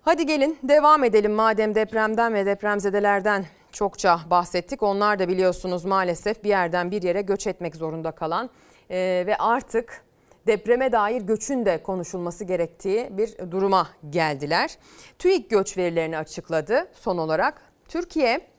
[0.03, 4.83] Hadi gelin devam edelim madem depremden ve depremzedelerden çokça bahsettik.
[4.83, 8.51] Onlar da biliyorsunuz maalesef bir yerden bir yere göç etmek zorunda kalan
[8.91, 10.05] e, ve artık
[10.47, 14.79] depreme dair göçün de konuşulması gerektiği bir duruma geldiler.
[15.19, 17.63] TÜİK göç verilerini açıkladı son olarak.
[17.89, 18.51] Türkiye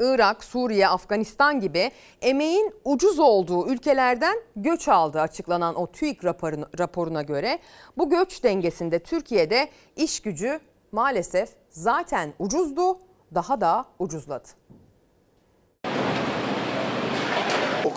[0.00, 6.24] Irak, Suriye, Afganistan gibi emeğin ucuz olduğu ülkelerden göç aldı açıklanan o TÜİK
[6.78, 7.58] raporuna, göre.
[7.98, 10.60] Bu göç dengesinde Türkiye'de iş gücü
[10.92, 12.98] maalesef zaten ucuzdu,
[13.34, 14.48] daha da ucuzladı.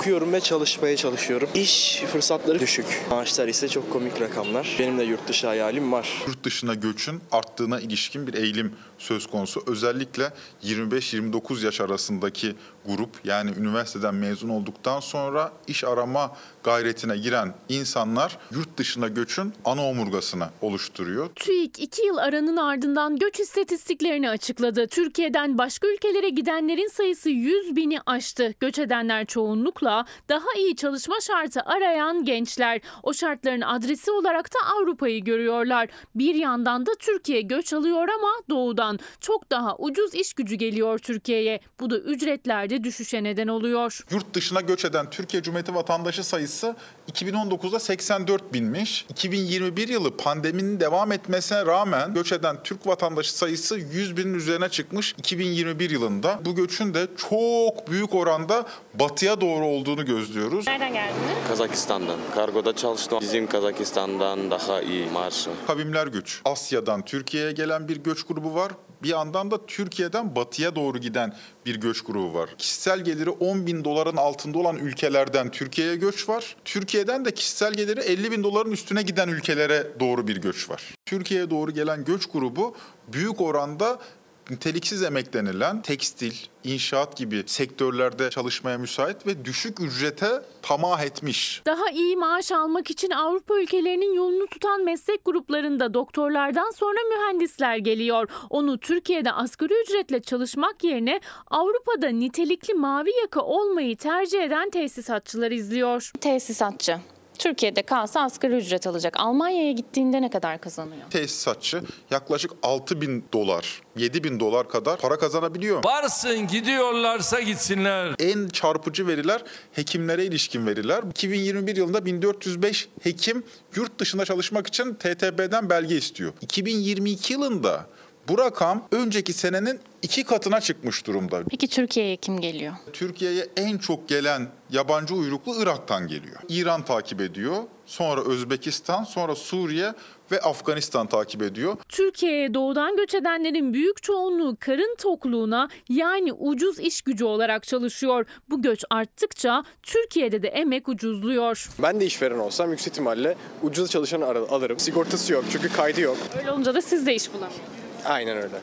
[0.04, 1.50] Okuyorum ve çalışmaya çalışıyorum.
[1.56, 2.86] İş fırsatları düşük.
[3.10, 4.76] Maaşlar ise çok komik rakamlar.
[4.80, 6.24] Benim de yurt dışı hayalim var.
[6.28, 9.64] Yurt dışına göçün arttığına ilişkin bir eğilim söz konusu.
[9.68, 16.32] Özellikle 25-29 yaş arasındaki grup yani üniversiteden mezun olduktan sonra iş arama
[16.64, 21.30] gayretine giren insanlar yurt dışına göçün ana omurgasını oluşturuyor.
[21.36, 24.88] TÜİK 2 yıl aranın ardından göç istatistiklerini açıkladı.
[24.88, 28.54] Türkiye'den başka ülkelere gidenlerin sayısı 100 bini aştı.
[28.60, 32.82] Göç edenler çoğunlukla daha iyi çalışma şartı arayan gençler.
[33.04, 35.90] O şartların adresi olarak da Avrupa'yı görüyorlar.
[36.16, 41.60] Bir yandan da Türkiye göç alıyor ama doğudan çok daha ucuz iş gücü geliyor Türkiye'ye.
[41.80, 44.00] Bu da ücretlerde düşüşe neden oluyor.
[44.12, 46.76] Yurt dışına göç eden Türkiye Cumhuriyeti vatandaşı sayısı
[47.12, 49.06] 2019'da 84 binmiş.
[49.10, 55.16] 2021 yılı pandeminin devam etmesine rağmen göç eden Türk vatandaşı sayısı 100 binin üzerine çıkmış
[55.18, 56.40] 2021 yılında.
[56.46, 60.68] Bu göçün de çok büyük oranda batıya doğru olduğunu gözlüyoruz.
[60.68, 61.48] Nereden geldiniz?
[61.48, 62.20] Kazakistan'dan.
[62.36, 63.20] Kargoda çalıştım.
[63.22, 65.50] Bizim Kazakistan'dan daha iyi maaşı.
[65.68, 66.42] Kavimler göç.
[66.46, 68.72] Asya'dan Türkiye'ye gelen bir göç grubu var.
[69.04, 71.34] Bir yandan da Türkiye'den batıya doğru giden
[71.66, 72.50] bir göç grubu var.
[72.58, 76.56] Kişisel geliri 10 bin doların altında olan ülkelerden Türkiye'ye göç var.
[76.66, 80.94] Türkiye'den de kişisel geliri 50 bin doların üstüne giden ülkelere doğru bir göç var.
[81.06, 82.76] Türkiye'ye doğru gelen göç grubu
[83.08, 84.00] büyük oranda
[84.50, 86.34] niteliksiz emek denilen tekstil,
[86.64, 91.62] inşaat gibi sektörlerde çalışmaya müsait ve düşük ücrete tamah etmiş.
[91.66, 98.30] Daha iyi maaş almak için Avrupa ülkelerinin yolunu tutan meslek gruplarında doktorlardan sonra mühendisler geliyor.
[98.50, 106.12] Onu Türkiye'de asgari ücretle çalışmak yerine Avrupa'da nitelikli mavi yaka olmayı tercih eden tesisatçılar izliyor.
[106.22, 107.00] Tesisatçı.
[107.40, 109.20] Türkiye'de kalsa asgari ücret alacak.
[109.20, 111.02] Almanya'ya gittiğinde ne kadar kazanıyor?
[111.10, 111.82] Tesisatçı
[112.12, 115.84] yaklaşık 6 bin dolar, 7 bin dolar kadar para kazanabiliyor.
[115.84, 118.16] Varsın gidiyorlarsa gitsinler.
[118.20, 119.42] En çarpıcı veriler
[119.72, 121.04] hekimlere ilişkin veriler.
[121.10, 123.44] 2021 yılında 1405 hekim
[123.76, 126.34] yurt dışında çalışmak için TTB'den belge istiyor.
[126.42, 127.86] 2022 yılında
[128.28, 131.44] bu rakam önceki senenin iki katına çıkmış durumda.
[131.50, 132.74] Peki Türkiye'ye kim geliyor?
[132.94, 136.36] Türkiye'ye en çok gelen yabancı uyruklu Irak'tan geliyor.
[136.50, 137.56] İran takip ediyor,
[137.86, 139.94] sonra Özbekistan, sonra Suriye
[140.32, 141.78] ve Afganistan takip ediyor.
[141.90, 148.26] Türkiye'ye doğudan göç edenlerin büyük çoğunluğu karın tokluğuna yani ucuz iş gücü olarak çalışıyor.
[148.50, 151.70] Bu göç arttıkça Türkiye'de de emek ucuzluyor.
[151.80, 154.80] Ben de işveren olsam yüksek ihtimalle ucuz çalışan alırım.
[154.80, 156.18] Sigortası yok çünkü kaydı yok.
[156.40, 157.83] Öyle olunca da siz de iş bulamıyorsunuz.
[158.06, 158.56] Aynen öyle.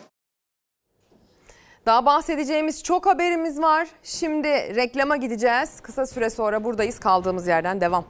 [1.86, 3.88] Daha bahsedeceğimiz çok haberimiz var.
[4.02, 5.80] Şimdi reklama gideceğiz.
[5.80, 6.98] Kısa süre sonra buradayız.
[6.98, 8.04] Kaldığımız yerden devam.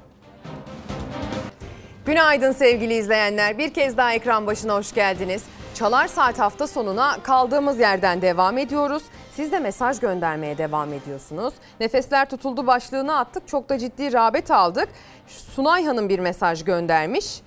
[2.06, 3.58] Günaydın sevgili izleyenler.
[3.58, 5.42] Bir kez daha ekran başına hoş geldiniz.
[5.74, 9.02] Çalar Saat hafta sonuna kaldığımız yerden devam ediyoruz.
[9.36, 11.54] Siz de mesaj göndermeye devam ediyorsunuz.
[11.80, 13.48] Nefesler tutuldu başlığını attık.
[13.48, 14.88] Çok da ciddi rağbet aldık.
[15.26, 17.40] Sunay Hanım bir mesaj göndermiş.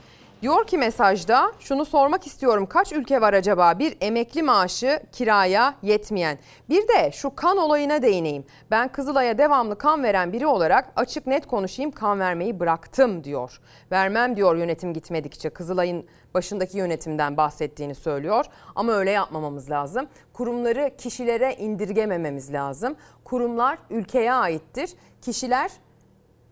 [0.43, 6.37] Diyor ki mesajda şunu sormak istiyorum kaç ülke var acaba bir emekli maaşı kiraya yetmeyen.
[6.69, 8.45] Bir de şu kan olayına değineyim.
[8.71, 13.61] Ben Kızılay'a devamlı kan veren biri olarak açık net konuşayım kan vermeyi bıraktım diyor.
[13.91, 18.45] Vermem diyor yönetim gitmedikçe Kızılay'ın başındaki yönetimden bahsettiğini söylüyor.
[18.75, 20.07] Ama öyle yapmamamız lazım.
[20.33, 22.95] Kurumları kişilere indirgemememiz lazım.
[23.23, 24.93] Kurumlar ülkeye aittir.
[25.21, 25.71] Kişiler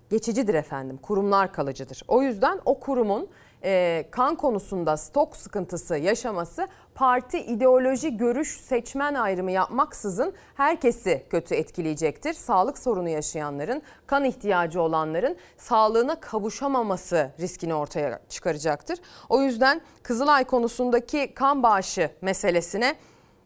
[0.09, 0.97] geçicidir efendim.
[0.97, 2.01] Kurumlar kalıcıdır.
[2.07, 3.29] O yüzden o kurumun
[3.63, 12.33] e, kan konusunda stok sıkıntısı yaşaması parti ideoloji görüş seçmen ayrımı yapmaksızın herkesi kötü etkileyecektir.
[12.33, 18.99] Sağlık sorunu yaşayanların, kan ihtiyacı olanların sağlığına kavuşamaması riskini ortaya çıkaracaktır.
[19.29, 22.95] O yüzden Kızılay konusundaki kan bağışı meselesine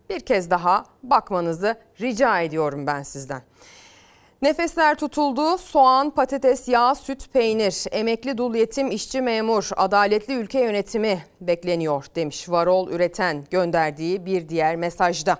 [0.09, 3.41] bir kez daha bakmanızı rica ediyorum ben sizden.
[4.41, 5.57] Nefesler tutuldu.
[5.57, 12.49] Soğan, patates, yağ, süt, peynir, emekli dul yetim, işçi memur, adaletli ülke yönetimi bekleniyor demiş
[12.49, 15.38] Varol Üreten gönderdiği bir diğer mesajda.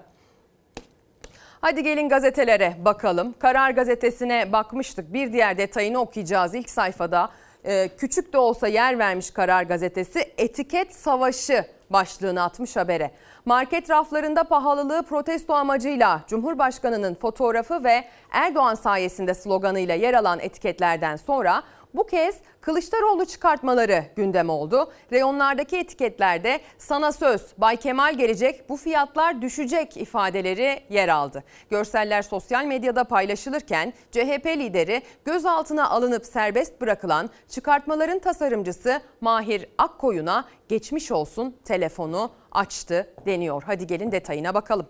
[1.62, 3.36] Hadi gelin gazetelere bakalım.
[3.40, 5.14] Karar gazetesine bakmıştık.
[5.14, 7.30] Bir diğer detayını okuyacağız ilk sayfada.
[7.66, 11.66] Ee, küçük de olsa yer vermiş Karar gazetesi etiket savaşı
[11.96, 13.12] başlığını atmış habere.
[13.46, 21.64] Market raflarında pahalılığı protesto amacıyla Cumhurbaşkanı'nın fotoğrafı ve Erdoğan sayesinde sloganıyla yer alan etiketlerden sonra
[21.98, 24.92] bu kez Kılıçdaroğlu çıkartmaları gündem oldu.
[25.12, 31.44] Reyonlardaki etiketlerde sana söz Bay Kemal gelecek bu fiyatlar düşecek ifadeleri yer aldı.
[31.70, 41.12] Görseller sosyal medyada paylaşılırken CHP lideri gözaltına alınıp serbest bırakılan çıkartmaların tasarımcısı Mahir Akkoyun'a geçmiş
[41.12, 43.64] olsun telefonu açtı deniyor.
[43.66, 44.88] Hadi gelin detayına bakalım.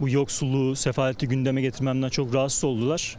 [0.00, 3.16] Bu yoksulluğu, sefaleti gündeme getirmemden çok rahatsız oldular.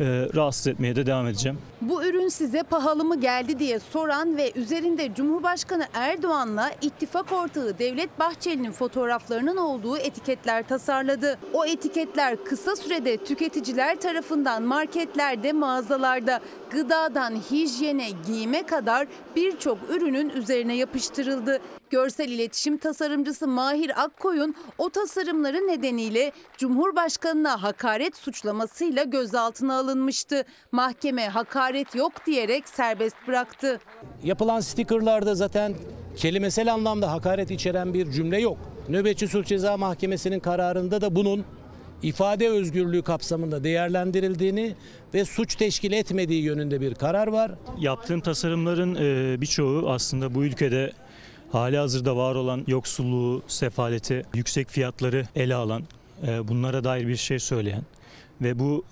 [0.00, 0.04] e,
[0.34, 1.58] rahatsız etmeye de devam edeceğim.
[1.82, 8.18] Bu ürün size pahalı mı geldi diye soran ve üzerinde Cumhurbaşkanı Erdoğan'la ittifak ortağı Devlet
[8.18, 11.38] Bahçeli'nin fotoğraflarının olduğu etiketler tasarladı.
[11.52, 16.40] O etiketler kısa sürede tüketiciler tarafından marketlerde, mağazalarda,
[16.70, 21.60] gıdadan hijyene, giyime kadar birçok ürünün üzerine yapıştırıldı.
[21.90, 30.44] Görsel iletişim tasarımcısı Mahir Akkoyun o tasarımları nedeniyle Cumhurbaşkanına hakaret suçlamasıyla gözaltına alınmıştı.
[30.72, 33.80] Mahkeme hakaret yok diyerek serbest bıraktı.
[34.24, 35.74] Yapılan stikerlarda zaten
[36.16, 38.58] kelimesel anlamda hakaret içeren bir cümle yok.
[38.88, 41.44] Nöbetçi Sulh Ceza Mahkemesi'nin kararında da bunun
[42.02, 44.74] ifade özgürlüğü kapsamında değerlendirildiğini
[45.14, 47.52] ve suç teşkil etmediği yönünde bir karar var.
[47.78, 50.92] Yaptığım tasarımların e, birçoğu aslında bu ülkede
[51.52, 55.82] hali hazırda var olan yoksulluğu, sefaleti, yüksek fiyatları ele alan,
[56.26, 57.82] e, bunlara dair bir şey söyleyen
[58.40, 58.84] ve bu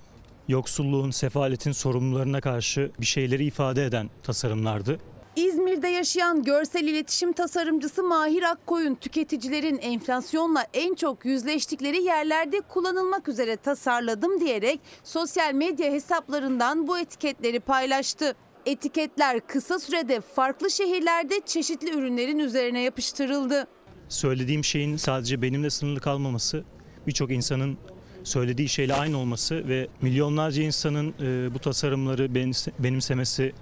[0.51, 4.99] yoksulluğun, sefaletin sorumlularına karşı bir şeyleri ifade eden tasarımlardı.
[5.35, 13.55] İzmir'de yaşayan görsel iletişim tasarımcısı Mahir Akkoyun tüketicilerin enflasyonla en çok yüzleştikleri yerlerde kullanılmak üzere
[13.55, 18.35] tasarladım diyerek sosyal medya hesaplarından bu etiketleri paylaştı.
[18.65, 23.67] Etiketler kısa sürede farklı şehirlerde çeşitli ürünlerin üzerine yapıştırıldı.
[24.09, 26.63] Söylediğim şeyin sadece benimle sınırlı kalmaması,
[27.07, 27.77] birçok insanın
[28.23, 33.53] söylediği şeyle aynı olması ve milyonlarca insanın e, bu tasarımları benimse- benimsemesi,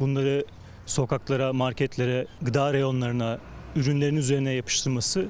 [0.00, 0.44] bunları
[0.86, 3.38] sokaklara, marketlere, gıda reyonlarına,
[3.76, 5.26] ürünlerin üzerine yapıştırması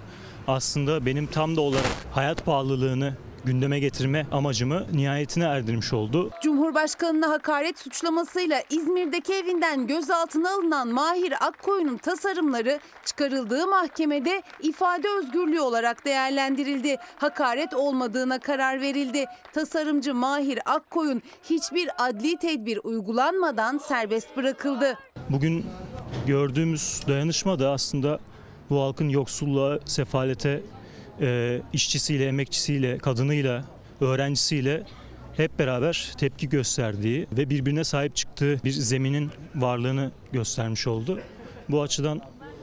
[0.46, 3.14] aslında benim tam da olarak hayat pahalılığını
[3.46, 6.30] gündeme getirme amacımı nihayetine erdirmiş oldu.
[6.42, 16.04] Cumhurbaşkanına hakaret suçlamasıyla İzmir'deki evinden gözaltına alınan Mahir Akkoyun'un tasarımları çıkarıldığı mahkemede ifade özgürlüğü olarak
[16.04, 16.96] değerlendirildi.
[17.16, 19.24] Hakaret olmadığına karar verildi.
[19.52, 24.98] Tasarımcı Mahir Akkoyun hiçbir adli tedbir uygulanmadan serbest bırakıldı.
[25.30, 25.66] Bugün
[26.26, 28.18] gördüğümüz dayanışma da aslında
[28.70, 30.62] bu halkın yoksulluğa, sefalete,
[31.20, 33.64] e, işçisiyle, emekçisiyle, kadınıyla,
[34.00, 34.82] öğrencisiyle
[35.36, 41.20] hep beraber tepki gösterdiği ve birbirine sahip çıktığı bir zeminin varlığını göstermiş oldu.
[41.68, 42.20] Bu açıdan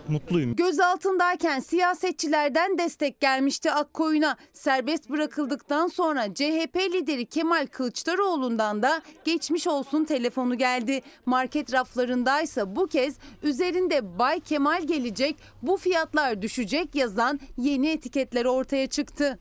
[0.10, 0.56] mutluyum.
[0.56, 4.38] Gözaltındayken siyasetçilerden destek gelmişti Akkoyun'a.
[4.54, 11.02] Serbest bırakıldıktan sonra CHP lideri Kemal Kılıçdaroğlu'ndan da geçmiş olsun telefonu geldi.
[11.26, 18.88] Market raflarındaysa bu kez üzerinde Bay Kemal gelecek, bu fiyatlar düşecek yazan yeni etiketler ortaya
[18.88, 19.40] çıktı.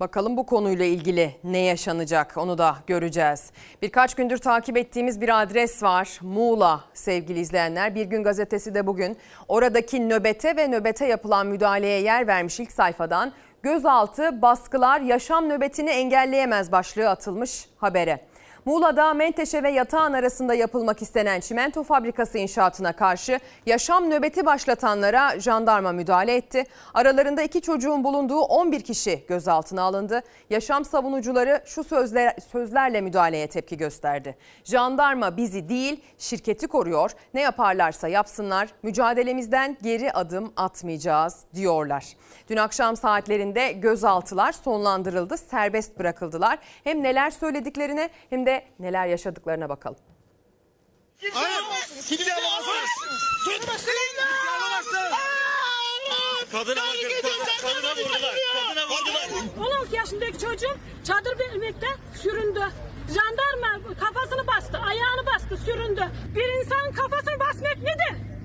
[0.00, 3.50] Bakalım bu konuyla ilgili ne yaşanacak onu da göreceğiz.
[3.82, 6.18] Birkaç gündür takip ettiğimiz bir adres var.
[6.22, 7.94] Muğla sevgili izleyenler.
[7.94, 9.16] Bir gün gazetesi de bugün
[9.48, 13.32] oradaki nöbete ve nöbete yapılan müdahaleye yer vermiş ilk sayfadan
[13.62, 18.20] gözaltı baskılar yaşam nöbetini engelleyemez başlığı atılmış habere.
[18.66, 25.92] Muğla'da Menteşe ve Yatağan arasında yapılmak istenen çimento fabrikası inşaatına karşı yaşam nöbeti başlatanlara jandarma
[25.92, 26.64] müdahale etti.
[26.94, 30.22] Aralarında iki çocuğun bulunduğu 11 kişi gözaltına alındı.
[30.50, 34.36] Yaşam savunucuları şu sözler, sözlerle müdahaleye tepki gösterdi.
[34.64, 37.10] Jandarma bizi değil şirketi koruyor.
[37.34, 42.06] Ne yaparlarsa yapsınlar mücadelemizden geri adım atmayacağız diyorlar.
[42.50, 46.58] Dün akşam saatlerinde gözaltılar sonlandırıldı, serbest bırakıldılar.
[46.84, 49.98] Hem neler söylediklerine hem de neler yaşadıklarına bakalım.
[56.52, 58.34] Kadına bakın, kadına vurdular,
[58.68, 59.28] kadına vurdular.
[59.80, 61.86] 16 yaşındaki çocuğum çadır bilmekte
[62.22, 62.60] süründü.
[63.08, 66.04] Jandarma kafasını bastı, ayağını bastı, süründü.
[66.34, 68.35] Bir insanın kafasını basmak nedir?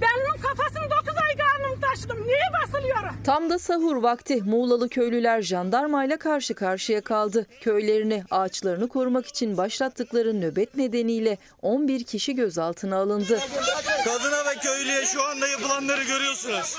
[0.00, 2.26] Ben onun kafasını 9 ay karnımı taşıdım.
[2.26, 2.96] Niye basılıyor?
[3.24, 7.46] Tam da sahur vakti Muğlalı köylüler jandarmayla karşı karşıya kaldı.
[7.60, 13.38] Köylerini, ağaçlarını korumak için başlattıkları nöbet nedeniyle 11 kişi gözaltına alındı.
[14.04, 16.76] Kadına ve köylüye şu anda yapılanları görüyorsunuz.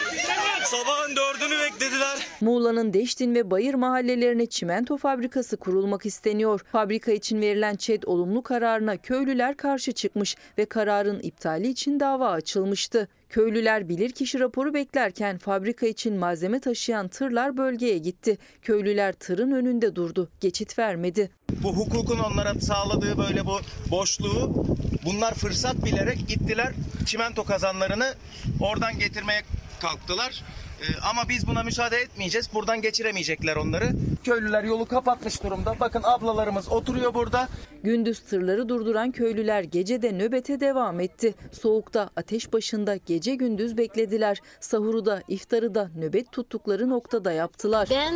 [0.63, 2.27] Sabahın dördünü beklediler.
[2.41, 6.61] Muğla'nın Deştin ve Bayır mahallelerine çimento fabrikası kurulmak isteniyor.
[6.71, 13.06] Fabrika için verilen ÇED olumlu kararına köylüler karşı çıkmış ve kararın iptali için dava açılmıştı.
[13.29, 18.37] Köylüler bilirkişi raporu beklerken fabrika için malzeme taşıyan tırlar bölgeye gitti.
[18.61, 20.29] Köylüler tırın önünde durdu.
[20.39, 21.29] Geçit vermedi.
[21.63, 23.59] Bu hukukun onlara sağladığı böyle bu
[23.91, 24.65] boşluğu
[25.05, 26.73] bunlar fırsat bilerek gittiler
[27.05, 28.13] çimento kazanlarını
[28.59, 29.41] oradan getirmeye
[29.79, 30.43] kalktılar.
[30.81, 32.53] Ee, ama biz buna müsaade etmeyeceğiz.
[32.53, 33.89] Buradan geçiremeyecekler onları.
[34.23, 35.75] Köylüler yolu kapatmış durumda.
[35.79, 37.47] Bakın ablalarımız oturuyor burada.
[37.83, 41.35] Gündüz tırları durduran köylüler gece de nöbete devam etti.
[41.61, 44.41] Soğukta ateş başında gece gündüz beklediler.
[44.59, 47.87] Sahuru da iftarı da nöbet tuttukları noktada yaptılar.
[47.91, 48.15] Ben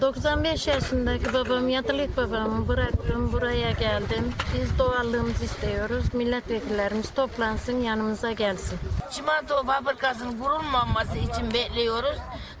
[0.00, 3.32] 95 yaşındaki babam, yatılık babamı bıraktım.
[3.32, 4.32] Buraya geldim.
[4.54, 6.14] Biz doğallığımızı istiyoruz.
[6.14, 8.78] Milletvekillerimiz toplansın, yanımıza gelsin.
[9.10, 12.01] Çimento fabrikasının kurulmaması için bekliyoruz.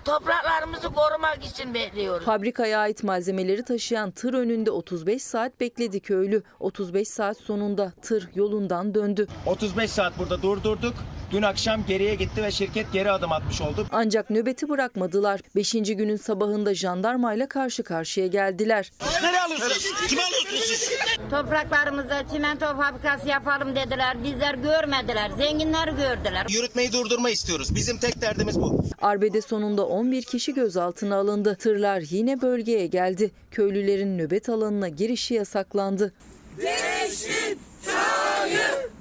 [0.04, 2.24] Topraklarımızı korumak için bekliyoruz.
[2.24, 6.42] Fabrikaya ait malzemeleri taşıyan tır önünde 35 saat bekledi köylü.
[6.60, 9.26] 35 saat sonunda tır yolundan döndü.
[9.46, 10.94] 35 saat burada durdurduk.
[11.32, 13.86] Dün akşam geriye gitti ve şirket geri adım atmış oldu.
[13.92, 15.40] Ancak nöbeti bırakmadılar.
[15.56, 18.92] Beşinci günün sabahında jandarmayla karşı karşıya geldiler.
[19.22, 19.86] Nereye alıyorsunuz?
[20.08, 20.90] Kim alıyorsunuz siz?
[21.30, 24.24] Topraklarımıza çimento fabrikası yapalım dediler.
[24.24, 25.30] Bizler görmediler.
[25.38, 26.46] Zenginler gördüler.
[26.50, 27.74] Yürütmeyi durdurma istiyoruz.
[27.74, 28.84] Bizim tek derdimiz bu.
[29.02, 31.56] Arbede sonunda 11 kişi gözaltına alındı.
[31.60, 33.30] Tırlar yine bölgeye geldi.
[33.50, 36.12] Köylülerin nöbet alanına girişi yasaklandı.
[36.58, 38.60] Değiştin çayı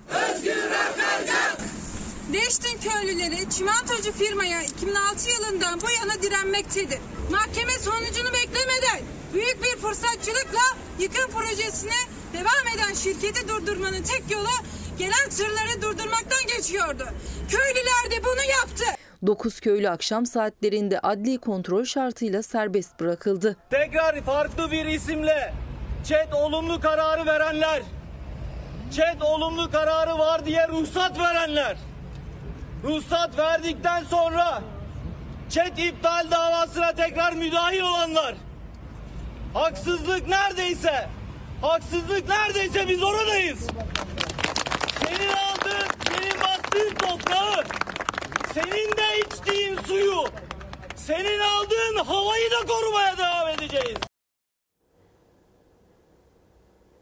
[0.09, 1.70] özgür akaryakıt.
[2.33, 6.99] Değiştin köylüleri çimentocu firmaya 2006 yılından bu yana direnmektedir.
[7.31, 8.99] Mahkeme sonucunu beklemeden
[9.33, 11.99] büyük bir fırsatçılıkla yıkım projesine
[12.33, 14.47] devam eden şirketi durdurmanın tek yolu
[14.97, 17.07] gelen tırları durdurmaktan geçiyordu.
[17.49, 18.83] Köylüler de bunu yaptı.
[19.27, 23.57] 9 köylü akşam saatlerinde adli kontrol şartıyla serbest bırakıldı.
[23.69, 25.53] Tekrar farklı bir isimle
[26.07, 27.81] ÇED olumlu kararı verenler,
[28.91, 31.77] ÇED olumlu kararı var diye ruhsat verenler,
[32.83, 34.61] ruhsat verdikten sonra
[35.49, 38.35] ÇED iptal davasına tekrar müdahil olanlar,
[39.53, 41.09] haksızlık neredeyse,
[41.61, 43.67] haksızlık neredeyse biz oradayız.
[44.99, 47.63] Senin aldığın, senin bastığın toprağı,
[48.53, 50.23] senin de içtiğin suyu,
[50.95, 53.97] senin aldığın havayı da korumaya devam edeceğiz.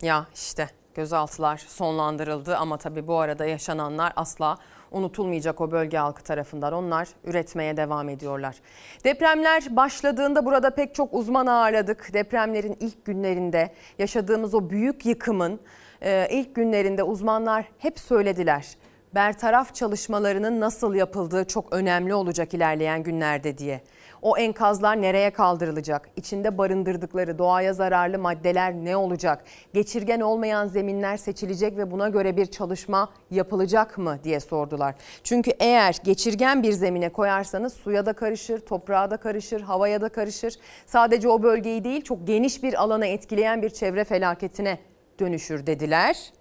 [0.01, 4.57] Ya işte gözaltılar sonlandırıldı ama tabii bu arada yaşananlar asla
[4.91, 6.73] unutulmayacak o bölge halkı tarafından.
[6.73, 8.55] Onlar üretmeye devam ediyorlar.
[9.03, 12.13] Depremler başladığında burada pek çok uzman ağırladık.
[12.13, 15.59] Depremlerin ilk günlerinde yaşadığımız o büyük yıkımın
[16.01, 18.65] e, ilk günlerinde uzmanlar hep söylediler.
[19.15, 23.81] Bertaraf çalışmalarının nasıl yapıldığı çok önemli olacak ilerleyen günlerde diye.
[24.21, 26.09] O enkazlar nereye kaldırılacak?
[26.15, 29.43] İçinde barındırdıkları doğaya zararlı maddeler ne olacak?
[29.73, 34.95] Geçirgen olmayan zeminler seçilecek ve buna göre bir çalışma yapılacak mı diye sordular.
[35.23, 40.53] Çünkü eğer geçirgen bir zemine koyarsanız suya da karışır, toprağa da karışır, havaya da karışır.
[40.85, 44.79] Sadece o bölgeyi değil çok geniş bir alana etkileyen bir çevre felaketine
[45.19, 46.33] dönüşür dediler.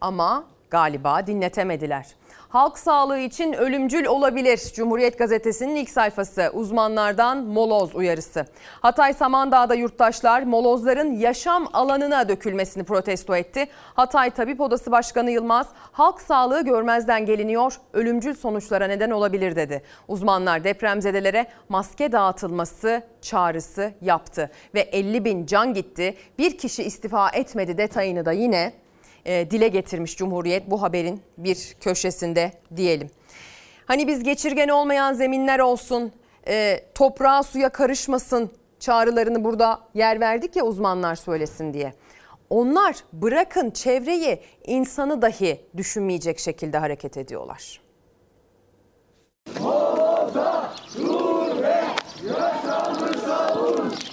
[0.00, 2.06] Ama galiba dinletemediler.
[2.48, 4.60] Halk sağlığı için ölümcül olabilir.
[4.74, 8.46] Cumhuriyet Gazetesi'nin ilk sayfası uzmanlardan moloz uyarısı.
[8.80, 13.66] Hatay Samandağ'da yurttaşlar molozların yaşam alanına dökülmesini protesto etti.
[13.94, 19.82] Hatay Tabip Odası Başkanı Yılmaz halk sağlığı görmezden geliniyor, ölümcül sonuçlara neden olabilir dedi.
[20.08, 26.14] Uzmanlar depremzedelere maske dağıtılması çağrısı yaptı ve 50 bin can gitti.
[26.38, 28.72] Bir kişi istifa etmedi detayını da yine
[29.24, 33.10] e, dile getirmiş Cumhuriyet bu haberin bir köşesinde diyelim.
[33.86, 36.12] Hani biz geçirgen olmayan zeminler olsun,
[36.48, 38.50] e, toprağa suya karışmasın
[38.80, 41.94] çağrılarını burada yer verdik ya uzmanlar söylesin diye.
[42.50, 47.80] Onlar bırakın çevreyi insanı dahi düşünmeyecek şekilde hareket ediyorlar.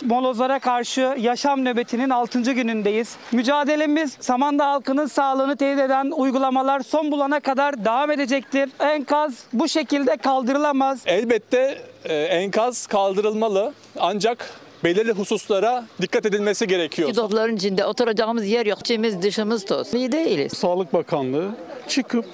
[0.06, 2.41] Molozlara karşı yaşam nöbetinin 6.
[2.41, 3.15] günündeyiz.
[3.32, 8.69] Mücadelemiz Samandağ halkının sağlığını tehdit eden uygulamalar son bulana kadar devam edecektir.
[8.80, 11.02] Enkaz bu şekilde kaldırılamaz.
[11.06, 14.49] Elbette e, enkaz kaldırılmalı ancak
[14.84, 17.15] belirli hususlara dikkat edilmesi gerekiyor.
[17.15, 18.80] Dopların içinde oturacağımız yer yok.
[18.80, 19.94] İçimiz dışımız toz.
[19.94, 20.53] İyi değiliz.
[20.53, 21.49] Sağlık Bakanlığı
[21.88, 22.26] çıkıp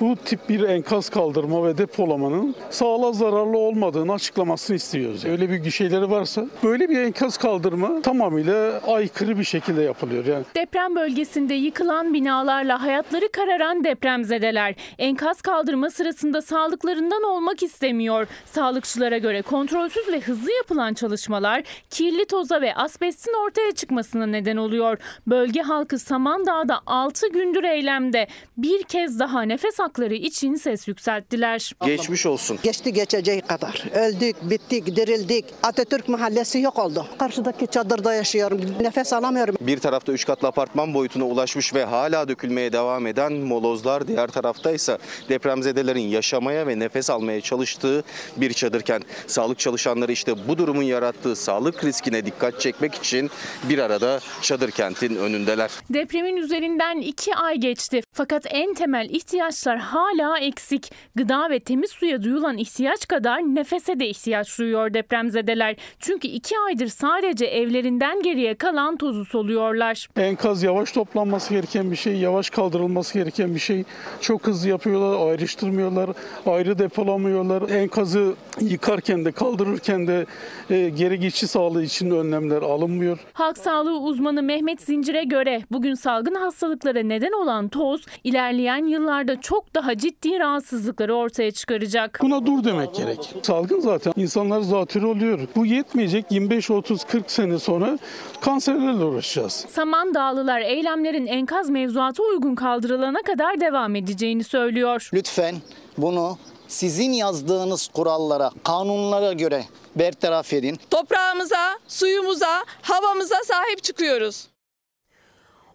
[0.00, 5.24] bu tip bir enkaz kaldırma ve depolamanın sağlığa zararlı olmadığını açıklamasını istiyoruz.
[5.24, 10.24] Öyle bir şeyleri varsa böyle bir enkaz kaldırma tamamıyla aykırı bir şekilde yapılıyor.
[10.26, 18.26] Yani Deprem bölgesinde yıkılan binalarla hayatları kararan depremzedeler enkaz kaldırma sırasında sağlıklarından olmak istemiyor.
[18.46, 24.98] Sağlıkçılara göre kontrolsüz ve hızlı yapılan çalışmalar kirli toza ve asbestin ortaya çıkmasına neden oluyor.
[25.26, 28.26] Bölge halkı Samandağ'da 6 gündür eylemde.
[28.56, 31.72] Bir kez daha nefes hakları için ses yükselttiler.
[31.84, 32.58] Geçmiş olsun.
[32.62, 33.84] Geçti geçeceği kadar.
[33.94, 35.44] Öldük, bittik, dirildik.
[35.62, 37.06] Atatürk mahallesi yok oldu.
[37.18, 38.60] Karşıdaki çadırda yaşıyorum.
[38.80, 39.54] Nefes alamıyorum.
[39.60, 44.08] Bir tarafta 3 katlı apartman boyutuna ulaşmış ve hala dökülmeye devam eden molozlar.
[44.08, 44.98] Diğer tarafta ise
[45.28, 48.04] depremzedelerin yaşamaya ve nefes almaya çalıştığı
[48.36, 49.04] bir çadır kent.
[49.26, 53.30] Sağlık çalışanları işte bu durumun yarattığı sağlık riskine dikkat çekmek için
[53.68, 55.70] bir arada çadır kentin önündeler.
[55.90, 58.02] Depremin üzerinden iki ay geçti.
[58.12, 60.92] Fakat en temel ihtiyaçlar hala eksik.
[61.14, 65.76] Gıda ve temiz suya duyulan ihtiyaç kadar nefese de ihtiyaç duyuyor depremzedeler.
[65.98, 70.08] Çünkü iki aydır sadece evlerinden geriye kalan tozu soluyorlar.
[70.16, 73.84] Enkaz yavaş toplanması gereken bir şey, yavaş kaldırılması gereken bir şey.
[74.20, 76.10] Çok hızlı yapıyorlar, ayrıştırmıyorlar,
[76.46, 77.70] ayrı depolamıyorlar.
[77.70, 80.26] Enkazı yıkarken de kaldırırken de
[80.70, 83.18] e, geri geçiş sağlığı için önlemler alınmıyor.
[83.32, 89.67] Halk sağlığı uzmanı Mehmet Zincir'e göre bugün salgın hastalıklara neden olan toz ilerleyen yıllarda çok
[89.74, 92.18] daha ciddi rahatsızlıkları ortaya çıkaracak.
[92.22, 93.34] Buna dur demek gerek.
[93.42, 95.40] Salgın zaten insanlar zatürre oluyor.
[95.56, 97.98] Bu yetmeyecek 25, 30, 40 sene sonra
[98.40, 99.52] kanserlerle uğraşacağız.
[99.68, 105.10] Samandağlılar eylemlerin enkaz mevzuata uygun kaldırılana kadar devam edeceğini söylüyor.
[105.14, 105.54] Lütfen
[105.98, 106.38] bunu
[106.68, 109.64] sizin yazdığınız kurallara, kanunlara göre
[109.96, 110.78] bertaraf edin.
[110.90, 114.48] Toprağımıza, suyumuza, havamıza sahip çıkıyoruz.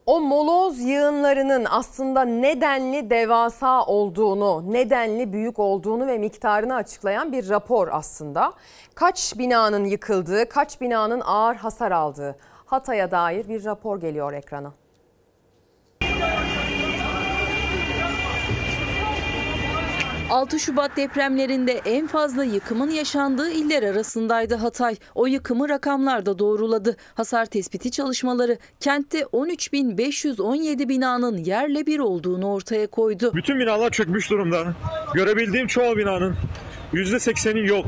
[0.05, 7.87] O moloz yığınlarının aslında nedenli devasa olduğunu, nedenli büyük olduğunu ve miktarını açıklayan bir rapor
[7.91, 8.53] aslında.
[8.95, 12.35] Kaç binanın yıkıldığı, kaç binanın ağır hasar aldığı
[12.65, 14.73] Hatay'a dair bir rapor geliyor ekrana.
[20.29, 24.95] ...6 Şubat depremlerinde en fazla yıkımın yaşandığı iller arasındaydı Hatay.
[25.15, 26.97] O yıkımı rakamlarda doğruladı.
[27.15, 33.31] Hasar tespiti çalışmaları kentte 13.517 binanın yerle bir olduğunu ortaya koydu.
[33.35, 34.75] Bütün binalar çökmüş durumda.
[35.13, 36.35] Görebildiğim çoğu binanın
[36.93, 37.85] %80'i yok.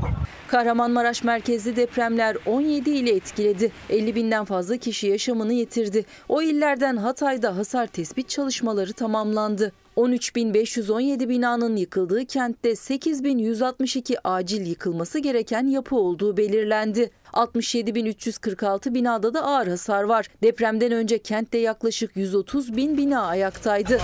[0.47, 3.71] Kahramanmaraş merkezli depremler 17 ile etkiledi.
[3.89, 6.05] 50 binden fazla kişi yaşamını yitirdi.
[6.29, 9.71] O illerden Hatay'da hasar tespit çalışmaları tamamlandı.
[9.97, 17.09] 13.517 binanın yıkıldığı kentte 8.162 acil yıkılması gereken yapı olduğu belirlendi.
[17.33, 20.27] 67.346 binada da ağır hasar var.
[20.43, 23.99] Depremden önce kentte yaklaşık 130 bin bina ayaktaydı.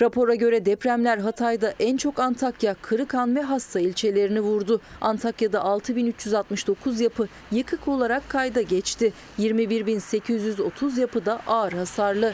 [0.00, 4.80] Rapora göre depremler Hatay'da en çok Antakya, Kırıkan ve Hassa ilçelerini vurdu.
[5.00, 9.12] Antakya'da 6369 yapı yıkık olarak kayda geçti.
[9.38, 12.32] 21830 yapı da ağır hasarlı.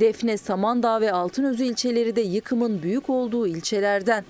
[0.00, 4.24] Defne, Samandağ ve Altınözü ilçeleri de yıkımın büyük olduğu ilçelerden.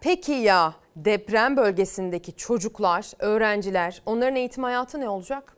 [0.00, 5.56] Peki ya deprem bölgesindeki çocuklar, öğrenciler, onların eğitim hayatı ne olacak?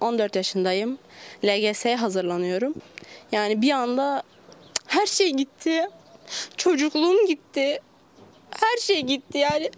[0.00, 0.98] 14 yaşındayım.
[1.44, 2.74] LGS'ye hazırlanıyorum.
[3.32, 4.22] Yani bir anda
[4.86, 5.88] her şey gitti.
[6.56, 7.80] Çocukluğum gitti.
[8.50, 9.70] Her şey gitti yani.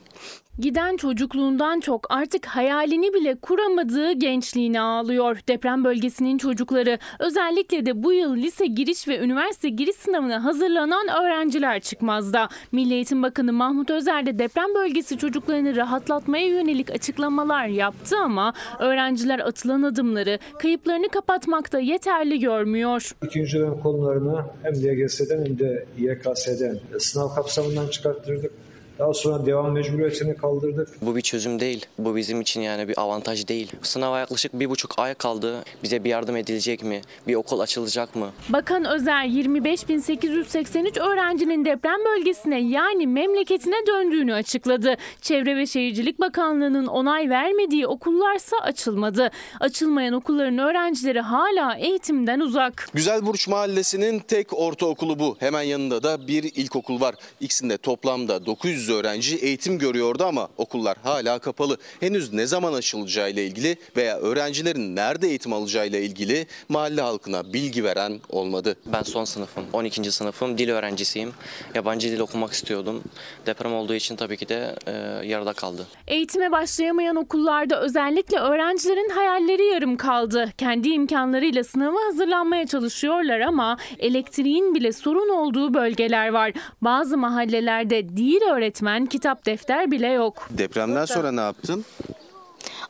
[0.59, 5.39] Giden çocukluğundan çok artık hayalini bile kuramadığı gençliğine ağlıyor.
[5.49, 11.81] Deprem bölgesinin çocukları özellikle de bu yıl lise giriş ve üniversite giriş sınavına hazırlanan öğrenciler
[11.81, 12.49] çıkmazda.
[12.73, 19.39] Milli Eğitim Bakanı Mahmut Özer de deprem bölgesi çocuklarını rahatlatmaya yönelik açıklamalar yaptı ama öğrenciler
[19.39, 23.13] atılan adımları kayıplarını kapatmakta yeterli görmüyor.
[23.25, 28.68] İkinci dönem konularını hem LGS'den hem de YKS'den sınav kapsamından çıkarttırdık.
[28.99, 30.89] Daha sonra devam mecburiyetini kaldırdık.
[31.03, 31.87] Bu bir çözüm değil.
[31.99, 33.73] Bu bizim için yani bir avantaj değil.
[33.83, 35.65] Sınava yaklaşık bir buçuk ay kaldı.
[35.83, 37.01] Bize bir yardım edilecek mi?
[37.27, 38.31] Bir okul açılacak mı?
[38.49, 44.97] Bakan Özer 25.883 öğrencinin deprem bölgesine yani memleketine döndüğünü açıkladı.
[45.21, 49.31] Çevre ve Şehircilik Bakanlığı'nın onay vermediği okullarsa açılmadı.
[49.61, 52.89] Açılmayan okulların öğrencileri hala eğitimden uzak.
[52.95, 55.37] Güzelburç Mahallesi'nin tek ortaokulu bu.
[55.41, 57.15] Hemen yanında da bir ilkokul var.
[57.41, 61.77] İkisinde toplamda 900 öğrenci eğitim görüyordu ama okullar hala kapalı.
[62.01, 68.21] Henüz ne zaman açılacağıyla ilgili veya öğrencilerin nerede eğitim alacağıyla ilgili mahalle halkına bilgi veren
[68.29, 68.77] olmadı.
[68.87, 70.13] Ben son sınıfım, 12.
[70.13, 71.33] sınıfım, dil öğrencisiyim.
[71.75, 73.03] Yabancı dil okumak istiyordum.
[73.47, 74.93] Deprem olduğu için tabii ki de e,
[75.27, 75.87] yarıda kaldı.
[76.07, 80.53] Eğitime başlayamayan okullarda özellikle öğrencilerin hayalleri yarım kaldı.
[80.59, 86.53] Kendi imkanlarıyla sınava hazırlanmaya çalışıyorlar ama elektriğin bile sorun olduğu bölgeler var.
[86.83, 90.49] Bazı mahallelerde değil öğretmen, kitap, defter bile yok.
[90.51, 91.85] Depremden sonra ne yaptın?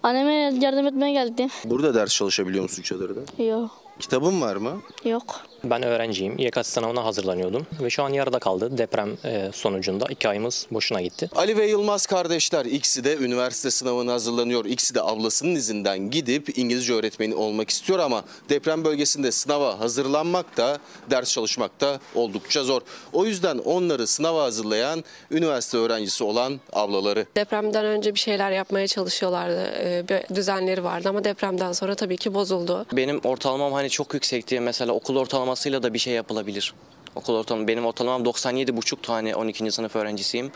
[0.02, 1.48] Anneme yardım etmeye geldim.
[1.65, 3.43] Burada ders çalışabiliyor musun çadırda?
[3.44, 3.70] Yok.
[3.98, 4.73] Kitabın var mı?
[5.05, 5.40] Yok.
[5.65, 6.39] Ben öğrenciyim.
[6.39, 8.79] YKS sınavına hazırlanıyordum ve şu an yarıda kaldı.
[8.79, 11.31] Deprem e, sonucunda iki ayımız boşuna gitti.
[11.37, 14.65] Ali ve Yılmaz kardeşler ikisi de üniversite sınavına hazırlanıyor.
[14.65, 20.79] İkisi de ablasının izinden gidip İngilizce öğretmeni olmak istiyor ama deprem bölgesinde sınava hazırlanmak da
[21.11, 22.81] ders çalışmak da oldukça zor.
[23.13, 27.27] O yüzden onları sınava hazırlayan üniversite öğrencisi olan ablaları.
[27.37, 29.71] Depremden önce bir şeyler yapmaya çalışıyorlardı.
[29.79, 32.87] Ee, Bir düzenleri vardı ama depremden sonra tabii ki bozuldu.
[32.93, 34.61] Benim ortalamam hani çok yüksekti.
[34.61, 35.17] Mesela okul
[35.49, 36.75] ortalamasıyla da bir şey yapılabilir.
[37.15, 39.73] Okul ortalamam benim ortalamam 97,5 tane 12.
[39.73, 40.53] sınıf öğrencisiyim.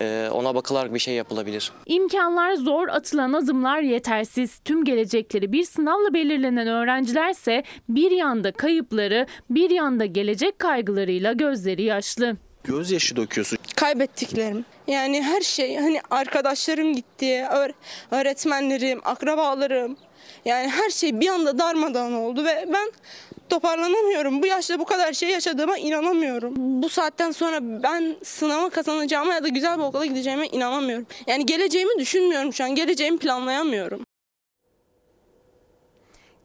[0.00, 1.72] Ee, ona bakılarak bir şey yapılabilir.
[1.86, 4.58] İmkanlar zor, atılan adımlar yetersiz.
[4.64, 12.36] Tüm gelecekleri bir sınavla belirlenen öğrencilerse bir yanda kayıpları, bir yanda gelecek kaygılarıyla gözleri yaşlı.
[12.64, 13.58] Gözyaşı döküyorsun.
[13.76, 14.64] Kaybettiklerim.
[14.86, 17.72] Yani her şey hani arkadaşlarım gitti, öğ-
[18.10, 19.96] öğretmenlerim, akrabalarım.
[20.44, 22.92] Yani her şey bir anda darmadağın oldu ve ben
[23.50, 24.42] toparlanamıyorum.
[24.42, 26.54] Bu yaşta bu kadar şey yaşadığıma inanamıyorum.
[26.82, 31.06] Bu saatten sonra ben sınavı kazanacağıma ya da güzel bir okula gideceğime inanamıyorum.
[31.26, 32.74] Yani geleceğimi düşünmüyorum şu an.
[32.74, 34.00] Geleceğimi planlayamıyorum.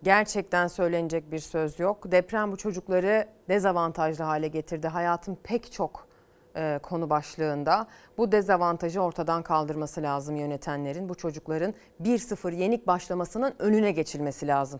[0.03, 2.11] Gerçekten söylenecek bir söz yok.
[2.11, 4.87] Deprem bu çocukları dezavantajlı hale getirdi.
[4.87, 6.07] Hayatın pek çok
[6.55, 11.09] e, konu başlığında bu dezavantajı ortadan kaldırması lazım yönetenlerin.
[11.09, 11.73] Bu çocukların
[12.03, 14.79] 1-0 yenik başlamasının önüne geçilmesi lazım.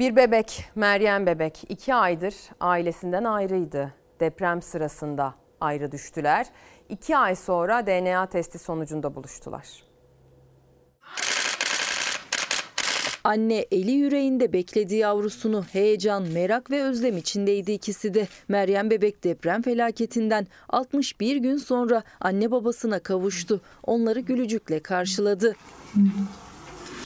[0.00, 3.94] Bir bebek, Meryem bebek 2 aydır ailesinden ayrıydı.
[4.20, 6.46] Deprem sırasında ayrı düştüler.
[6.88, 9.66] 2 ay sonra DNA testi sonucunda buluştular.
[13.24, 18.28] Anne eli yüreğinde beklediği yavrusunu heyecan, merak ve özlem içindeydi ikisi de.
[18.48, 23.60] Meryem bebek deprem felaketinden 61 gün sonra anne babasına kavuştu.
[23.82, 25.56] Onları gülücükle karşıladı.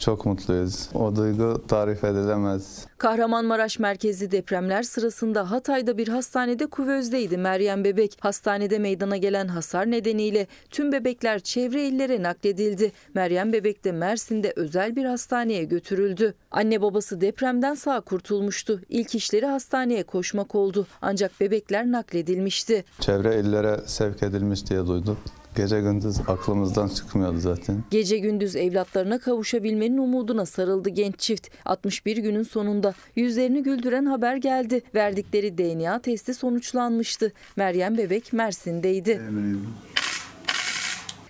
[0.05, 0.89] Çok mutluyuz.
[0.93, 2.87] O duygu tarif edilemez.
[2.97, 8.17] Kahramanmaraş merkezli depremler sırasında Hatay'da bir hastanede kuvözdeydi Meryem bebek.
[8.19, 12.91] Hastanede meydana gelen hasar nedeniyle tüm bebekler çevre illere nakledildi.
[13.13, 16.33] Meryem bebek de Mersin'de özel bir hastaneye götürüldü.
[16.51, 18.81] Anne babası depremden sağ kurtulmuştu.
[18.89, 20.87] İlk işleri hastaneye koşmak oldu.
[21.01, 22.85] Ancak bebekler nakledilmişti.
[22.99, 25.17] Çevre illere sevk edilmiş diye duyduk.
[25.55, 27.83] Gece gündüz aklımızdan çıkmıyordu zaten.
[27.91, 31.47] Gece gündüz evlatlarına kavuşabilmenin umuduna sarıldı genç çift.
[31.65, 34.81] 61 günün sonunda yüzlerini güldüren haber geldi.
[34.95, 37.33] Verdikleri DNA testi sonuçlanmıştı.
[37.55, 39.21] Meryem bebek Mersin'deydi.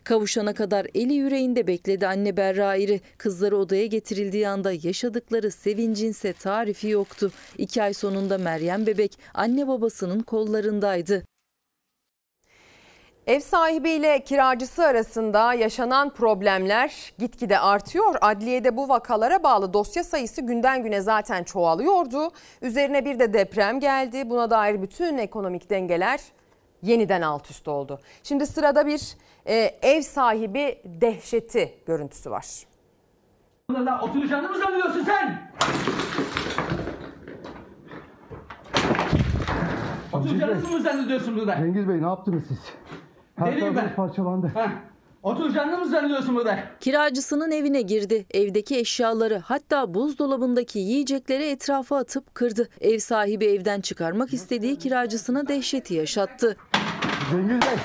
[0.04, 3.02] Kavuşana kadar eli yüreğinde bekledi anne Berra İri.
[3.18, 7.32] Kızları odaya getirildiği anda yaşadıkları sevincinse tarifi yoktu.
[7.58, 11.24] İki ay sonunda Meryem bebek anne babasının kollarındaydı.
[13.28, 18.16] Ev sahibiyle kiracısı arasında yaşanan problemler gitgide artıyor.
[18.22, 22.32] Adliyede bu vakalara bağlı dosya sayısı günden güne zaten çoğalıyordu.
[22.62, 24.30] Üzerine bir de deprem geldi.
[24.30, 26.20] Buna dair bütün ekonomik dengeler
[26.82, 28.00] yeniden alt üst oldu.
[28.24, 29.02] Şimdi sırada bir
[29.46, 32.46] e, ev sahibi dehşeti görüntüsü var.
[34.02, 35.52] Oturacağını mı sanıyorsun sen?
[40.14, 41.56] Oturacağını mı zannediyorsun burada?
[41.56, 42.60] Cengiz Bey ne yaptınız siz?
[43.36, 43.96] Her Deliyim ben.
[43.96, 44.52] parçalandı.
[45.24, 46.60] Oturacağını mı zannediyorsun burada?
[46.80, 48.26] Kiracısının evine girdi.
[48.34, 52.70] Evdeki eşyaları hatta buzdolabındaki yiyecekleri etrafa atıp kırdı.
[52.82, 56.58] Ev sahibi evden çıkarmak istediği kiracısına dehşeti yaşattı.
[57.32, 57.78] Cengiz Bey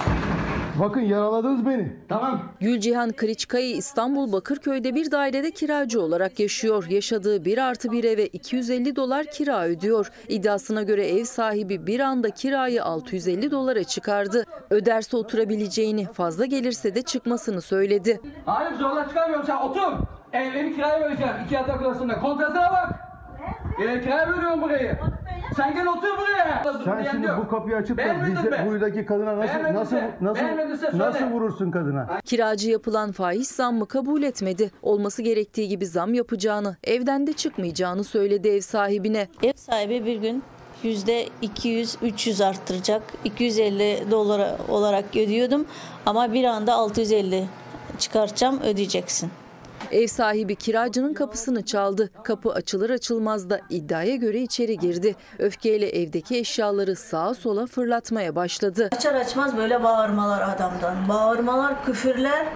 [0.81, 1.93] bakın yaraladınız beni.
[2.09, 2.43] Tamam.
[2.61, 6.87] Gülcihan Kılıçkaya İstanbul Bakırköy'de bir dairede kiracı olarak yaşıyor.
[6.91, 10.11] Yaşadığı 1 artı bir eve 250 dolar kira ödüyor.
[10.29, 14.45] İddiasına göre ev sahibi bir anda kirayı 650 dolara çıkardı.
[14.71, 18.21] Öderse oturabileceğini, fazla gelirse de çıkmasını söyledi.
[18.47, 19.93] Hayır zorla çıkarmıyorum sen otur.
[20.33, 22.21] Evleri kiraya vereceğim iki yatak odasında.
[22.21, 22.95] Kontratına bak.
[23.83, 24.99] Ee, kiraya veriyorum burayı.
[25.61, 26.63] Sen gel otur buraya.
[26.85, 28.67] Sen şimdi bu kapıyı açıp da Beğenmedin bize mi?
[28.67, 30.99] buradaki kadına nasıl nasıl nasıl beğenmedinse söyle.
[30.99, 32.21] nasıl vurursun kadına?
[32.25, 34.71] Kiracı yapılan fahiş zammı kabul etmedi.
[34.83, 39.29] Olması gerektiği gibi zam yapacağını, evden de çıkmayacağını söyledi ev sahibine.
[39.43, 40.43] Ev sahibi bir gün
[40.83, 43.03] yüzde 200-300 arttıracak.
[43.25, 45.67] 250 dolar olarak ödüyordum
[46.07, 47.45] ama bir anda 650
[47.99, 49.31] çıkartacağım ödeyeceksin.
[49.93, 52.11] Ev sahibi kiracının kapısını çaldı.
[52.25, 55.17] Kapı açılır açılmaz da iddiaya göre içeri girdi.
[55.39, 58.89] Öfkeyle evdeki eşyaları sağa sola fırlatmaya başladı.
[58.93, 61.09] Açar açmaz böyle bağırmalar adamdan.
[61.09, 62.47] Bağırmalar, küfürler.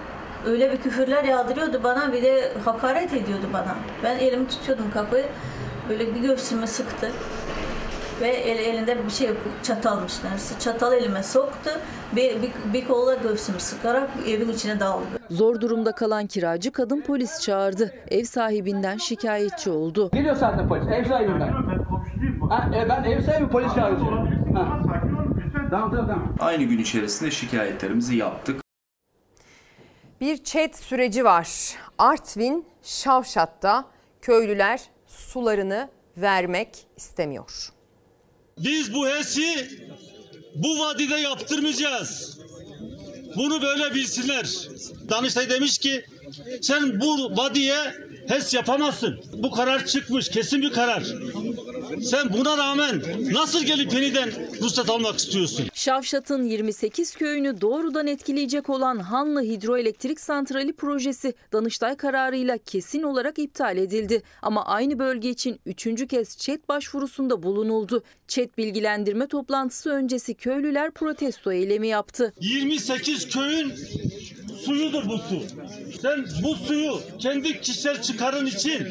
[0.45, 3.75] Öyle bir küfürler yağdırıyordu bana bir de hakaret ediyordu bana.
[4.03, 5.25] Ben elimi tutuyordum kapıyı.
[5.89, 7.11] Böyle bir göğsüme sıktı.
[8.21, 9.29] Ve el, elinde bir şey
[9.63, 10.59] çatalmış neredeyse.
[10.59, 11.69] Çatal elime soktu.
[12.15, 15.05] Bir, bir, bir kolla göğsümü sıkarak evin içine daldı.
[15.29, 17.93] Zor durumda kalan kiracı kadın polis çağırdı.
[18.11, 20.09] Ev sahibinden şikayetçi oldu.
[20.13, 20.87] Geliyor zaten polis.
[20.87, 21.53] Ev sahibim ben.
[22.49, 24.53] Ha, e, ben ev sahibi polis çağıracağım.
[24.55, 24.79] Ha.
[25.69, 26.35] Tamam tamam tamam.
[26.39, 28.61] Aynı gün içerisinde şikayetlerimizi yaptık.
[30.21, 31.75] Bir çet süreci var.
[31.97, 33.85] Artvin, Şavşat'ta
[34.21, 37.69] köylüler sularını vermek istemiyor.
[38.57, 39.69] Biz bu HES'i
[40.55, 42.39] bu vadide yaptırmayacağız.
[43.35, 44.67] Bunu böyle bilsinler.
[45.09, 46.05] Danıştay demiş ki
[46.61, 47.75] sen bu vadiye
[48.27, 49.19] HES yapamazsın.
[49.33, 51.03] Bu karar çıkmış kesin bir karar.
[52.03, 54.29] Sen buna rağmen nasıl gelip yeniden
[54.61, 55.65] ruhsat almak istiyorsun?
[55.73, 63.77] Şavşat'ın 28 köyünü doğrudan etkileyecek olan Hanlı Hidroelektrik Santrali projesi Danıştay kararıyla kesin olarak iptal
[63.77, 64.23] edildi.
[64.41, 68.03] Ama aynı bölge için üçüncü kez ÇED başvurusunda bulunuldu.
[68.27, 72.33] ÇED bilgilendirme toplantısı öncesi köylüler protesto eylemi yaptı.
[72.41, 73.73] 28 köyün
[74.65, 75.43] suyudur bu su.
[76.01, 78.87] Sen bu suyu kendi kişisel çıkarın için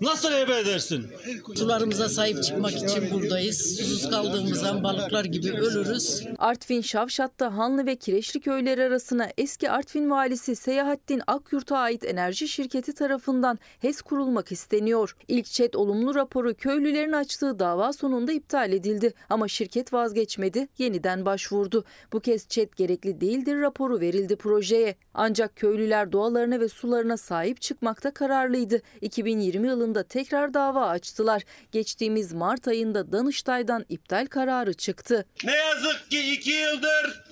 [0.00, 1.06] nasıl ebe edersin?
[1.54, 3.76] Sularımıza sahip çıkmak için buradayız.
[3.76, 6.22] Susuz kaldığımızdan balıklar gibi ölürüz.
[6.38, 12.92] Artvin Şavşat'ta Hanlı ve Kireçli köyleri arasına eski Artvin valisi Seyahattin Akyurt'a ait enerji şirketi
[12.92, 15.16] tarafından HES kurulmak isteniyor.
[15.28, 21.84] İlk ÇED olumlu raporu köylülerin açtığı dava sonunda iptal edildi ama şirket vazgeçmedi, yeniden başvurdu.
[22.12, 24.36] Bu kez ÇED gerekli değildir raporu verildi
[24.70, 24.94] projeye.
[25.14, 28.82] Ancak köylüler doğalarına ve sularına sahip çıkmakta kararlıydı.
[29.00, 31.42] 2020 yılında tekrar dava açtılar.
[31.72, 35.26] Geçtiğimiz Mart ayında Danıştay'dan iptal kararı çıktı.
[35.44, 37.24] Ne yazık ki iki yıldır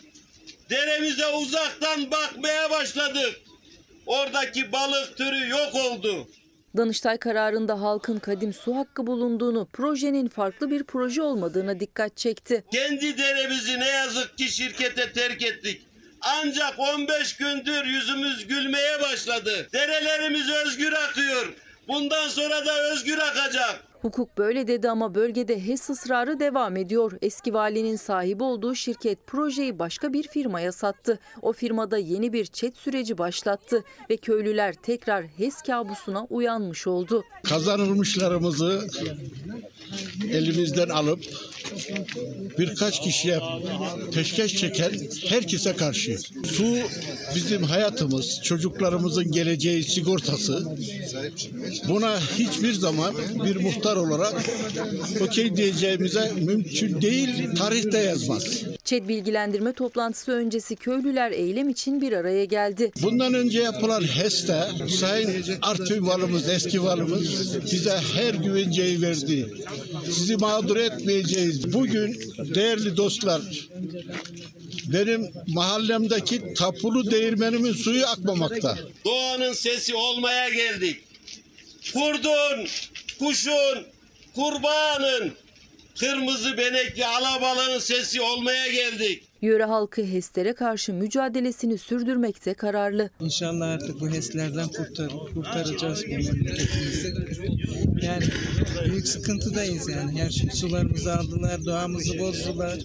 [0.71, 3.41] deremize uzaktan bakmaya başladık.
[4.07, 6.29] Oradaki balık türü yok oldu.
[6.77, 12.65] Danıştay kararında halkın kadim su hakkı bulunduğunu, projenin farklı bir proje olmadığına dikkat çekti.
[12.73, 15.88] Kendi deremizi ne yazık ki şirkete terk ettik.
[16.21, 19.69] Ancak 15 gündür yüzümüz gülmeye başladı.
[19.73, 21.53] Derelerimiz özgür akıyor.
[21.89, 23.88] Bundan sonra da özgür akacak.
[24.03, 27.13] Hukuk böyle dedi ama bölgede HES ısrarı devam ediyor.
[27.23, 31.19] Eski valinin sahibi olduğu şirket projeyi başka bir firmaya sattı.
[31.43, 37.25] O firmada yeni bir çet süreci başlattı ve köylüler tekrar HES kabusuna uyanmış oldu.
[37.43, 38.89] Kazanılmışlarımızı
[40.33, 41.21] elimizden alıp
[42.59, 43.41] birkaç kişiye
[44.13, 44.93] peşkeş çeken
[45.29, 46.19] herkese karşı.
[46.45, 46.77] Su
[47.35, 50.77] bizim hayatımız, çocuklarımızın geleceği sigortası.
[51.89, 53.15] Buna hiçbir zaman
[53.45, 54.35] bir muhtar olarak
[55.21, 58.63] okey diyeceğimize mümkün değil, tarihte yazmaz.
[58.85, 62.93] ÇED bilgilendirme toplantısı öncesi köylüler eylem için bir araya geldi.
[63.03, 64.65] Bundan önce yapılan HES'te
[65.01, 69.55] Sayın Artvin valımız, eski valımız bize her güvenceyi verdi.
[70.05, 71.73] Sizi mağdur etmeyeceğiz.
[71.73, 72.21] Bugün
[72.55, 73.43] değerli dostlar
[74.93, 78.79] benim mahallemdeki tapulu değirmenimin suyu akmamakta.
[79.05, 81.01] Doğanın sesi olmaya geldik.
[81.95, 82.67] Kurdun,
[83.19, 83.87] kuşun,
[84.35, 85.33] kurbağanın,
[86.01, 89.25] kırmızı benekli alabalığın sesi olmaya geldik.
[89.43, 93.11] Yöre halkı HES'lere karşı mücadelesini sürdürmekte kararlı.
[93.21, 97.15] İnşallah artık bu HES'lerden kurtar, kurtaracağız bu memleketimizi.
[98.03, 98.25] Yani
[98.85, 100.23] büyük sıkıntıdayız yani.
[100.23, 102.79] Her şey sularımızı aldılar, doğamızı bozdular.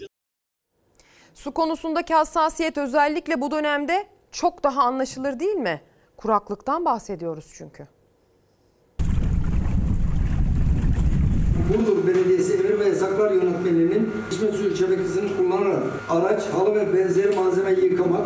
[1.36, 5.82] Su konusundaki hassasiyet özellikle bu dönemde çok daha anlaşılır değil mi?
[6.18, 7.88] Kuraklıktan bahsediyoruz çünkü.
[11.70, 17.72] Burdur Belediyesi Emir ve Yasaklar Yönetmeliğinin içme suyu şebekesini kullanarak araç, halı ve benzeri malzeme
[17.72, 18.26] yıkamak,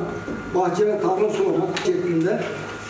[0.56, 2.40] bahçe ve tarla sulamak şeklinde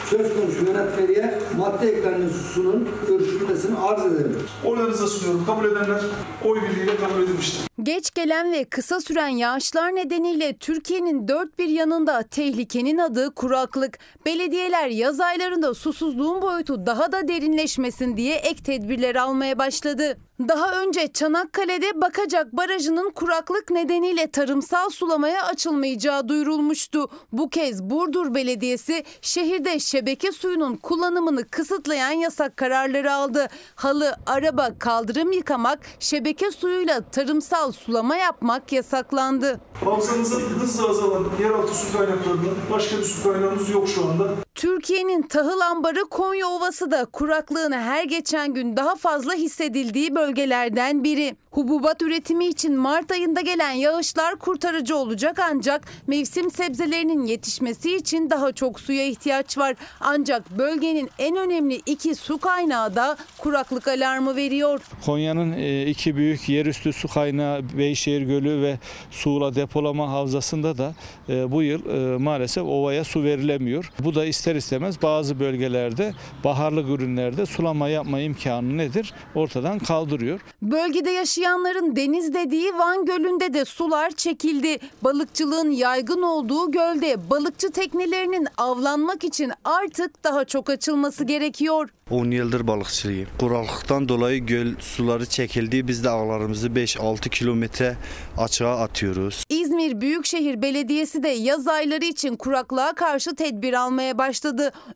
[0.10, 4.38] söz konusu yönetmeliğe madde eklenmiş susunun görüşülmesini arz ederim.
[4.66, 5.46] Oylarınıza sunuyorum.
[5.46, 6.02] Kabul edenler
[6.46, 7.62] oy birliğiyle kabul edilmiştir.
[7.84, 14.00] Geç gelen ve kısa süren yağışlar nedeniyle Türkiye'nin dört bir yanında tehlikenin adı kuraklık.
[14.26, 20.18] Belediyeler yaz aylarında susuzluğun boyutu daha da derinleşmesin diye ek tedbirler almaya başladı.
[20.40, 27.10] Daha önce Çanakkale'de Bakacak Barajı'nın kuraklık nedeniyle tarımsal sulamaya açılmayacağı duyurulmuştu.
[27.32, 33.48] Bu kez Burdur Belediyesi şehirde şebeke suyunun kullanımını kısıtlayan yasak kararları aldı.
[33.76, 39.60] Halı, araba, kaldırım yıkamak, şebeke suyuyla tarımsal sulama yapmak yasaklandı.
[39.86, 44.47] Havzamızın hızla azalan yeraltı su kaynaklarından başka bir su kaynağımız yok şu anda.
[44.58, 51.36] Türkiye'nin tahıl ambarı Konya Ovası da kuraklığın her geçen gün daha fazla hissedildiği bölgelerden biri.
[51.52, 58.52] Hububat üretimi için Mart ayında gelen yağışlar kurtarıcı olacak ancak mevsim sebzelerinin yetişmesi için daha
[58.52, 59.76] çok suya ihtiyaç var.
[60.00, 64.82] Ancak bölgenin en önemli iki su kaynağı da kuraklık alarmı veriyor.
[65.06, 68.80] Konya'nın e, iki büyük yerüstü su kaynağı Beyşehir Gölü ve
[69.12, 70.96] Suğla depolama havzasında da
[71.30, 73.92] e, bu yıl e, maalesef ovaya su verilemiyor.
[74.00, 76.14] Bu da ister ister istemez bazı bölgelerde
[76.44, 79.14] baharlık ürünlerde sulama yapma imkanı nedir?
[79.36, 80.40] Ortadan kaldırıyor.
[80.62, 84.78] Bölgede yaşayanların deniz dediği Van Gölü'nde de sular çekildi.
[85.02, 91.90] Balıkçılığın yaygın olduğu gölde balıkçı teknelerinin avlanmak için artık daha çok açılması gerekiyor.
[92.12, 93.28] 10 yıldır balıkçılıyım.
[93.40, 95.88] Kuraklıktan dolayı göl suları çekildi.
[95.88, 97.96] Biz de ağlarımızı 5-6 kilometre
[98.38, 99.44] açığa atıyoruz.
[99.50, 104.37] İzmir Büyükşehir Belediyesi de yaz ayları için kuraklığa karşı tedbir almaya başladı.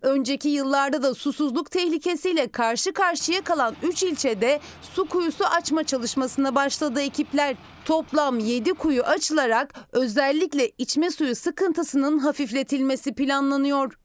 [0.01, 7.01] Önceki yıllarda da susuzluk tehlikesiyle karşı karşıya kalan 3 ilçede su kuyusu açma çalışmasına başladı
[7.01, 7.55] ekipler.
[7.85, 13.97] Toplam 7 kuyu açılarak özellikle içme suyu sıkıntısının hafifletilmesi planlanıyor.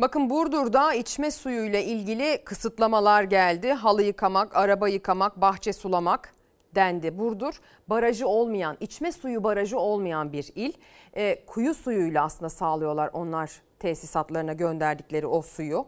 [0.00, 3.72] Bakın Burdur'da içme suyuyla ilgili kısıtlamalar geldi.
[3.72, 6.34] Halı yıkamak, araba yıkamak, bahçe sulamak
[6.74, 7.18] dendi.
[7.18, 10.72] Burdur barajı olmayan, içme suyu barajı olmayan bir il.
[11.16, 15.86] E, kuyu suyuyla aslında sağlıyorlar onlar tesisatlarına gönderdikleri o suyu.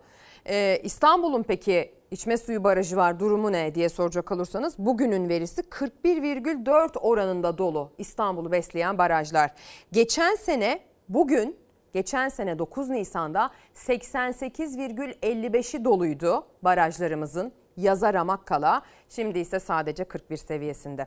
[0.49, 6.99] E, İstanbul'un peki içme suyu barajı var durumu ne diye soracak olursanız bugünün verisi 41,4
[6.99, 9.51] oranında dolu İstanbul'u besleyen barajlar.
[9.93, 11.67] Geçen sene bugün
[11.97, 18.83] Geçen sene 9 Nisan'da 88,55'i doluydu barajlarımızın yaza ramak kala.
[19.09, 21.07] Şimdi ise sadece 41 seviyesinde.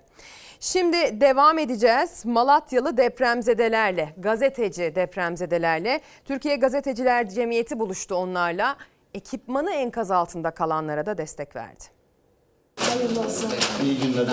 [0.59, 6.01] Şimdi devam edeceğiz Malatyalı depremzedelerle, gazeteci depremzedelerle.
[6.25, 8.77] Türkiye Gazeteciler Cemiyeti buluştu onlarla.
[9.13, 11.83] Ekipmanı enkaz altında kalanlara da destek verdi.
[13.83, 14.27] İyi günler.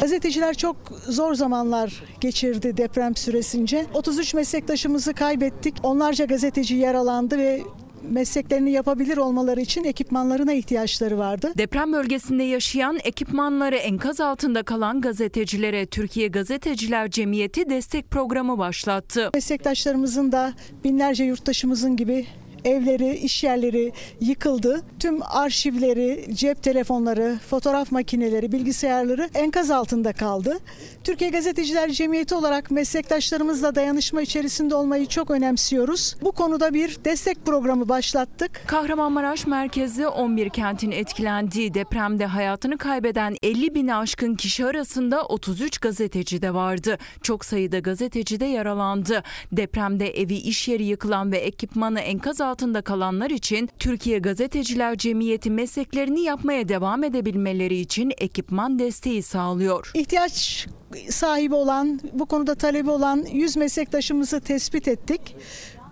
[0.00, 0.76] Gazeteciler çok
[1.08, 3.86] zor zamanlar geçirdi deprem süresince.
[3.94, 5.76] 33 meslektaşımızı kaybettik.
[5.82, 7.62] Onlarca gazeteci yaralandı ve
[8.02, 11.52] mesleklerini yapabilir olmaları için ekipmanlarına ihtiyaçları vardı.
[11.58, 19.30] Deprem bölgesinde yaşayan ekipmanları enkaz altında kalan gazetecilere Türkiye Gazeteciler Cemiyeti destek programı başlattı.
[19.34, 20.52] Meslektaşlarımızın da
[20.84, 22.26] binlerce yurttaşımızın gibi
[22.66, 24.82] evleri, iş yerleri yıkıldı.
[25.00, 30.58] Tüm arşivleri, cep telefonları, fotoğraf makineleri, bilgisayarları enkaz altında kaldı.
[31.04, 36.16] Türkiye Gazeteciler Cemiyeti olarak meslektaşlarımızla dayanışma içerisinde olmayı çok önemsiyoruz.
[36.22, 38.50] Bu konuda bir destek programı başlattık.
[38.66, 46.42] Kahramanmaraş merkezli 11 kentin etkilendiği depremde hayatını kaybeden 50 bini aşkın kişi arasında 33 gazeteci
[46.42, 46.98] de vardı.
[47.22, 49.22] Çok sayıda gazeteci de yaralandı.
[49.52, 56.20] Depremde evi iş yeri yıkılan ve ekipmanı enkaz altında kalanlar için Türkiye Gazeteciler Cemiyeti mesleklerini
[56.20, 59.90] yapmaya devam edebilmeleri için ekipman desteği sağlıyor.
[59.94, 60.66] İhtiyaç
[61.10, 65.36] sahibi olan, bu konuda talebi olan 100 meslektaşımızı tespit ettik.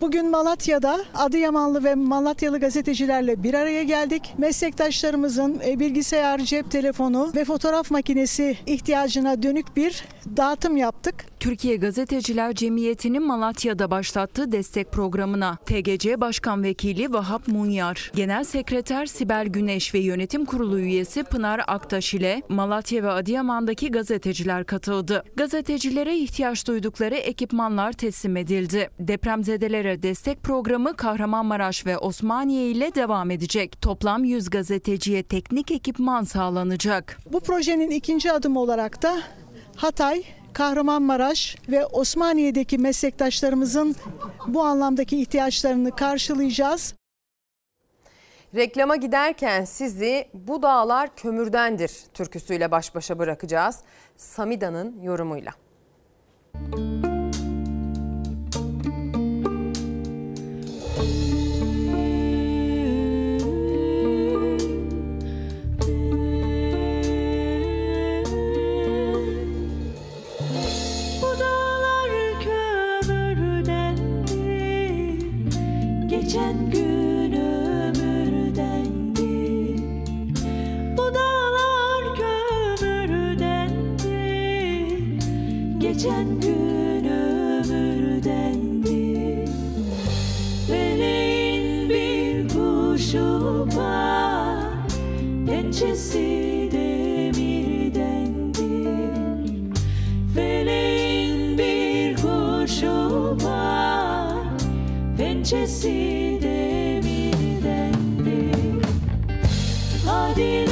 [0.01, 4.35] Bugün Malatya'da Adıyamanlı ve Malatyalı gazetecilerle bir araya geldik.
[4.39, 10.05] Meslektaşlarımızın e, bilgisayar, cep telefonu ve fotoğraf makinesi ihtiyacına dönük bir
[10.37, 11.15] dağıtım yaptık.
[11.41, 19.47] Türkiye Gazeteciler Cemiyeti'nin Malatya'da başlattığı destek programına TGC Başkan Vekili Vahap Munyar, Genel Sekreter Sibel
[19.47, 25.25] Güneş ve Yönetim Kurulu üyesi Pınar Aktaş ile Malatya ve Adıyaman'daki gazeteciler katıldı.
[25.37, 28.91] Gazetecilere ihtiyaç duydukları ekipmanlar teslim edildi.
[28.99, 33.83] Depremzedelere destek programı Kahramanmaraş ve Osmaniye ile devam edecek.
[33.83, 37.19] Toplam 100 gazeteciye teknik ekipman sağlanacak.
[37.33, 39.21] Bu projenin ikinci adımı olarak da
[39.77, 43.97] Hatay, Kahramanmaraş ve Osmaniye'deki meslektaşlarımızın
[44.47, 46.95] bu anlamdaki ihtiyaçlarını karşılayacağız.
[48.55, 53.79] Reklama giderken sizi bu dağlar kömürdendir türküsüyle baş başa bırakacağız.
[54.17, 55.53] Samida'nın yorumuyla.
[56.55, 57.14] Bu
[85.95, 88.25] Geçen gün ömürdendi
[90.71, 94.59] Meleğin bir kuşu var.
[95.47, 97.93] Pençesi demirdendi
[100.35, 104.45] Feleğin bir kuşu var.
[105.19, 106.34] Pençesi
[110.35, 110.64] Hadi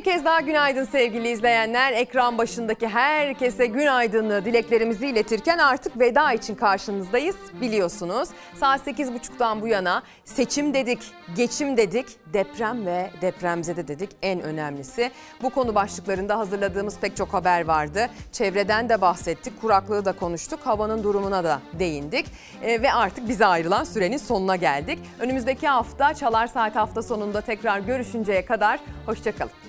[0.00, 1.92] kez daha günaydın sevgili izleyenler.
[1.92, 8.28] Ekran başındaki herkese günaydınlığı dileklerimizi iletirken artık veda için karşınızdayız biliyorsunuz.
[8.56, 10.98] Saat 8.30'dan bu yana seçim dedik,
[11.36, 15.10] geçim dedik, deprem ve depremzede dedik en önemlisi.
[15.42, 18.08] Bu konu başlıklarında hazırladığımız pek çok haber vardı.
[18.32, 22.26] Çevreden de bahsettik, kuraklığı da konuştuk, havanın durumuna da değindik.
[22.62, 24.98] Ee, ve artık bize ayrılan sürenin sonuna geldik.
[25.18, 29.67] Önümüzdeki hafta Çalar Saat hafta sonunda tekrar görüşünceye kadar hoşçakalın.